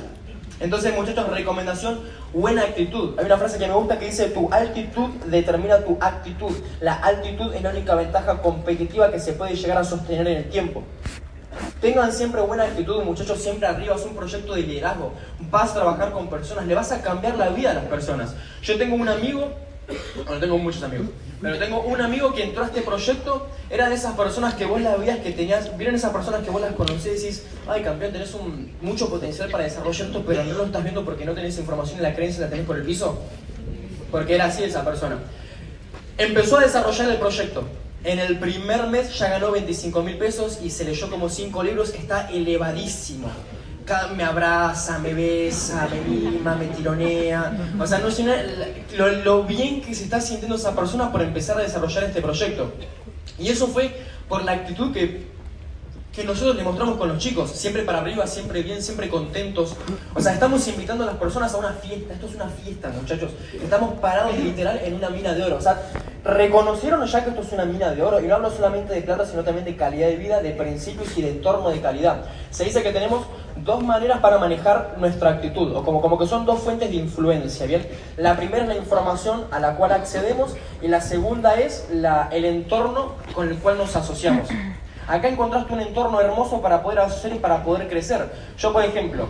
Entonces, 0.60 0.96
muchachos, 0.96 1.28
recomendación, 1.30 2.00
buena 2.34 2.62
actitud. 2.62 3.18
Hay 3.18 3.26
una 3.26 3.38
frase 3.38 3.58
que 3.58 3.68
me 3.68 3.74
gusta 3.74 4.00
que 4.00 4.06
dice, 4.06 4.30
tu 4.30 4.52
altitud 4.52 5.10
determina 5.26 5.80
tu 5.80 5.98
actitud. 6.00 6.52
La 6.80 6.94
altitud 6.94 7.54
es 7.54 7.62
la 7.62 7.72
única 7.72 7.96
ventaja 7.96 8.42
competitiva 8.42 9.12
que 9.12 9.20
se 9.20 9.34
puede 9.34 9.56
llegar 9.56 9.78
a 9.78 9.84
sostener 9.84 10.28
en 10.28 10.38
el 10.38 10.50
tiempo. 10.50 10.84
Tengan 11.82 12.14
siempre 12.14 12.42
buena 12.42 12.64
actitud, 12.64 13.04
muchachos, 13.04 13.42
siempre 13.42 13.68
arriba. 13.68 13.96
Es 13.96 14.06
un 14.06 14.16
proyecto 14.16 14.54
de 14.56 14.62
liderazgo. 14.62 15.12
Vas 15.52 15.72
a 15.72 15.74
trabajar 15.76 16.12
con 16.12 16.30
personas, 16.30 16.66
le 16.66 16.76
vas 16.76 16.92
a 16.92 17.02
cambiar 17.02 17.38
la 17.38 17.50
vida 17.50 17.72
a 17.72 17.74
las 17.74 17.86
personas. 17.86 18.34
Yo 18.62 18.78
tengo 18.78 18.96
un 18.96 19.10
amigo, 19.10 19.52
bueno, 20.16 20.40
tengo 20.40 20.58
muchos 20.58 20.82
amigos, 20.84 21.08
pero 21.44 21.60
tengo 21.60 21.82
un 21.82 22.00
amigo 22.00 22.34
que 22.34 22.42
entró 22.42 22.64
a 22.64 22.68
este 22.68 22.82
proyecto, 22.82 23.48
era 23.70 23.90
de 23.90 23.96
esas 23.96 24.16
personas 24.16 24.54
que 24.54 24.66
vos 24.66 24.80
la 24.80 24.96
veías 24.96 25.20
que 25.20 25.32
tenías, 25.32 25.76
vieron 25.78 25.94
esas 25.94 26.14
personas 26.14 26.42
que 26.42 26.50
vos 26.50 26.62
las 26.62 26.74
conocés 26.74 27.22
y 27.22 27.26
decís, 27.26 27.44
ay 27.68 27.84
campeón, 27.84 28.14
tenés 28.14 28.34
un, 28.34 28.72
mucho 28.82 29.10
potencial 29.10 29.52
para 29.52 29.66
desarrollar 29.66 30.08
esto, 30.08 30.24
pero 30.26 30.42
no 30.46 30.54
lo 30.54 30.64
estás 30.64 30.84
viendo 30.84 31.04
porque 31.04 31.26
no 31.26 31.34
tenés 31.34 31.58
información 31.58 32.00
y 32.00 32.02
la 32.02 32.16
creencia 32.16 32.46
la 32.46 32.50
tenés 32.50 32.66
por 32.66 32.78
el 32.78 32.84
piso. 32.84 33.20
Porque 34.10 34.36
era 34.36 34.46
así 34.46 34.64
esa 34.64 34.86
persona. 34.86 35.20
Empezó 36.18 36.60
a 36.60 36.62
desarrollar 36.62 37.10
el 37.10 37.18
proyecto. 37.18 37.64
En 38.06 38.20
el 38.20 38.40
primer 38.40 38.88
mes 38.88 39.18
ya 39.18 39.30
ganó 39.30 39.52
25 39.52 40.02
mil 40.02 40.18
pesos 40.18 40.60
y 40.64 40.70
se 40.70 40.86
leyó 40.86 41.10
como 41.10 41.28
5 41.28 41.62
libros. 41.64 41.94
Está 41.94 42.30
elevadísimo. 42.30 43.28
Me 44.16 44.24
abraza, 44.24 44.98
me 45.00 45.14
besa, 45.14 45.88
me 45.92 46.00
mima, 46.02 46.56
me 46.56 46.68
tironea. 46.68 47.52
O 47.80 47.86
sea, 47.86 48.00
no 48.00 48.08
es 48.08 48.18
una- 48.20 48.42
lo, 48.96 49.08
lo 49.10 49.44
bien 49.44 49.82
que 49.82 49.94
se 49.94 50.06
está 50.06 50.22
sintiendo 50.22 50.56
esa 50.56 50.74
persona 50.74 51.12
por 51.12 51.22
empezar 51.22 51.58
a 51.58 51.62
desarrollar 51.62 52.06
este 52.06 52.22
proyecto. 52.22 52.72
Y 53.38 53.50
eso 53.50 53.68
fue 53.68 53.94
por 54.30 54.44
la 54.44 54.54
actitud 54.54 54.94
que 54.94 55.34
que 56.14 56.24
nosotros 56.24 56.56
le 56.56 56.64
mostramos 56.64 56.98
con 56.98 57.10
los 57.10 57.18
chicos, 57.18 57.50
siempre 57.50 57.82
para 57.82 57.98
arriba, 57.98 58.28
siempre 58.28 58.62
bien, 58.62 58.84
siempre 58.84 59.10
contentos. 59.10 59.76
O 60.14 60.22
sea, 60.22 60.34
estamos 60.34 60.68
invitando 60.68 61.06
a 61.06 61.08
las 61.08 61.16
personas 61.16 61.52
a 61.56 61.58
una 61.58 61.72
fiesta. 61.74 62.14
Esto 62.14 62.28
es 62.28 62.36
una 62.36 62.48
fiesta, 62.50 62.90
muchachos. 62.90 63.32
Estamos 63.52 63.96
parados 64.00 64.38
literal 64.38 64.80
en 64.84 64.94
una 64.94 65.10
mina 65.10 65.34
de 65.34 65.42
oro. 65.42 65.56
O 65.58 65.62
sea, 65.62 65.82
reconocieron 66.24 67.04
ya 67.08 67.24
que 67.24 67.32
esto 67.32 67.42
es 67.42 67.52
una 67.54 67.66
mina 67.66 67.90
de 67.96 68.04
oro. 68.04 68.20
Y 68.20 68.28
no 68.28 68.36
hablo 68.36 68.52
solamente 68.52 68.94
de 68.94 69.02
plata, 69.02 69.26
sino 69.26 69.44
también 69.44 69.66
de 69.66 69.76
calidad 69.76 70.06
de 70.08 70.18
vida, 70.18 70.40
de 70.40 70.52
principios 70.52 71.18
y 71.18 71.24
de 71.24 71.32
entorno 71.32 71.72
de 71.72 71.82
calidad. 71.82 72.26
Se 72.52 72.64
dice 72.66 72.84
que 72.84 72.92
tenemos 72.92 73.26
dos 73.64 73.84
maneras 73.84 74.20
para 74.20 74.38
manejar 74.38 74.96
nuestra 74.98 75.32
actitud, 75.32 75.76
o 75.76 75.84
como, 75.84 76.02
como 76.02 76.18
que 76.18 76.28
son 76.28 76.46
dos 76.46 76.60
fuentes 76.60 76.90
de 76.90 76.96
influencia, 76.96 77.66
¿bien? 77.66 77.88
La 78.18 78.36
primera 78.36 78.64
es 78.64 78.68
la 78.68 78.76
información 78.76 79.46
a 79.52 79.60
la 79.60 79.76
cual 79.76 79.92
accedemos 79.92 80.56
y 80.82 80.88
la 80.88 81.02
segunda 81.02 81.56
es 81.56 81.88
la, 81.92 82.30
el 82.32 82.46
entorno 82.46 83.14
con 83.34 83.50
el 83.50 83.58
cual 83.58 83.78
nos 83.78 83.96
asociamos. 83.96 84.50
Acá 85.08 85.28
encontraste 85.28 85.74
un 85.74 85.82
entorno 85.82 86.22
hermoso 86.22 86.62
para 86.62 86.82
poder 86.82 87.00
hacer 87.00 87.34
y 87.34 87.40
para 87.40 87.64
poder 87.64 87.90
crecer. 87.90 88.32
Yo, 88.58 88.72
por 88.72 88.84
ejemplo, 88.84 89.28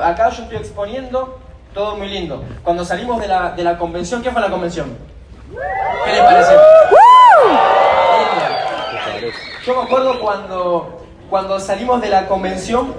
acá 0.00 0.30
yo 0.30 0.44
estoy 0.44 0.58
exponiendo 0.58 1.38
todo 1.74 1.96
muy 1.96 2.08
lindo. 2.08 2.42
Cuando 2.62 2.84
salimos 2.84 3.20
de 3.20 3.28
la, 3.28 3.52
de 3.52 3.62
la 3.62 3.78
convención, 3.78 4.22
¿qué 4.22 4.30
fue 4.30 4.40
la 4.40 4.50
convención? 4.50 4.96
¿Qué 6.04 6.12
les 6.12 6.22
pareció? 6.22 6.56
Yo 9.66 9.76
me 9.76 9.82
acuerdo 9.82 10.20
cuando, 10.20 11.04
cuando 11.28 11.60
salimos 11.60 12.00
de 12.00 12.08
la 12.08 12.26
convención, 12.26 12.94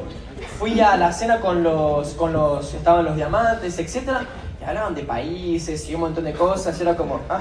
fui 0.61 0.79
a 0.79 0.95
la 0.95 1.11
cena 1.11 1.39
con 1.39 1.63
los, 1.63 2.09
con 2.09 2.33
los, 2.33 2.71
estaban 2.75 3.03
los 3.03 3.15
diamantes, 3.15 3.79
etcétera, 3.79 4.27
y 4.61 4.63
hablaban 4.63 4.93
de 4.93 5.01
países 5.01 5.89
y 5.89 5.95
un 5.95 6.01
montón 6.01 6.23
de 6.23 6.33
cosas, 6.33 6.77
y 6.77 6.83
era 6.83 6.95
como, 6.95 7.19
ah, 7.31 7.39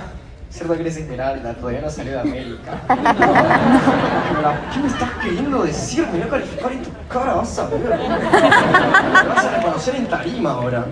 cierto 0.48 0.72
que 0.72 0.80
eres 0.80 0.96
esmeralda, 0.96 1.52
todavía 1.52 1.82
no 1.82 1.90
salió 1.90 2.12
de 2.12 2.20
América. 2.20 2.80
¿Qué 4.72 4.80
me 4.80 4.88
estás 4.88 5.10
queriendo 5.22 5.62
decir? 5.64 6.06
Me 6.06 6.12
voy 6.12 6.22
a 6.22 6.28
calificar 6.30 6.72
en 6.72 6.82
tu 6.82 6.90
cara, 7.10 7.34
vas 7.34 7.58
a 7.58 7.66
ver. 7.66 7.80
Me 7.80 9.28
vas 9.28 9.44
a 9.44 9.56
reconocer 9.58 9.96
en 9.96 10.06
tarima 10.06 10.52
ahora. 10.52 10.86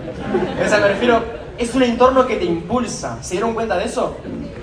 O 0.63 0.69
sea, 0.69 0.77
me 0.81 0.89
refiero, 0.89 1.23
es 1.57 1.73
un 1.73 1.81
entorno 1.81 2.27
que 2.27 2.35
te 2.35 2.45
impulsa. 2.45 3.17
¿Se 3.23 3.31
dieron 3.31 3.55
cuenta 3.55 3.75
de 3.75 3.85
eso? 3.85 4.17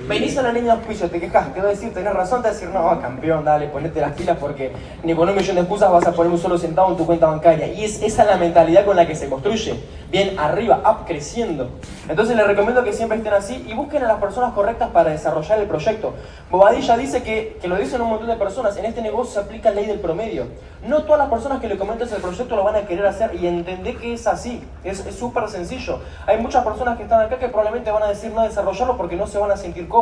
Venís 0.09 0.39
a 0.39 0.43
la 0.43 0.53
línea 0.53 0.75
de 0.75 0.79
auspicio, 0.79 1.11
te 1.11 1.19
quejas, 1.19 1.53
te 1.53 1.61
va 1.61 1.67
a 1.67 1.71
decir, 1.71 1.93
tenés 1.93 2.15
razón, 2.15 2.41
te 2.41 2.49
va 2.49 2.51
a 2.51 2.55
decir, 2.55 2.69
no, 2.69 3.01
campeón, 3.01 3.45
dale, 3.45 3.67
ponete 3.67 4.01
las 4.01 4.13
pilas 4.13 4.37
porque 4.39 4.71
ni 5.03 5.17
con 5.17 5.29
un 5.29 5.35
millón 5.35 5.57
de 5.57 5.63
excusas 5.63 5.91
vas 5.91 6.07
a 6.07 6.13
poner 6.13 6.31
un 6.31 6.39
solo 6.39 6.57
centavo 6.57 6.93
en 6.93 6.97
tu 6.97 7.05
cuenta 7.05 7.27
bancaria. 7.27 7.67
Y 7.67 7.85
es 7.85 8.01
esa 8.01 8.25
la 8.25 8.37
mentalidad 8.37 8.85
con 8.85 8.95
la 8.95 9.05
que 9.05 9.17
se 9.17 9.29
construye. 9.29 9.75
Bien, 10.09 10.39
arriba, 10.39 10.81
up, 10.89 11.07
creciendo. 11.07 11.71
Entonces 12.09 12.37
les 12.37 12.47
recomiendo 12.47 12.85
que 12.85 12.93
siempre 12.93 13.19
estén 13.19 13.33
así 13.33 13.67
y 13.67 13.75
busquen 13.75 14.05
a 14.05 14.07
las 14.07 14.21
personas 14.21 14.53
correctas 14.53 14.91
para 14.91 15.11
desarrollar 15.11 15.59
el 15.59 15.67
proyecto. 15.67 16.15
Bobadilla 16.53 16.97
dice 16.97 17.25
que, 17.25 17.59
que 17.61 17.67
lo 17.67 17.75
dicen 17.75 18.01
un 18.01 18.11
montón 18.11 18.29
de 18.29 18.37
personas, 18.37 18.77
en 18.77 18.85
este 18.85 19.03
negocio 19.03 19.35
se 19.35 19.41
aplica 19.41 19.71
la 19.71 19.77
ley 19.77 19.87
del 19.87 19.99
promedio. 19.99 20.47
No 20.87 21.03
todas 21.03 21.19
las 21.19 21.29
personas 21.29 21.61
que 21.61 21.67
le 21.67 21.77
comentas 21.77 22.13
el 22.13 22.23
proyecto 22.23 22.55
lo 22.55 22.63
van 22.63 22.77
a 22.77 22.83
querer 22.83 23.07
hacer 23.07 23.35
y 23.35 23.49
entender 23.49 23.97
que 23.97 24.13
es 24.13 24.29
así. 24.29 24.63
Es 24.85 24.99
súper 25.19 25.49
sencillo. 25.49 25.99
Hay 26.27 26.39
muchas 26.39 26.63
personas 26.65 26.97
que 26.97 27.03
están 27.03 27.23
acá 27.23 27.39
que 27.39 27.49
probablemente 27.49 27.91
van 27.91 28.05
a 28.05 28.09
decir 28.09 28.31
no 28.33 28.43
desarrollarlo 28.43 28.97
porque 28.97 29.17
no 29.17 29.27
se 29.27 29.39
van 29.39 29.51
a 29.51 29.57
sentir 29.57 29.89
cómodos. 29.89 29.96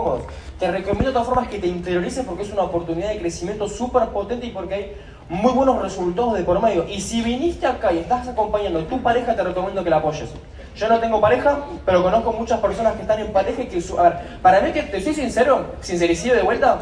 Te 0.59 0.71
recomiendo 0.71 1.07
de 1.09 1.13
todas 1.13 1.27
formas 1.29 1.49
que 1.49 1.59
te 1.59 1.67
interiorices 1.67 2.25
porque 2.25 2.43
es 2.43 2.53
una 2.53 2.63
oportunidad 2.63 3.09
de 3.11 3.19
crecimiento 3.19 3.69
súper 3.69 4.09
potente 4.09 4.47
y 4.47 4.51
porque 4.51 4.75
hay 4.75 4.97
muy 5.29 5.53
buenos 5.53 5.81
resultados 5.83 6.35
de 6.35 6.43
por 6.45 6.61
medio. 6.61 6.87
Y 6.89 7.01
si 7.01 7.23
viniste 7.23 7.67
acá 7.67 7.93
y 7.93 7.99
estás 7.99 8.29
acompañando 8.29 8.81
a 8.81 8.85
tu 8.87 9.01
pareja, 9.03 9.35
te 9.35 9.43
recomiendo 9.43 9.83
que 9.85 9.91
la 9.91 9.97
apoyes. 9.97 10.31
Yo 10.77 10.89
no 10.89 10.99
tengo 10.99 11.21
pareja, 11.21 11.59
pero 11.87 12.03
conozco 12.03 12.33
muchas 12.33 12.59
personas 12.61 12.95
que 12.95 13.03
están 13.03 13.21
en 13.21 13.33
pareja 13.33 13.63
y 13.63 13.67
que... 13.67 13.83
A 13.99 14.03
ver, 14.03 14.19
para 14.43 14.61
mí 14.61 14.73
que 14.73 14.83
te 14.83 15.01
soy 15.01 15.15
sincero, 15.15 15.67
sincericidio 15.81 16.35
de 16.35 16.43
vuelta. 16.43 16.79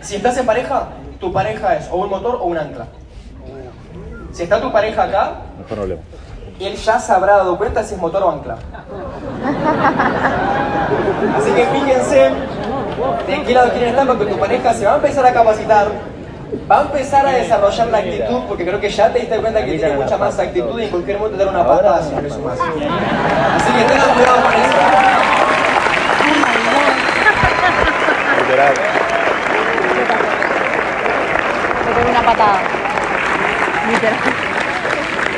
Si 0.00 0.16
estás 0.16 0.36
en 0.38 0.46
pareja, 0.46 0.88
tu 1.18 1.32
pareja 1.32 1.76
es 1.76 1.88
o 1.90 1.96
un 1.96 2.10
motor 2.10 2.36
o 2.36 2.44
un 2.44 2.58
ancla. 2.58 2.86
Si 4.32 4.42
está 4.44 4.60
tu 4.60 4.70
pareja 4.70 5.04
acá, 5.04 5.32
No 5.58 5.64
problema. 5.64 6.02
él 6.60 6.76
ya 6.76 6.98
se 6.98 7.12
habrá 7.12 7.36
dado 7.38 7.56
cuenta 7.56 7.82
si 7.82 7.94
es 7.94 8.00
motor 8.00 8.22
o 8.22 8.30
ancla. 8.30 8.58
Así 11.36 11.50
que 11.52 11.66
fíjense 11.66 12.30
de 13.26 13.42
qué 13.44 13.54
lado 13.54 13.70
quieren 13.70 13.90
estar 13.90 14.06
porque 14.06 14.26
tu 14.26 14.38
pareja 14.38 14.74
se 14.74 14.84
va 14.84 14.92
a 14.92 14.96
empezar 14.96 15.26
a 15.26 15.32
capacitar, 15.32 15.88
va 16.70 16.78
a 16.78 16.82
empezar 16.82 17.26
a 17.26 17.30
desarrollar 17.32 17.86
la 17.88 17.98
actitud, 17.98 18.40
porque 18.48 18.64
creo 18.64 18.80
que 18.80 18.90
ya 18.90 19.12
te 19.12 19.20
diste 19.20 19.36
cuenta 19.38 19.64
que 19.64 19.78
tiene 19.78 19.96
mucha 19.96 20.16
más 20.18 20.38
actitud 20.38 20.78
y 20.78 20.84
en 20.84 20.90
cualquier 20.90 21.18
momento 21.18 21.38
te 21.38 21.44
da 21.44 21.50
una 21.50 21.66
patada 21.66 22.02
si 22.02 22.14
no 22.14 22.20
le 22.20 22.30
sumas. 22.30 22.58
Así 22.60 23.72
que 23.72 23.84
tengan 23.84 24.14
cuidado 24.14 24.42
con 24.42 24.52
eso. 24.52 24.76
Literal. 28.40 28.74
Pego 31.84 32.10
una 32.10 32.22
patada. 32.22 32.60
Literal. 33.90 34.18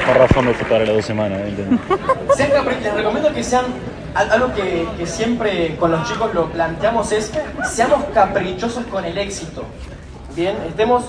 Con 0.06 0.14
razón 0.14 0.46
me 0.46 0.54
fue 0.54 0.68
para 0.68 0.84
las 0.84 0.94
dos 0.94 1.04
semanas. 1.04 1.40
¿eh? 1.40 1.78
Sean 2.36 2.50
les 2.80 2.94
recomiendo 2.94 3.32
que 3.32 3.42
sean 3.42 3.64
algo 4.16 4.52
que, 4.54 5.06
siempre 5.06 5.76
con 5.76 5.90
los 5.90 6.08
chicos 6.08 6.32
lo 6.34 6.46
planteamos 6.50 7.12
es 7.12 7.30
seamos 7.70 8.04
caprichosos 8.14 8.84
con 8.86 9.04
el 9.04 9.18
éxito. 9.18 9.62
Bien, 10.34 10.56
estemos 10.66 11.04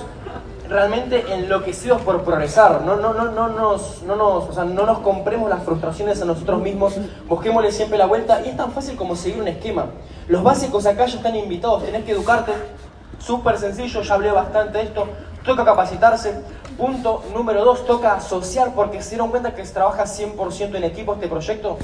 realmente 0.67 1.23
enloquecidos 1.33 2.01
por 2.01 2.21
progresar. 2.23 2.81
No, 2.81 2.97
no, 2.97 3.13
no, 3.13 3.31
no, 3.31 3.47
nos, 3.47 4.03
no, 4.03 4.15
nos, 4.17 4.49
o 4.49 4.53
sea, 4.53 4.65
no 4.65 4.85
nos 4.85 4.99
compremos 4.99 5.49
las 5.49 5.63
frustraciones 5.63 6.21
a 6.21 6.25
nosotros 6.25 6.61
mismos, 6.61 6.95
busquémosle 7.27 7.71
siempre 7.71 7.97
la 7.97 8.05
vuelta 8.05 8.41
y 8.45 8.49
es 8.49 8.57
tan 8.57 8.71
fácil 8.73 8.97
como 8.97 9.15
seguir 9.15 9.41
un 9.41 9.47
esquema. 9.47 9.85
Los 10.27 10.43
básicos 10.43 10.85
acá 10.85 11.05
ya 11.05 11.17
están 11.17 11.35
invitados, 11.35 11.85
tenés 11.85 12.03
que 12.03 12.11
educarte. 12.11 12.51
Súper 13.19 13.57
sencillo, 13.57 14.01
ya 14.01 14.13
hablé 14.13 14.31
bastante 14.31 14.77
de 14.77 14.83
esto. 14.83 15.07
Toca 15.45 15.63
capacitarse. 15.63 16.41
Punto 16.77 17.23
número 17.33 17.63
dos, 17.63 17.85
toca 17.87 18.15
asociar 18.15 18.75
porque 18.75 19.01
se 19.01 19.11
dieron 19.11 19.29
cuenta 19.29 19.55
que 19.55 19.65
se 19.65 19.73
trabaja 19.73 20.03
100% 20.03 20.75
en 20.75 20.83
equipo 20.83 21.13
este 21.13 21.27
proyecto. 21.27 21.77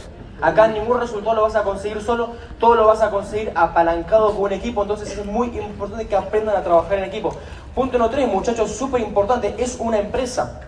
Acá 0.43 0.67
ningún 0.67 0.99
resultado 0.99 1.37
lo 1.37 1.43
vas 1.43 1.55
a 1.55 1.63
conseguir 1.63 2.01
solo, 2.01 2.31
todo 2.59 2.75
lo 2.75 2.85
vas 2.85 3.01
a 3.01 3.09
conseguir 3.09 3.53
apalancado 3.55 4.33
con 4.33 4.41
un 4.41 4.51
equipo, 4.51 4.81
entonces 4.81 5.17
es 5.17 5.25
muy 5.25 5.47
importante 5.57 6.05
que 6.05 6.17
aprendan 6.17 6.57
a 6.57 6.63
trabajar 6.63 6.97
en 6.97 7.05
equipo. 7.05 7.33
Punto 7.73 7.97
número 7.97 8.13
tres, 8.13 8.27
muchachos, 8.27 8.71
súper 8.71 8.99
importante, 8.99 9.55
es 9.57 9.77
una 9.79 9.99
empresa. 9.99 10.59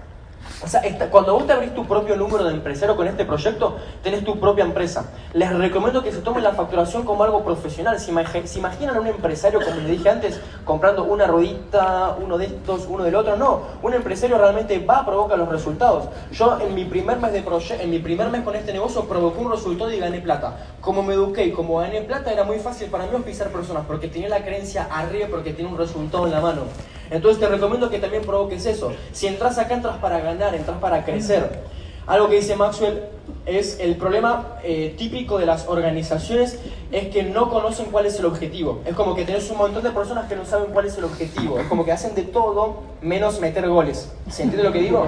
O 0.64 0.68
sea, 0.68 0.80
esta- 0.82 1.10
cuando 1.10 1.34
vos 1.34 1.46
te 1.46 1.54
abrís 1.54 1.74
tu 1.76 1.86
propio 1.86 2.16
número 2.16 2.44
de 2.46 2.52
empresario 2.52 2.96
con 2.96 3.08
este 3.08 3.26
proyecto, 3.26 3.78
tenés 4.02 4.24
tu 4.24 4.40
propia 4.40 4.64
empresa. 4.64 5.12
Les 5.34 5.54
recomiendo 5.56 6.02
que 6.02 6.12
se 6.12 6.20
tomen 6.20 6.44
la 6.44 6.54
facturación 6.54 7.04
como 7.04 7.24
algo 7.24 7.44
profesional. 7.44 7.98
Imag- 7.98 8.46
se 8.46 8.60
imaginan 8.60 8.96
a 8.96 9.00
un 9.02 9.08
empresario, 9.08 9.60
como 9.64 9.76
les 9.82 9.88
dije 9.90 10.10
antes, 10.10 10.40
comprando 10.64 11.04
una 11.04 11.28
ruedita, 11.28 12.16
uno 12.22 12.38
de 12.38 12.46
estos, 12.46 12.86
uno 12.88 13.04
del 13.04 13.16
otro. 13.16 13.36
No, 13.36 13.62
un 13.84 13.94
empresario 13.94 14.38
realmente 14.38 14.80
va 14.80 15.00
a 15.00 15.06
provocar 15.06 15.38
los 15.38 15.50
resultados. 15.50 16.06
Yo 16.32 16.58
en 16.60 16.74
mi 16.74 16.86
primer 16.86 17.18
mes 17.20 17.34
de 17.34 17.46
en 17.46 17.90
mi 17.90 18.00
primer 18.00 18.30
mes 18.30 18.42
con 18.44 18.56
este 18.56 18.74
negocio 18.74 19.06
provoqué 19.06 19.40
un 19.40 19.52
resultado 19.52 19.92
y 19.92 20.00
gané 20.00 20.20
plata. 20.20 20.58
Como 20.82 21.04
me 21.04 21.14
eduqué 21.14 21.46
y 21.46 21.52
como 21.52 21.78
gané 21.78 22.02
plata 22.02 22.32
era 22.32 22.44
muy 22.44 22.58
fácil 22.60 22.90
para 22.90 23.06
mí 23.06 23.12
auspiciar 23.14 23.50
personas 23.50 23.84
porque 23.86 24.08
tenía 24.08 24.30
la 24.30 24.44
creencia 24.44 24.88
arriba 24.90 25.28
porque 25.30 25.54
tiene 25.54 25.70
un 25.70 25.78
resultado 25.78 26.26
en 26.26 26.32
la 26.32 26.42
mano. 26.42 26.62
Entonces 27.10 27.40
te 27.40 27.48
recomiendo 27.48 27.90
que 27.90 28.00
también 28.00 28.24
provoques 28.24 28.66
eso. 28.66 28.92
Si 29.12 29.28
entras 29.28 29.58
acá, 29.58 29.76
entras 29.76 29.98
para 29.98 30.20
ganar, 30.20 30.56
entras 30.56 30.78
para 30.80 31.04
crecer. 31.04 31.64
Algo 32.08 32.30
que 32.30 32.36
dice 32.36 32.56
Maxwell 32.56 33.02
es 33.48 33.80
el 33.80 33.96
problema 33.96 34.58
eh, 34.64 34.94
típico 34.96 35.40
de 35.40 35.48
las 35.48 35.68
organizaciones 35.68 36.60
es 36.92 37.08
que 37.08 37.24
no 37.24 37.50
conocen 37.50 37.88
cuál 37.88 38.06
es 38.06 38.20
el 38.20 38.26
objetivo. 38.26 38.82
Es 38.86 38.94
como 38.94 39.16
que 39.16 39.26
tenés 39.26 39.50
un 39.50 39.58
montón 39.58 39.84
de 39.84 39.90
personas 39.90 40.30
que 40.30 40.36
no 40.36 40.46
saben 40.46 40.72
cuál 40.72 40.86
es 40.86 40.98
el 41.00 41.04
objetivo. 41.04 41.60
Es 41.60 41.66
como 41.68 41.84
que 41.84 41.92
hacen 41.92 42.14
de 42.14 42.22
todo 42.22 42.84
menos 43.02 43.40
meter 43.40 43.68
goles. 43.68 44.12
¿Se 44.30 44.44
entiende 44.44 44.68
lo 44.68 44.72
que 44.72 44.82
digo? 44.82 45.08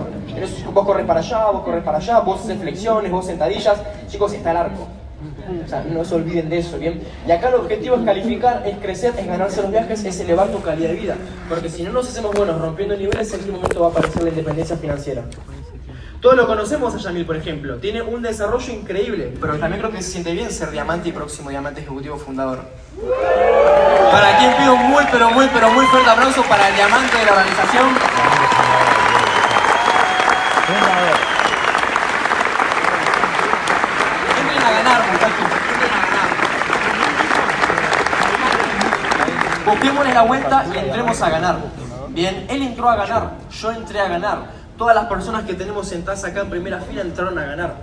Vos 0.74 0.86
corres 0.86 1.06
para 1.06 1.20
allá, 1.20 1.46
vos 1.52 1.62
corres 1.62 1.84
para 1.84 2.00
allá, 2.00 2.20
vos 2.20 2.42
haces 2.42 2.60
flexiones, 2.60 3.12
vos 3.12 3.26
sentadillas. 3.26 3.80
Chicos, 4.08 4.34
está 4.34 4.52
el 4.52 4.58
arco. 4.58 4.88
O 5.64 5.68
sea, 5.68 5.84
no 5.84 6.04
se 6.04 6.16
olviden 6.16 6.50
de 6.50 6.60
eso, 6.60 6.78
¿bien? 6.78 7.02
Y 7.28 7.32
acá 7.32 7.50
el 7.50 7.56
objetivo 7.56 7.96
es 7.96 8.04
calificar, 8.04 8.64
es 8.66 8.78
crecer, 8.78 9.14
es 9.18 9.28
ganarse 9.28 9.62
los 9.62 9.72
viajes, 9.72 10.04
es 10.04 10.20
elevar 10.20 10.50
tu 10.50 10.62
calidad 10.62 10.90
de 10.90 10.96
vida. 10.96 11.16
Porque 11.50 11.70
si 11.70 11.84
no 11.84 11.92
nos 11.92 12.08
hacemos 12.08 12.36
buenos 12.36 12.60
rompiendo 12.60 12.96
niveles, 12.96 13.34
en 13.34 13.40
qué 13.42 13.52
momento 13.52 13.82
va 13.82 13.88
a 13.88 13.90
aparecer 13.92 14.24
la 14.24 14.30
independencia 14.30 14.78
financiera. 14.78 15.24
Todos 16.22 16.36
lo 16.36 16.48
conocemos 16.48 16.96
a 16.96 16.98
Yamil, 16.98 17.26
por 17.26 17.36
ejemplo. 17.36 17.78
Tiene 17.78 18.02
un 18.02 18.24
desarrollo 18.24 18.74
increíble, 18.74 19.32
pero 19.40 19.58
también 19.58 19.80
creo 19.82 19.92
que 19.92 20.02
se 20.02 20.12
siente 20.12 20.34
bien 20.34 20.52
ser 20.52 20.72
diamante 20.72 21.10
y 21.10 21.12
próximo 21.12 21.52
diamante 21.52 21.82
ejecutivo 21.82 22.18
fundador. 22.18 22.62
Para 24.12 24.38
quien 24.40 24.58
pido 24.58 24.74
un 24.74 24.90
muy, 24.90 25.04
pero 25.12 25.30
muy, 25.30 25.48
pero 25.54 25.70
muy 25.70 25.86
fuerte 25.86 26.10
aplauso 26.10 26.42
para 26.44 26.70
el 26.70 26.76
diamante 26.76 27.18
de 27.18 27.26
la 27.26 27.32
organización. 27.32 27.88
Entren 34.40 34.64
a 34.64 34.72
ganar, 34.72 35.12
muchachos. 35.12 35.48
Entren 35.72 35.94
a 35.94 36.02
ganar. 36.02 36.28
Busquémosle 39.68 40.14
la 40.14 40.22
vuelta 40.22 40.66
y 40.74 40.78
entremos 40.78 41.22
a 41.22 41.30
ganar. 41.30 41.58
Bien, 42.10 42.46
él 42.50 42.62
entró 42.62 42.90
a 42.90 42.96
ganar, 42.96 43.32
yo 43.52 43.72
entré 43.72 44.00
a 44.00 44.08
ganar. 44.08 44.46
Todas 44.78 44.96
las 44.96 45.08
personas 45.08 45.44
que 45.44 45.56
tenemos 45.56 45.90
sentadas 45.90 46.24
acá 46.24 46.42
en 46.42 46.50
primera 46.50 46.80
fila 46.80 47.02
entraron 47.02 47.38
a 47.38 47.44
ganar. 47.44 47.76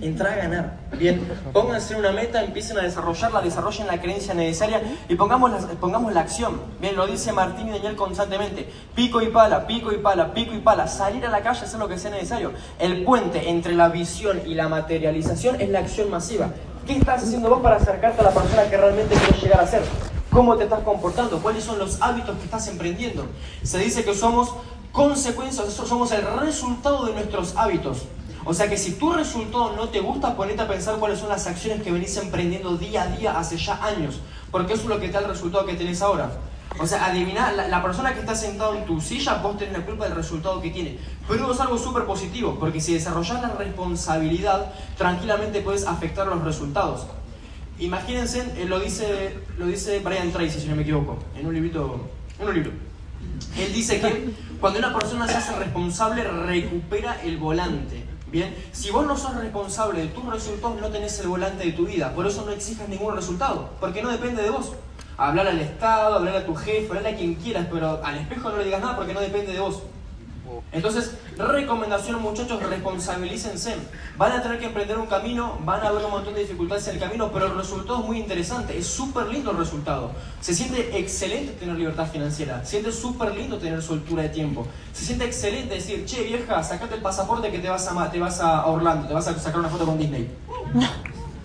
Entrá 0.00 0.32
a 0.32 0.36
ganar. 0.36 0.78
Bien, 0.98 1.28
pónganse 1.52 1.94
una 1.94 2.10
meta, 2.10 2.42
empiecen 2.42 2.78
a 2.78 2.82
desarrollarla, 2.82 3.42
desarrollen 3.42 3.86
la 3.86 4.00
creencia 4.00 4.32
necesaria 4.32 4.80
y 5.08 5.14
pongamos 5.14 5.50
la, 5.50 5.58
pongamos 5.78 6.14
la 6.14 6.20
acción. 6.20 6.58
Bien, 6.80 6.96
lo 6.96 7.06
dice 7.06 7.32
Martín 7.32 7.68
y 7.68 7.72
Daniel 7.72 7.96
constantemente. 7.96 8.72
Pico 8.94 9.20
y 9.20 9.28
pala, 9.28 9.66
pico 9.66 9.92
y 9.92 9.98
pala, 9.98 10.32
pico 10.32 10.54
y 10.54 10.60
pala. 10.60 10.88
Salir 10.88 11.26
a 11.26 11.28
la 11.28 11.42
calle, 11.42 11.66
hacer 11.66 11.78
lo 11.78 11.86
que 11.86 11.98
sea 11.98 12.12
necesario. 12.12 12.52
El 12.78 13.04
puente 13.04 13.50
entre 13.50 13.74
la 13.74 13.90
visión 13.90 14.40
y 14.46 14.54
la 14.54 14.68
materialización 14.68 15.60
es 15.60 15.68
la 15.68 15.80
acción 15.80 16.10
masiva. 16.10 16.48
¿Qué 16.86 16.96
estás 16.96 17.24
haciendo 17.24 17.50
vos 17.50 17.60
para 17.60 17.76
acercarte 17.76 18.20
a 18.20 18.24
la 18.24 18.30
persona 18.30 18.62
que 18.70 18.76
realmente 18.76 19.14
quieres 19.16 19.42
llegar 19.42 19.60
a 19.60 19.66
ser? 19.66 19.82
¿Cómo 20.36 20.54
te 20.54 20.64
estás 20.64 20.82
comportando? 20.82 21.38
¿Cuáles 21.38 21.64
son 21.64 21.78
los 21.78 22.02
hábitos 22.02 22.36
que 22.36 22.44
estás 22.44 22.68
emprendiendo? 22.68 23.26
Se 23.62 23.78
dice 23.78 24.04
que 24.04 24.14
somos 24.14 24.52
consecuencias, 24.92 25.72
somos 25.72 26.12
el 26.12 26.26
resultado 26.40 27.06
de 27.06 27.14
nuestros 27.14 27.56
hábitos. 27.56 28.02
O 28.44 28.52
sea 28.52 28.68
que 28.68 28.76
si 28.76 28.96
tu 28.96 29.14
resultado 29.14 29.72
no 29.72 29.88
te 29.88 30.00
gusta, 30.00 30.36
ponete 30.36 30.60
a 30.60 30.68
pensar 30.68 30.96
cuáles 30.96 31.20
son 31.20 31.30
las 31.30 31.46
acciones 31.46 31.82
que 31.82 31.90
venís 31.90 32.14
emprendiendo 32.18 32.76
día 32.76 33.04
a 33.04 33.06
día 33.06 33.38
hace 33.38 33.56
ya 33.56 33.82
años. 33.82 34.20
Porque 34.50 34.74
eso 34.74 34.82
es 34.82 34.88
lo 34.90 35.00
que 35.00 35.06
te 35.06 35.14
da 35.14 35.20
el 35.20 35.28
resultado 35.28 35.64
que 35.64 35.72
tenés 35.72 36.02
ahora. 36.02 36.30
O 36.78 36.86
sea, 36.86 37.06
adivina, 37.06 37.52
la, 37.52 37.68
la 37.68 37.82
persona 37.82 38.12
que 38.12 38.20
está 38.20 38.34
sentado 38.34 38.74
en 38.74 38.84
tu 38.84 39.00
silla, 39.00 39.40
vos 39.42 39.56
tenés 39.56 39.78
la 39.78 39.86
culpa 39.86 40.04
del 40.04 40.16
resultado 40.16 40.60
que 40.60 40.68
tiene. 40.68 40.98
Pero 41.26 41.50
es 41.50 41.60
algo 41.60 41.78
súper 41.78 42.04
positivo, 42.04 42.58
porque 42.60 42.82
si 42.82 42.92
desarrollás 42.92 43.40
la 43.40 43.54
responsabilidad, 43.54 44.70
tranquilamente 44.98 45.62
puedes 45.62 45.86
afectar 45.86 46.26
los 46.26 46.44
resultados. 46.44 47.06
Imagínense, 47.78 48.40
eh, 48.56 48.64
lo, 48.66 48.80
dice, 48.80 49.36
lo 49.58 49.66
dice 49.66 49.98
Brian 50.00 50.32
Tracy, 50.32 50.60
si 50.60 50.68
no 50.68 50.76
me 50.76 50.82
equivoco, 50.82 51.18
en 51.38 51.46
un 51.46 51.54
librito, 51.54 52.08
en 52.40 52.48
un 52.48 52.54
libro. 52.54 52.70
Él 53.58 53.72
dice 53.72 54.00
que 54.00 54.30
cuando 54.60 54.78
una 54.78 54.96
persona 54.96 55.28
se 55.28 55.34
hace 55.34 55.56
responsable, 55.56 56.24
recupera 56.24 57.20
el 57.22 57.36
volante. 57.36 58.04
Bien, 58.30 58.54
si 58.72 58.90
vos 58.90 59.06
no 59.06 59.16
sos 59.16 59.36
responsable 59.36 60.00
de 60.00 60.06
tus 60.08 60.24
resultados, 60.24 60.80
no 60.80 60.88
tenés 60.88 61.18
el 61.20 61.28
volante 61.28 61.64
de 61.64 61.72
tu 61.72 61.86
vida. 61.86 62.12
Por 62.14 62.26
eso 62.26 62.44
no 62.44 62.52
exijas 62.52 62.88
ningún 62.88 63.14
resultado, 63.14 63.70
porque 63.78 64.02
no 64.02 64.10
depende 64.10 64.42
de 64.42 64.50
vos. 64.50 64.72
Hablar 65.18 65.46
al 65.46 65.60
Estado, 65.60 66.16
hablar 66.16 66.36
a 66.36 66.46
tu 66.46 66.54
jefe, 66.54 66.88
hablar 66.88 67.14
a 67.14 67.16
quien 67.16 67.34
quieras, 67.34 67.66
pero 67.70 68.02
al 68.04 68.16
espejo 68.16 68.50
no 68.50 68.58
le 68.58 68.64
digas 68.64 68.80
nada 68.80 68.96
porque 68.96 69.14
no 69.14 69.20
depende 69.20 69.52
de 69.52 69.60
vos. 69.60 69.82
Entonces, 70.76 71.12
recomendación 71.38 72.20
muchachos, 72.20 72.62
responsabilícense. 72.62 73.76
Van 74.18 74.32
a 74.32 74.42
tener 74.42 74.58
que 74.58 74.66
emprender 74.66 74.98
un 74.98 75.06
camino, 75.06 75.58
van 75.64 75.80
a 75.82 75.88
haber 75.88 76.04
un 76.04 76.10
montón 76.10 76.34
de 76.34 76.40
dificultades 76.40 76.86
en 76.88 76.96
el 76.96 77.00
camino, 77.00 77.30
pero 77.32 77.46
el 77.46 77.56
resultado 77.56 78.00
es 78.00 78.04
muy 78.04 78.18
interesante, 78.18 78.76
es 78.76 78.86
súper 78.86 79.26
lindo 79.28 79.52
el 79.52 79.56
resultado. 79.56 80.10
Se 80.42 80.54
siente 80.54 80.98
excelente 80.98 81.52
tener 81.52 81.76
libertad 81.76 82.06
financiera, 82.06 82.62
se 82.62 82.72
siente 82.72 82.92
súper 82.92 83.34
lindo 83.34 83.56
tener 83.56 83.80
soltura 83.82 84.24
de 84.24 84.28
tiempo, 84.28 84.66
se 84.92 85.06
siente 85.06 85.24
excelente 85.24 85.76
decir, 85.76 86.04
che 86.04 86.22
vieja, 86.22 86.62
sacate 86.62 86.96
el 86.96 87.00
pasaporte 87.00 87.50
que 87.50 87.58
te 87.58 87.70
vas 87.70 87.88
a, 87.88 88.10
te 88.10 88.18
vas 88.18 88.38
a 88.40 88.66
Orlando, 88.66 89.08
te 89.08 89.14
vas 89.14 89.26
a 89.28 89.38
sacar 89.38 89.60
una 89.60 89.70
foto 89.70 89.86
con 89.86 89.98
Disney. 89.98 90.30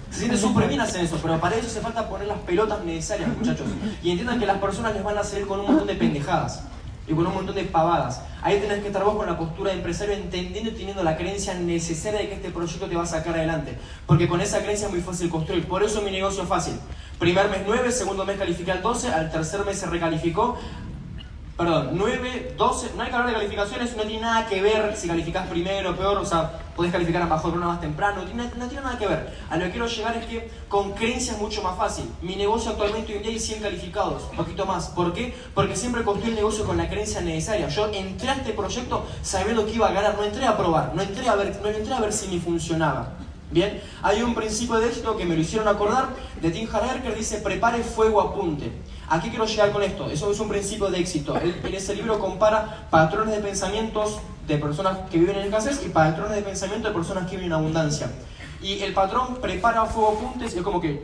Se 0.09 0.19
siente 0.19 0.37
súper 0.37 0.67
bien 0.67 0.81
hacer 0.81 1.05
eso, 1.05 1.17
pero 1.21 1.39
para 1.39 1.55
eso 1.55 1.67
hace 1.67 1.79
falta 1.79 2.09
poner 2.09 2.27
las 2.27 2.39
pelotas 2.39 2.83
necesarias, 2.83 3.29
muchachos. 3.29 3.67
Y 4.03 4.11
entiendan 4.11 4.41
que 4.41 4.45
las 4.45 4.57
personas 4.57 4.93
les 4.93 5.01
van 5.01 5.17
a 5.17 5.23
salir 5.23 5.47
con 5.47 5.61
un 5.61 5.67
montón 5.67 5.87
de 5.87 5.95
pendejadas 5.95 6.63
y 7.11 7.13
con 7.13 7.27
un 7.27 7.33
montón 7.33 7.55
de 7.55 7.65
pavadas. 7.65 8.21
Ahí 8.41 8.59
tenés 8.59 8.79
que 8.79 8.87
estar 8.87 9.03
vos 9.03 9.15
con 9.15 9.27
la 9.27 9.37
postura 9.37 9.71
de 9.71 9.77
empresario 9.77 10.15
entendiendo 10.15 10.71
y 10.71 10.73
teniendo 10.73 11.03
la 11.03 11.17
creencia 11.17 11.53
necesaria 11.53 12.21
de 12.21 12.29
que 12.29 12.35
este 12.35 12.51
proyecto 12.51 12.87
te 12.87 12.95
va 12.95 13.03
a 13.03 13.05
sacar 13.05 13.35
adelante. 13.35 13.77
Porque 14.07 14.27
con 14.27 14.39
esa 14.39 14.59
creencia 14.61 14.87
es 14.87 14.93
muy 14.93 15.01
fácil 15.01 15.29
construir. 15.29 15.67
Por 15.67 15.83
eso 15.83 16.01
mi 16.01 16.11
negocio 16.11 16.43
es 16.43 16.49
fácil. 16.49 16.73
Primer 17.19 17.49
mes 17.49 17.61
9, 17.67 17.91
segundo 17.91 18.25
mes 18.25 18.37
califiqué 18.37 18.71
al 18.71 18.81
12, 18.81 19.09
al 19.09 19.29
tercer 19.29 19.63
mes 19.65 19.77
se 19.77 19.85
recalificó, 19.87 20.57
perdón, 21.57 21.89
9, 21.93 22.55
12, 22.57 22.91
no 22.95 23.03
hay 23.03 23.09
que 23.09 23.15
hablar 23.15 23.27
de 23.27 23.35
calificaciones, 23.35 23.95
no 23.95 24.03
tiene 24.03 24.21
nada 24.21 24.47
que 24.47 24.61
ver 24.61 24.95
si 24.95 25.07
calificás 25.07 25.47
primero 25.47 25.95
peor, 25.95 26.17
o 26.17 26.25
sea, 26.25 26.60
podés 26.75 26.91
calificar 26.91 27.21
a 27.21 27.25
mejor 27.25 27.53
una 27.53 27.67
más 27.67 27.81
temprano, 27.81 28.21
no 28.21 28.21
no 28.21 28.67
tiene, 28.67 28.81
nada 28.81 28.97
que 28.97 29.07
ver. 29.07 29.33
A 29.49 29.57
lo 29.57 29.65
que 29.65 29.71
quiero 29.71 29.87
llegar 29.87 30.15
es 30.17 30.25
que 30.25 30.49
con 30.67 30.91
creencia 30.93 31.33
es 31.33 31.39
mucho 31.39 31.61
más 31.61 31.77
fácil. 31.77 32.05
Mi 32.21 32.35
negocio 32.35 32.71
actualmente 32.71 33.11
hoy 33.11 33.17
en 33.17 33.23
día 33.23 33.31
hay 33.31 33.39
100 33.39 33.61
calificados, 33.61 34.23
un 34.31 34.37
poquito 34.37 34.65
más. 34.65 34.89
¿Por 34.89 35.13
qué? 35.13 35.33
Porque 35.53 35.75
siempre 35.75 36.03
construí 36.03 36.29
el 36.29 36.35
negocio 36.35 36.65
con 36.65 36.77
la 36.77 36.89
creencia 36.89 37.21
necesaria. 37.21 37.67
Yo 37.67 37.91
entré 37.93 38.29
a 38.29 38.33
este 38.33 38.53
proyecto 38.53 39.05
sabiendo 39.21 39.65
que 39.65 39.73
iba 39.73 39.87
a 39.87 39.91
ganar, 39.91 40.15
no 40.15 40.23
entré 40.23 40.45
a 40.45 40.57
probar, 40.57 40.93
no 40.95 41.01
entré 41.01 41.27
a 41.27 41.35
ver, 41.35 41.59
no 41.61 41.69
entré 41.69 41.93
a 41.93 41.99
ver 41.99 42.13
si 42.13 42.27
me 42.27 42.39
funcionaba. 42.39 43.13
Bien, 43.51 43.81
hay 44.01 44.21
un 44.21 44.33
principio 44.33 44.79
de 44.79 44.87
éxito 44.87 45.17
que 45.17 45.25
me 45.25 45.35
lo 45.35 45.41
hicieron 45.41 45.67
acordar 45.67 46.07
de 46.41 46.51
Tim 46.51 46.69
Harrer 46.73 47.01
que 47.03 47.13
dice 47.13 47.37
prepare 47.39 47.83
fuego 47.83 48.21
apunte. 48.21 48.71
¿A 49.09 49.21
qué 49.21 49.29
quiero 49.29 49.45
llegar 49.45 49.73
con 49.73 49.83
esto? 49.83 50.09
Eso 50.09 50.31
es 50.31 50.39
un 50.39 50.47
principio 50.47 50.87
de 50.87 50.99
éxito. 50.99 51.35
Él 51.35 51.59
en 51.61 51.73
ese 51.73 51.93
libro 51.93 52.17
compara 52.17 52.87
patrones 52.89 53.35
de 53.35 53.41
pensamientos 53.41 54.19
de 54.51 54.57
personas 54.61 54.97
que 55.09 55.17
viven 55.17 55.37
en 55.37 55.45
escasez 55.45 55.81
y 55.85 55.89
patrones 55.89 56.35
de 56.35 56.41
pensamiento 56.41 56.87
de 56.87 56.93
personas 56.93 57.25
que 57.25 57.31
viven 57.31 57.47
en 57.47 57.53
abundancia. 57.53 58.11
Y 58.61 58.79
el 58.83 58.93
patrón 58.93 59.37
prepara 59.41 59.85
fuego 59.85 60.17
apuntes 60.17 60.53
y 60.53 60.59
es 60.59 60.63
como 60.63 60.79
que 60.79 61.03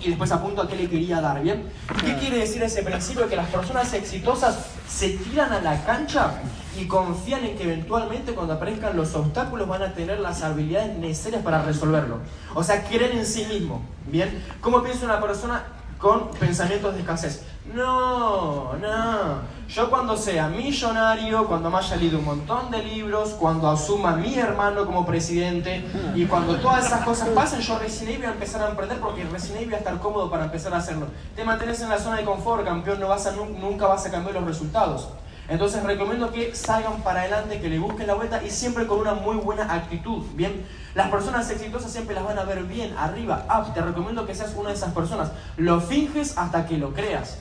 y 0.00 0.08
después 0.08 0.32
apunta 0.32 0.62
a 0.62 0.68
qué 0.68 0.74
le 0.74 0.88
quería 0.88 1.20
dar, 1.20 1.40
¿bien? 1.40 1.70
¿Qué 2.04 2.16
quiere 2.16 2.38
decir 2.38 2.62
ese 2.62 2.82
principio? 2.82 3.28
Que 3.28 3.36
las 3.36 3.48
personas 3.48 3.92
exitosas 3.92 4.66
se 4.88 5.10
tiran 5.10 5.52
a 5.52 5.60
la 5.60 5.84
cancha 5.84 6.32
y 6.76 6.86
confían 6.86 7.44
en 7.44 7.56
que 7.56 7.64
eventualmente 7.64 8.34
cuando 8.34 8.54
aparezcan 8.54 8.96
los 8.96 9.14
obstáculos 9.14 9.68
van 9.68 9.82
a 9.82 9.94
tener 9.94 10.18
las 10.18 10.42
habilidades 10.42 10.96
necesarias 10.98 11.42
para 11.42 11.62
resolverlo. 11.62 12.18
O 12.54 12.64
sea, 12.64 12.82
creen 12.84 13.18
en 13.18 13.26
sí 13.26 13.44
mismo, 13.44 13.82
¿bien? 14.06 14.44
¿Cómo 14.60 14.82
piensa 14.82 15.04
una 15.04 15.20
persona 15.20 15.64
con 15.98 16.30
pensamientos 16.32 16.94
de 16.94 17.00
escasez? 17.00 17.44
No, 17.74 18.74
no. 18.74 19.57
Yo 19.68 19.90
cuando 19.90 20.16
sea 20.16 20.48
millonario, 20.48 21.46
cuando 21.46 21.70
me 21.70 21.76
haya 21.76 21.96
leído 21.96 22.20
un 22.20 22.24
montón 22.24 22.70
de 22.70 22.82
libros, 22.82 23.30
cuando 23.38 23.68
asuma 23.68 24.16
mi 24.16 24.34
hermano 24.34 24.86
como 24.86 25.04
presidente 25.04 25.84
y 26.14 26.24
cuando 26.24 26.56
todas 26.56 26.86
esas 26.86 27.04
cosas 27.04 27.28
pasen, 27.28 27.60
yo 27.60 27.78
recién 27.78 28.08
ahí 28.08 28.16
voy 28.16 28.26
a 28.26 28.30
empezar 28.30 28.62
a 28.62 28.70
emprender 28.70 28.98
porque 28.98 29.24
recién 29.24 29.58
ahí 29.58 29.66
voy 29.66 29.74
a 29.74 29.78
estar 29.78 29.98
cómodo 30.00 30.30
para 30.30 30.46
empezar 30.46 30.72
a 30.72 30.78
hacerlo. 30.78 31.08
Te 31.36 31.44
mantienes 31.44 31.82
en 31.82 31.90
la 31.90 31.98
zona 31.98 32.16
de 32.16 32.24
confort, 32.24 32.64
campeón, 32.64 32.98
no 32.98 33.08
vas 33.08 33.26
a, 33.26 33.32
nunca 33.32 33.86
vas 33.86 34.06
a 34.06 34.10
cambiar 34.10 34.36
los 34.36 34.44
resultados. 34.44 35.10
Entonces 35.48 35.82
recomiendo 35.82 36.32
que 36.32 36.54
salgan 36.54 37.02
para 37.02 37.20
adelante, 37.20 37.60
que 37.60 37.68
le 37.68 37.78
busquen 37.78 38.06
la 38.06 38.14
vuelta 38.14 38.42
y 38.42 38.50
siempre 38.50 38.86
con 38.86 39.00
una 39.00 39.12
muy 39.12 39.36
buena 39.36 39.74
actitud. 39.74 40.24
Bien, 40.32 40.66
las 40.94 41.10
personas 41.10 41.48
exitosas 41.50 41.92
siempre 41.92 42.14
las 42.14 42.24
van 42.24 42.38
a 42.38 42.44
ver 42.44 42.64
bien, 42.64 42.94
arriba, 42.96 43.44
up. 43.54 43.74
Te 43.74 43.82
recomiendo 43.82 44.24
que 44.24 44.34
seas 44.34 44.54
una 44.56 44.70
de 44.70 44.76
esas 44.76 44.94
personas. 44.94 45.30
Lo 45.58 45.78
finges 45.82 46.38
hasta 46.38 46.66
que 46.66 46.78
lo 46.78 46.94
creas. 46.94 47.38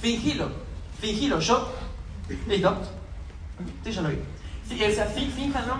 Fingilo, 0.00 0.68
fingilo. 1.00 1.40
Yo, 1.40 1.68
listo. 2.46 2.76
Sí, 3.84 3.92
ya 3.92 4.02
lo 4.02 4.08
vi. 4.08 4.18
O 4.70 4.94
sea, 4.94 5.06
fíjanlo 5.06 5.74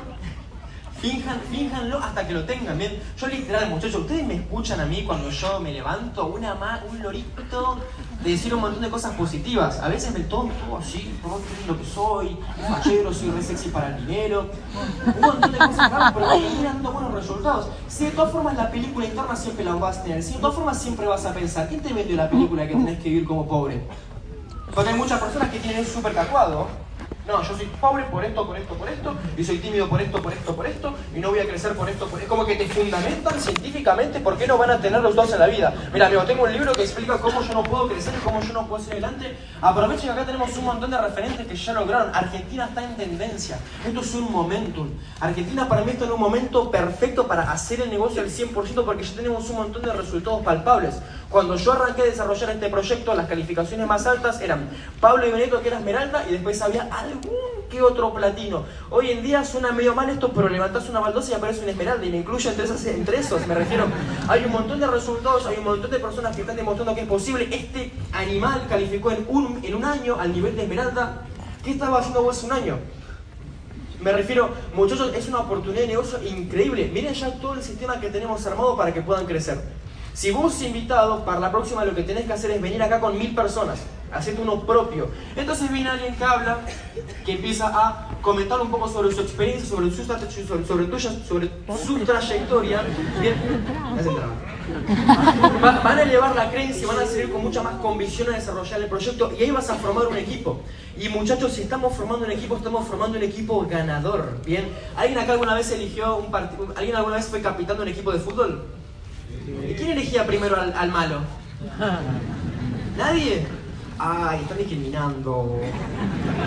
Fíjanlo 1.01 1.99
hasta 1.99 2.27
que 2.27 2.35
lo 2.35 2.45
tengan 2.45 2.77
bien. 2.77 3.01
Yo 3.17 3.29
literal, 3.29 3.71
muchachos, 3.71 4.01
ustedes 4.01 4.27
me 4.27 4.35
escuchan 4.35 4.81
a 4.81 4.85
mí 4.85 5.05
cuando 5.05 5.31
yo 5.31 5.61
me 5.61 5.73
levanto 5.73 6.27
una 6.27 6.57
un 6.91 7.03
lorito 7.03 7.79
de 8.25 8.31
decir 8.31 8.53
un 8.53 8.63
montón 8.63 8.83
de 8.83 8.91
cosas 8.91 9.15
positivas. 9.15 9.79
A 9.79 9.89
veces 9.89 10.13
me 10.13 10.21
tomo 10.21 10.53
todo 10.67 10.79
así, 10.79 11.17
todo 11.23 11.41
lo 11.69 11.79
que 11.79 11.85
soy, 11.85 12.37
fachero, 12.69 13.15
soy 13.15 13.31
re 13.31 13.43
sexy 13.43 13.69
para 13.69 13.97
el 13.97 14.07
dinero. 14.07 14.51
Un 15.15 15.21
montón 15.21 15.53
de 15.53 15.59
cosas 15.59 15.91
raras, 15.91 16.13
pero 16.13 16.27
me 16.37 16.63
dando 16.65 16.91
buenos 16.91 17.15
resultados. 17.15 17.69
Si 17.87 18.07
de 18.07 18.11
todas 18.11 18.33
formas 18.33 18.57
la 18.57 18.69
película 18.69 19.07
interna 19.07 19.37
siempre 19.37 19.65
la 19.65 19.75
vas 19.75 19.99
a 19.99 20.03
tener, 20.03 20.21
si 20.21 20.33
de 20.33 20.41
todas 20.41 20.57
formas 20.57 20.83
siempre 20.83 21.07
vas 21.07 21.25
a 21.25 21.33
pensar, 21.33 21.69
¿quién 21.69 21.81
te 21.81 21.93
vendió 21.93 22.17
la 22.17 22.29
película 22.29 22.67
que 22.67 22.75
tenés 22.75 22.99
que 22.99 23.09
vivir 23.09 23.25
como 23.25 23.47
pobre? 23.47 23.83
Porque 24.75 24.91
hay 24.91 24.97
muchas 24.97 25.21
personas 25.21 25.51
que 25.51 25.59
tienen 25.59 25.87
súper 25.87 26.15
tatuado 26.15 26.69
no, 27.29 27.43
yo 27.43 27.55
soy 27.55 27.67
pobre 27.79 28.05
por 28.05 28.25
esto, 28.25 28.47
por 28.47 28.57
esto, 28.57 28.75
por 28.75 28.89
esto, 28.89 29.15
y 29.37 29.45
soy 29.45 29.59
tímido 29.59 29.87
por 29.87 30.01
esto, 30.01 30.23
por 30.23 30.33
esto, 30.33 30.57
por 30.57 30.67
esto, 30.67 30.95
y 31.15 31.21
no 31.21 31.29
voy 31.29 31.41
a 31.41 31.47
crecer 31.47 31.75
por 31.75 31.87
esto, 31.87 32.07
por 32.07 32.19
esto. 32.19 32.31
Como 32.31 32.47
que 32.47 32.57
te 32.57 32.67
fundamentan 32.67 33.39
científicamente 33.39 34.19
por 34.21 34.39
qué 34.39 34.47
no 34.47 34.57
van 34.57 34.71
a 34.71 34.81
tener 34.81 35.03
los 35.03 35.15
dos 35.15 35.31
en 35.35 35.41
la 35.41 35.47
vida. 35.47 35.75
Mira, 35.93 36.07
amigo, 36.07 36.23
tengo 36.23 36.45
un 36.45 36.53
libro 36.55 36.73
que 36.73 36.85
explica 36.85 37.19
cómo 37.19 37.43
yo 37.43 37.53
no 37.53 37.63
puedo 37.65 37.87
crecer 37.87 38.15
y 38.19 38.25
cómo 38.25 38.41
yo 38.41 38.55
no 38.55 38.67
puedo 38.67 38.83
seguir 38.83 39.05
adelante. 39.05 39.37
Aprovechen 39.61 40.07
que 40.07 40.11
acá 40.13 40.25
tenemos 40.25 40.57
un 40.57 40.65
montón 40.65 40.91
de 40.91 40.99
referentes 40.99 41.47
que 41.47 41.55
ya 41.55 41.75
lograron. 41.75 42.15
Argentina 42.15 42.65
está 42.65 42.83
en 42.83 42.97
tendencia. 42.97 43.59
Esto 43.87 44.01
es 44.01 44.15
un 44.15 44.33
momentum. 44.33 44.89
Argentina 45.21 45.69
para 45.69 45.83
mí 45.83 45.91
está 45.91 46.07
en 46.07 46.13
un 46.13 46.21
momento 46.21 46.71
perfecto 46.71 47.29
para 47.29 47.53
hacer 47.53 47.83
el 47.83 47.91
negocio 47.91 48.23
al 48.23 48.31
100% 48.31 48.85
porque 48.87 49.05
ya 49.05 49.15
tenemos 49.15 49.51
un 49.51 49.57
montón 49.57 49.83
de 49.83 49.93
resultados 49.93 50.43
palpables. 50.43 50.95
Cuando 51.31 51.57
yo 51.57 51.73
arranqué 51.73 52.03
a 52.03 52.05
desarrollar 52.07 52.51
este 52.51 52.71
proyecto, 52.71 53.15
las 53.15 53.29
calificaciones 53.29 53.87
más 53.87 54.07
altas 54.07 54.41
eran 54.41 54.71
Pablo 54.99 55.27
y 55.27 55.31
Benito, 55.31 55.61
que 55.61 55.69
era 55.69 55.79
Esmeralda, 55.79 56.25
y 56.27 56.33
después 56.33 56.61
había 56.63 56.89
algún 56.91 57.37
que 57.69 57.83
otro 57.83 58.15
platino. 58.15 58.65
Hoy 58.89 59.11
en 59.11 59.23
día 59.23 59.45
suena 59.45 59.73
medio 59.73 59.95
mal 59.95 60.09
esto, 60.09 60.33
pero 60.33 60.49
levantás 60.49 60.89
una 60.89 61.01
baldosa 61.01 61.33
y 61.33 61.35
aparece 61.35 61.61
una 61.61 61.73
Esmeralda, 61.73 62.07
y 62.07 62.11
me 62.11 62.17
incluye 62.17 62.49
entre, 62.49 62.65
esos, 62.65 62.83
entre 62.87 63.19
esos, 63.19 63.47
me 63.47 63.55
refiero. 63.55 63.85
Hay 64.27 64.43
un 64.47 64.53
montón 64.53 64.81
de 64.81 64.87
resultados, 64.87 65.45
hay 65.45 65.59
un 65.59 65.65
montón 65.65 65.91
de 65.91 65.99
personas 65.99 66.35
que 66.35 66.41
están 66.41 66.57
demostrando 66.57 66.95
que 66.95 67.03
es 67.03 67.09
posible. 67.09 67.47
Este 67.51 67.93
animal 68.13 68.65
calificó 68.67 69.11
en 69.11 69.27
un, 69.29 69.61
en 69.63 69.75
un 69.75 69.85
año 69.85 70.17
al 70.19 70.33
nivel 70.33 70.57
de 70.57 70.63
Esmeralda. 70.63 71.27
¿Qué 71.63 71.73
estaba 71.73 71.99
haciendo 71.99 72.23
vos 72.23 72.43
un 72.43 72.53
año? 72.53 72.79
Me 74.01 74.13
refiero, 74.13 74.49
muchachos, 74.75 75.13
es 75.15 75.29
una 75.29 75.41
oportunidad 75.41 75.83
de 75.83 75.89
negocio 75.89 76.23
increíble. 76.23 76.89
Miren 76.91 77.13
ya 77.13 77.33
todo 77.39 77.53
el 77.53 77.63
sistema 77.63 78.01
que 78.01 78.09
tenemos 78.09 78.47
armado 78.47 78.79
para 78.79 78.95
que 78.95 79.03
puedan 79.03 79.27
crecer. 79.27 79.59
Si 80.19 80.33
vos 80.33 80.61
invitado, 80.63 81.25
para 81.25 81.39
la 81.39 81.53
próxima 81.53 81.85
lo 81.85 81.95
que 81.95 82.03
tenés 82.03 82.25
que 82.25 82.33
hacer 82.33 82.51
es 82.51 82.61
venir 82.61 82.83
acá 82.83 82.99
con 82.99 83.17
mil 83.17 83.37
personas, 83.37 83.79
haciendo 84.13 84.43
uno 84.43 84.67
propio. 84.67 85.07
Entonces 85.37 85.71
viene 85.71 85.91
alguien 85.91 86.17
que 86.17 86.25
habla, 86.25 86.59
que 87.25 87.33
empieza 87.35 87.69
a 87.69 88.09
comentar 88.21 88.61
un 88.61 88.69
poco 88.69 88.89
sobre 88.89 89.15
su 89.15 89.21
experiencia, 89.21 89.69
sobre 89.69 89.93
su, 89.93 90.05
sobre, 90.05 90.67
sobre 90.67 90.87
tuya, 90.87 91.13
sobre 91.25 91.49
su 91.87 92.01
trayectoria. 92.01 92.83
Van 95.63 95.99
a 95.99 96.03
elevar 96.03 96.35
la 96.35 96.51
creencia, 96.51 96.89
van 96.89 96.99
a 96.99 97.07
seguir 97.07 97.31
con 97.31 97.41
mucha 97.41 97.63
más 97.63 97.75
convicción 97.75 98.35
a 98.35 98.37
desarrollar 98.39 98.81
el 98.81 98.89
proyecto 98.89 99.31
y 99.39 99.45
ahí 99.45 99.53
vas 99.53 99.71
a 99.71 99.77
formar 99.77 100.09
un 100.09 100.17
equipo. 100.17 100.63
Y 100.99 101.09
muchachos, 101.11 101.53
si 101.53 101.63
estamos 101.63 101.95
formando 101.95 102.27
un 102.27 102.33
equipo, 102.33 102.57
estamos 102.57 102.89
formando 102.89 103.19
un 103.19 103.23
equipo 103.23 103.65
ganador. 103.71 104.41
Bien, 104.45 104.69
¿alguien 104.97 105.21
acá 105.21 105.35
alguna 105.35 105.55
vez 105.55 105.71
eligió 105.71 106.17
un 106.17 106.33
partido? 106.33 106.75
¿Alguien 106.75 106.97
alguna 106.97 107.19
vez 107.19 107.27
fue 107.27 107.41
capitán 107.41 107.77
de 107.77 107.85
un 107.85 107.89
equipo 107.91 108.11
de 108.11 108.19
fútbol? 108.19 108.78
¿Y 109.69 109.75
quién 109.75 109.91
elegía 109.91 110.27
primero 110.27 110.57
al, 110.57 110.91
malo? 110.91 111.21
¿Nadie? 112.97 113.47
Ay, 113.99 114.41
están 114.43 114.59
discriminando. 114.59 115.61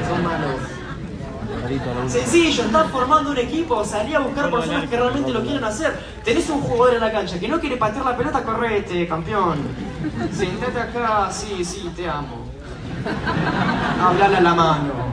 Son 0.07 0.23
malos. 0.23 0.61
Sencillo, 2.07 2.63
están 2.63 2.89
formando 2.89 3.31
un 3.31 3.37
equipo, 3.37 3.83
salí 3.83 4.13
a 4.15 4.19
buscar 4.19 4.49
personas 4.49 4.89
que 4.89 4.95
realmente 4.95 5.31
lo 5.31 5.41
quieran 5.41 5.63
hacer. 5.65 5.99
Tenés 6.23 6.49
un 6.49 6.61
jugador 6.61 6.95
en 6.95 7.01
la 7.01 7.11
cancha 7.11 7.39
que 7.39 7.47
no 7.47 7.59
quiere 7.59 7.77
patear 7.77 8.05
la 8.05 8.17
pelota, 8.17 8.43
correte, 8.43 9.07
campeón. 9.07 9.59
Sentate 10.31 10.79
acá, 10.79 11.29
sí, 11.31 11.63
sí, 11.63 11.91
te 11.95 12.09
amo. 12.09 12.45
Hablale 14.01 14.37
a 14.37 14.41
la 14.41 14.53
mano. 14.53 15.11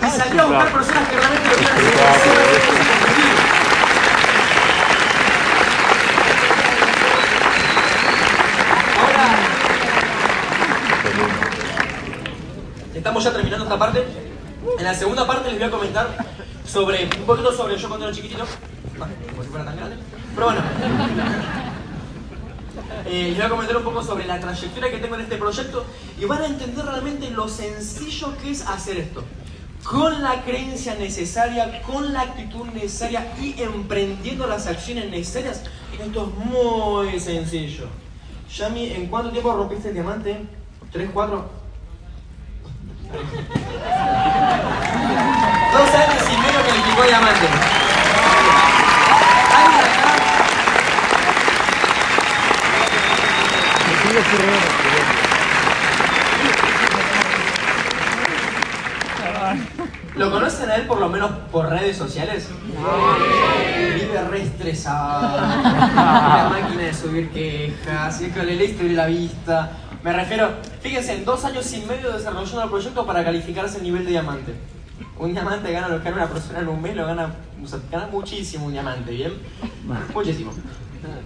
Y 0.00 0.10
salí 0.10 0.38
a 0.38 0.44
buscar 0.44 0.72
personas 0.72 1.08
que 1.08 1.16
realmente 1.16 1.48
lo 1.48 1.56
quieran 1.56 2.14
hacer. 2.14 2.79
Estamos 12.94 13.22
ya 13.22 13.32
terminando 13.32 13.64
esta 13.64 13.78
parte. 13.78 14.04
En 14.78 14.84
la 14.84 14.94
segunda 14.94 15.26
parte 15.26 15.48
les 15.50 15.58
voy 15.58 15.68
a 15.68 15.70
comentar 15.70 16.08
sobre 16.66 17.04
un 17.04 17.24
poquito 17.24 17.52
sobre 17.52 17.76
yo 17.76 17.88
cuando 17.88 18.06
era 18.06 18.14
chiquitito. 18.14 18.44
como 19.30 19.42
si 19.42 19.48
fuera 19.48 19.64
tan 19.64 19.76
grande. 19.76 19.96
Pero 20.34 20.46
bueno. 20.46 20.60
Eh, 23.06 23.28
les 23.28 23.36
voy 23.36 23.46
a 23.46 23.48
comentar 23.48 23.76
un 23.76 23.82
poco 23.82 24.02
sobre 24.02 24.26
la 24.26 24.38
trayectoria 24.38 24.90
que 24.90 24.98
tengo 24.98 25.14
en 25.14 25.22
este 25.22 25.36
proyecto 25.36 25.84
y 26.18 26.24
van 26.26 26.42
a 26.42 26.46
entender 26.46 26.84
realmente 26.84 27.30
lo 27.30 27.48
sencillo 27.48 28.36
que 28.38 28.50
es 28.50 28.66
hacer 28.66 28.98
esto. 28.98 29.24
con 29.84 30.22
la 30.22 30.42
creencia 30.42 30.94
necesaria, 30.96 31.82
con 31.82 32.12
la 32.12 32.20
actitud 32.22 32.66
necesaria 32.66 33.32
y 33.40 33.60
emprendiendo 33.62 34.46
las 34.46 34.66
acciones 34.66 35.10
necesarias. 35.10 35.62
Esto 35.98 36.28
es 36.28 36.44
muy 36.46 37.18
sencillo. 37.18 37.86
Yami, 38.54 38.90
¿en 38.92 39.06
cuánto 39.06 39.30
tiempo 39.30 39.52
rompiste 39.52 39.88
el 39.88 39.94
diamante? 39.94 40.44
¿Tres, 40.92 41.08
cuatro? 41.12 41.59
Dos 45.72 45.94
años 45.94 46.24
y 46.32 46.36
medio 46.36 46.64
que 46.64 46.72
le 46.72 46.80
picó 46.80 47.02
diamante. 47.02 47.46
¿Lo 60.16 60.30
conocen 60.30 60.70
a 60.70 60.74
él 60.76 60.86
por 60.86 61.00
lo 61.00 61.08
menos 61.08 61.30
por 61.50 61.68
redes 61.70 61.96
sociales? 61.96 62.48
Vive 63.94 64.22
re 64.30 64.42
estresado. 64.42 65.40
La 65.40 66.48
máquina 66.50 66.82
de 66.82 66.94
subir 66.94 67.30
quejas, 67.30 68.20
y 68.20 68.26
es 68.26 68.34
leíste 68.44 68.84
la 68.90 69.06
vista. 69.06 69.70
Me 70.02 70.12
refiero, 70.12 70.50
fíjense, 70.80 71.14
en 71.14 71.24
dos 71.24 71.44
años 71.44 71.72
y 71.74 71.82
medio 71.82 72.12
desarrollando 72.12 72.62
el 72.62 72.70
proyecto 72.70 73.06
para 73.06 73.22
calificarse 73.22 73.78
el 73.78 73.84
nivel 73.84 74.04
de 74.04 74.12
diamante. 74.12 74.54
Un 75.18 75.32
diamante 75.32 75.70
gana 75.72 75.88
lo 75.88 75.98
que 75.98 76.04
gana 76.04 76.16
una 76.24 76.32
persona 76.32 76.60
en 76.60 76.68
un 76.68 76.80
mes, 76.80 76.96
lo 76.96 77.06
gana, 77.06 77.34
o 77.62 77.66
sea, 77.66 77.78
gana 77.90 78.06
muchísimo 78.06 78.66
un 78.66 78.72
diamante, 78.72 79.10
¿bien? 79.12 79.32
Muchísimo. 80.14 80.52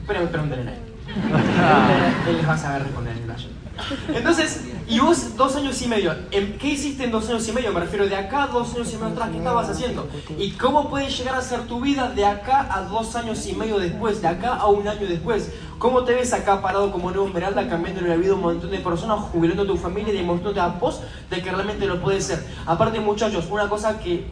Pero 0.07 0.29
pregúntenle 0.29 0.70
a 0.70 0.75
él. 0.75 0.81
Él 2.29 2.37
les 2.39 2.49
va 2.49 2.55
a 2.55 2.59
saber 2.59 2.83
responder 2.83 3.16
en 3.16 3.22
el 3.22 3.64
Entonces, 4.14 4.64
y 4.87 5.01
vos 5.01 5.37
dos 5.37 5.57
años 5.57 5.81
y 5.83 5.89
medio, 5.89 6.14
¿en- 6.31 6.59
¿qué 6.59 6.68
hiciste 6.68 7.05
en 7.05 7.11
dos 7.11 7.29
años 7.29 7.47
y 7.49 7.53
medio? 7.53 7.72
Me 7.72 7.81
refiero 7.81 8.07
de 8.07 8.14
acá 8.16 8.45
a 8.45 8.47
dos 8.49 8.75
años 8.75 8.93
y 8.93 8.97
medio 8.97 9.09
atrás, 9.09 9.31
¿qué 9.31 9.39
estabas 9.39 9.68
haciendo? 9.68 10.09
¿Y 10.39 10.53
cómo 10.53 10.89
puede 10.91 11.09
llegar 11.09 11.35
a 11.35 11.43
ser 11.43 11.62
tu 11.62 11.81
vida 11.81 12.11
de 12.11 12.25
acá 12.25 12.68
a 12.70 12.83
dos 12.83 13.16
años 13.16 13.47
y 13.47 13.53
medio 13.55 13.79
después, 13.79 14.20
de 14.22 14.29
acá 14.29 14.55
a 14.55 14.66
un 14.68 14.87
año 14.87 15.07
después? 15.07 15.51
¿Cómo 15.79 16.05
te 16.05 16.14
ves 16.14 16.33
acá 16.33 16.62
parado 16.62 16.93
como 16.93 17.11
nuevo 17.11 17.27
Esmeralda, 17.27 17.68
cambiando 17.68 18.01
la 18.03 18.16
vida 18.16 18.33
a 18.33 18.35
un 18.37 18.43
montón 18.43 18.70
de 18.70 18.79
personas, 18.79 19.18
jubilando 19.33 19.64
a 19.64 19.66
tu 19.66 19.77
familia 19.77 20.14
y 20.14 20.18
demostrándote 20.18 20.61
a 20.61 20.68
vos 20.68 21.01
de 21.31 21.43
que 21.43 21.51
realmente 21.51 21.87
lo 21.87 22.01
puedes 22.01 22.25
ser? 22.25 22.47
Aparte, 22.66 23.01
muchachos, 23.01 23.47
una 23.51 23.68
cosa 23.68 23.99
que 23.99 24.25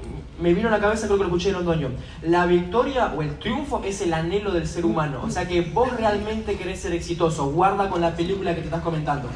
me 0.43 0.55
vino 0.55 0.66
a 0.66 0.70
la 0.72 0.80
cabeza, 0.80 1.07
creo 1.07 1.18
que 1.18 1.24
lo 1.24 1.28
escuché 1.28 1.51
en 1.51 1.55
otoño. 1.55 1.90
La 2.22 2.47
victoria 2.47 3.14
o 3.16 3.22
el 3.22 3.38
triunfo 3.38 3.80
es 3.84 4.01
el 4.01 4.12
anhelo 4.12 4.51
del 4.51 4.66
ser 4.66 4.84
humano. 4.84 5.20
O 5.24 5.30
sea 5.30 5.47
que 5.47 5.61
vos 5.61 5.88
realmente 5.97 6.57
querés 6.57 6.80
ser 6.80 6.93
exitoso. 6.93 7.47
Guarda 7.53 7.88
con 7.88 8.01
la 8.01 8.16
película 8.16 8.53
que 8.53 8.61
te 8.61 8.66
estás 8.66 8.82
comentando. 8.82 9.28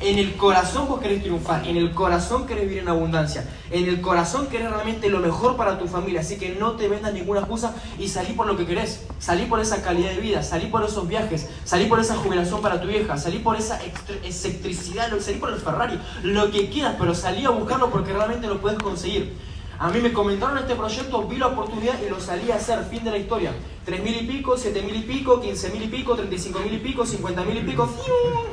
En 0.00 0.18
el 0.18 0.34
corazón 0.34 0.88
vos 0.88 1.00
querés 1.00 1.22
triunfar. 1.22 1.64
En 1.68 1.76
el 1.76 1.92
corazón 1.92 2.46
querés 2.46 2.64
vivir 2.64 2.78
en 2.78 2.88
abundancia. 2.88 3.44
En 3.70 3.88
el 3.88 4.00
corazón 4.00 4.48
querés 4.48 4.70
realmente 4.70 5.08
lo 5.08 5.20
mejor 5.20 5.56
para 5.56 5.78
tu 5.78 5.86
familia. 5.86 6.20
Así 6.20 6.36
que 6.36 6.56
no 6.56 6.72
te 6.72 6.88
vendas 6.88 7.14
ninguna 7.14 7.40
excusa 7.40 7.72
y 7.96 8.08
salí 8.08 8.32
por 8.32 8.48
lo 8.48 8.56
que 8.56 8.66
querés. 8.66 9.06
Salí 9.20 9.46
por 9.46 9.60
esa 9.60 9.82
calidad 9.82 10.10
de 10.10 10.20
vida. 10.20 10.42
Salí 10.42 10.66
por 10.66 10.82
esos 10.82 11.06
viajes. 11.06 11.48
Salí 11.62 11.86
por 11.86 12.00
esa 12.00 12.16
jubilación 12.16 12.60
para 12.60 12.80
tu 12.80 12.88
vieja. 12.88 13.16
Salí 13.16 13.38
por 13.38 13.54
esa 13.54 13.80
excentricidad. 14.24 15.10
Salí 15.20 15.38
por 15.38 15.50
el 15.50 15.60
Ferrari. 15.60 15.96
Lo 16.24 16.50
que 16.50 16.68
quieras, 16.70 16.96
pero 16.98 17.14
salí 17.14 17.44
a 17.44 17.50
buscarlo 17.50 17.90
porque 17.90 18.12
realmente 18.12 18.48
lo 18.48 18.60
puedes 18.60 18.80
conseguir. 18.80 19.49
A 19.80 19.88
mí 19.88 19.98
me 20.00 20.12
comentaron 20.12 20.58
este 20.58 20.74
proyecto, 20.74 21.22
vi 21.22 21.38
la 21.38 21.46
oportunidad 21.46 21.94
y 22.06 22.10
lo 22.10 22.20
salí 22.20 22.50
a 22.50 22.56
hacer, 22.56 22.84
fin 22.84 23.02
de 23.02 23.12
la 23.12 23.16
historia. 23.16 23.52
Tres 23.82 24.02
mil 24.02 24.14
y 24.14 24.26
pico, 24.26 24.54
siete 24.58 24.82
mil 24.82 24.94
y 24.94 25.00
pico, 25.00 25.40
quince 25.40 25.70
mil 25.70 25.82
y 25.82 25.86
pico, 25.86 26.14
treinta 26.14 26.36
y 26.36 26.78
pico, 26.80 27.06
cincuenta 27.06 27.42
mil 27.44 27.56
y 27.56 27.62
pico, 27.62 27.88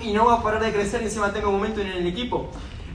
y 0.02 0.14
no 0.14 0.28
va 0.28 0.36
a 0.36 0.42
parar 0.42 0.64
de 0.64 0.72
crecer 0.72 1.04
encima 1.04 1.34
tengo 1.34 1.52
momento 1.52 1.82
en 1.82 1.88
el 1.88 2.08
equipo. 2.08 2.50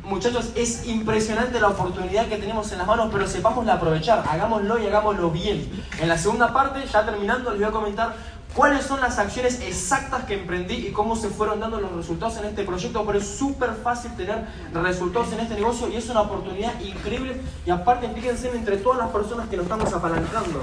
Muchachos, 0.05 0.53
es 0.57 0.87
impresionante 0.87 1.61
la 1.61 1.69
oportunidad 1.69 2.27
que 2.27 2.39
tenemos 2.39 2.73
en 2.73 2.79
las 2.79 2.87
manos, 2.87 3.11
pero 3.13 3.27
sepámosla 3.29 3.75
aprovechar, 3.75 4.25
hagámoslo 4.27 4.79
y 4.79 4.87
hagámoslo 4.87 5.31
bien. 5.31 5.71
En 6.01 6.09
la 6.09 6.17
segunda 6.17 6.55
parte, 6.55 6.81
ya 6.91 7.05
terminando, 7.05 7.51
les 7.51 7.61
voy 7.61 7.69
a 7.69 7.71
comentar 7.71 8.17
cuáles 8.55 8.85
son 8.85 9.01
las 9.01 9.19
acciones 9.19 9.61
exactas 9.61 10.25
que 10.25 10.35
emprendí 10.35 10.75
y 10.87 10.93
cómo 10.93 11.17
se 11.17 11.29
fueron 11.29 11.61
dando 11.61 11.81
los 11.81 11.93
resultados 11.93 12.37
en 12.39 12.47
este 12.47 12.65
proyecto, 12.65 13.05
pero 13.07 13.19
es 13.19 13.27
súper 13.27 13.71
fácil 13.83 14.13
tener 14.13 14.47
resultados 14.73 15.33
en 15.33 15.41
este 15.41 15.55
negocio 15.55 15.89
y 15.89 15.97
es 15.97 16.09
una 16.09 16.23
oportunidad 16.23 16.79
increíble 16.81 17.41
y 17.67 17.71
aparte 17.71 18.09
fíjense 18.09 18.51
entre 18.51 18.77
todas 18.77 18.99
las 18.99 19.11
personas 19.11 19.49
que 19.49 19.57
nos 19.57 19.65
estamos 19.65 19.93
apalancando. 19.93 20.61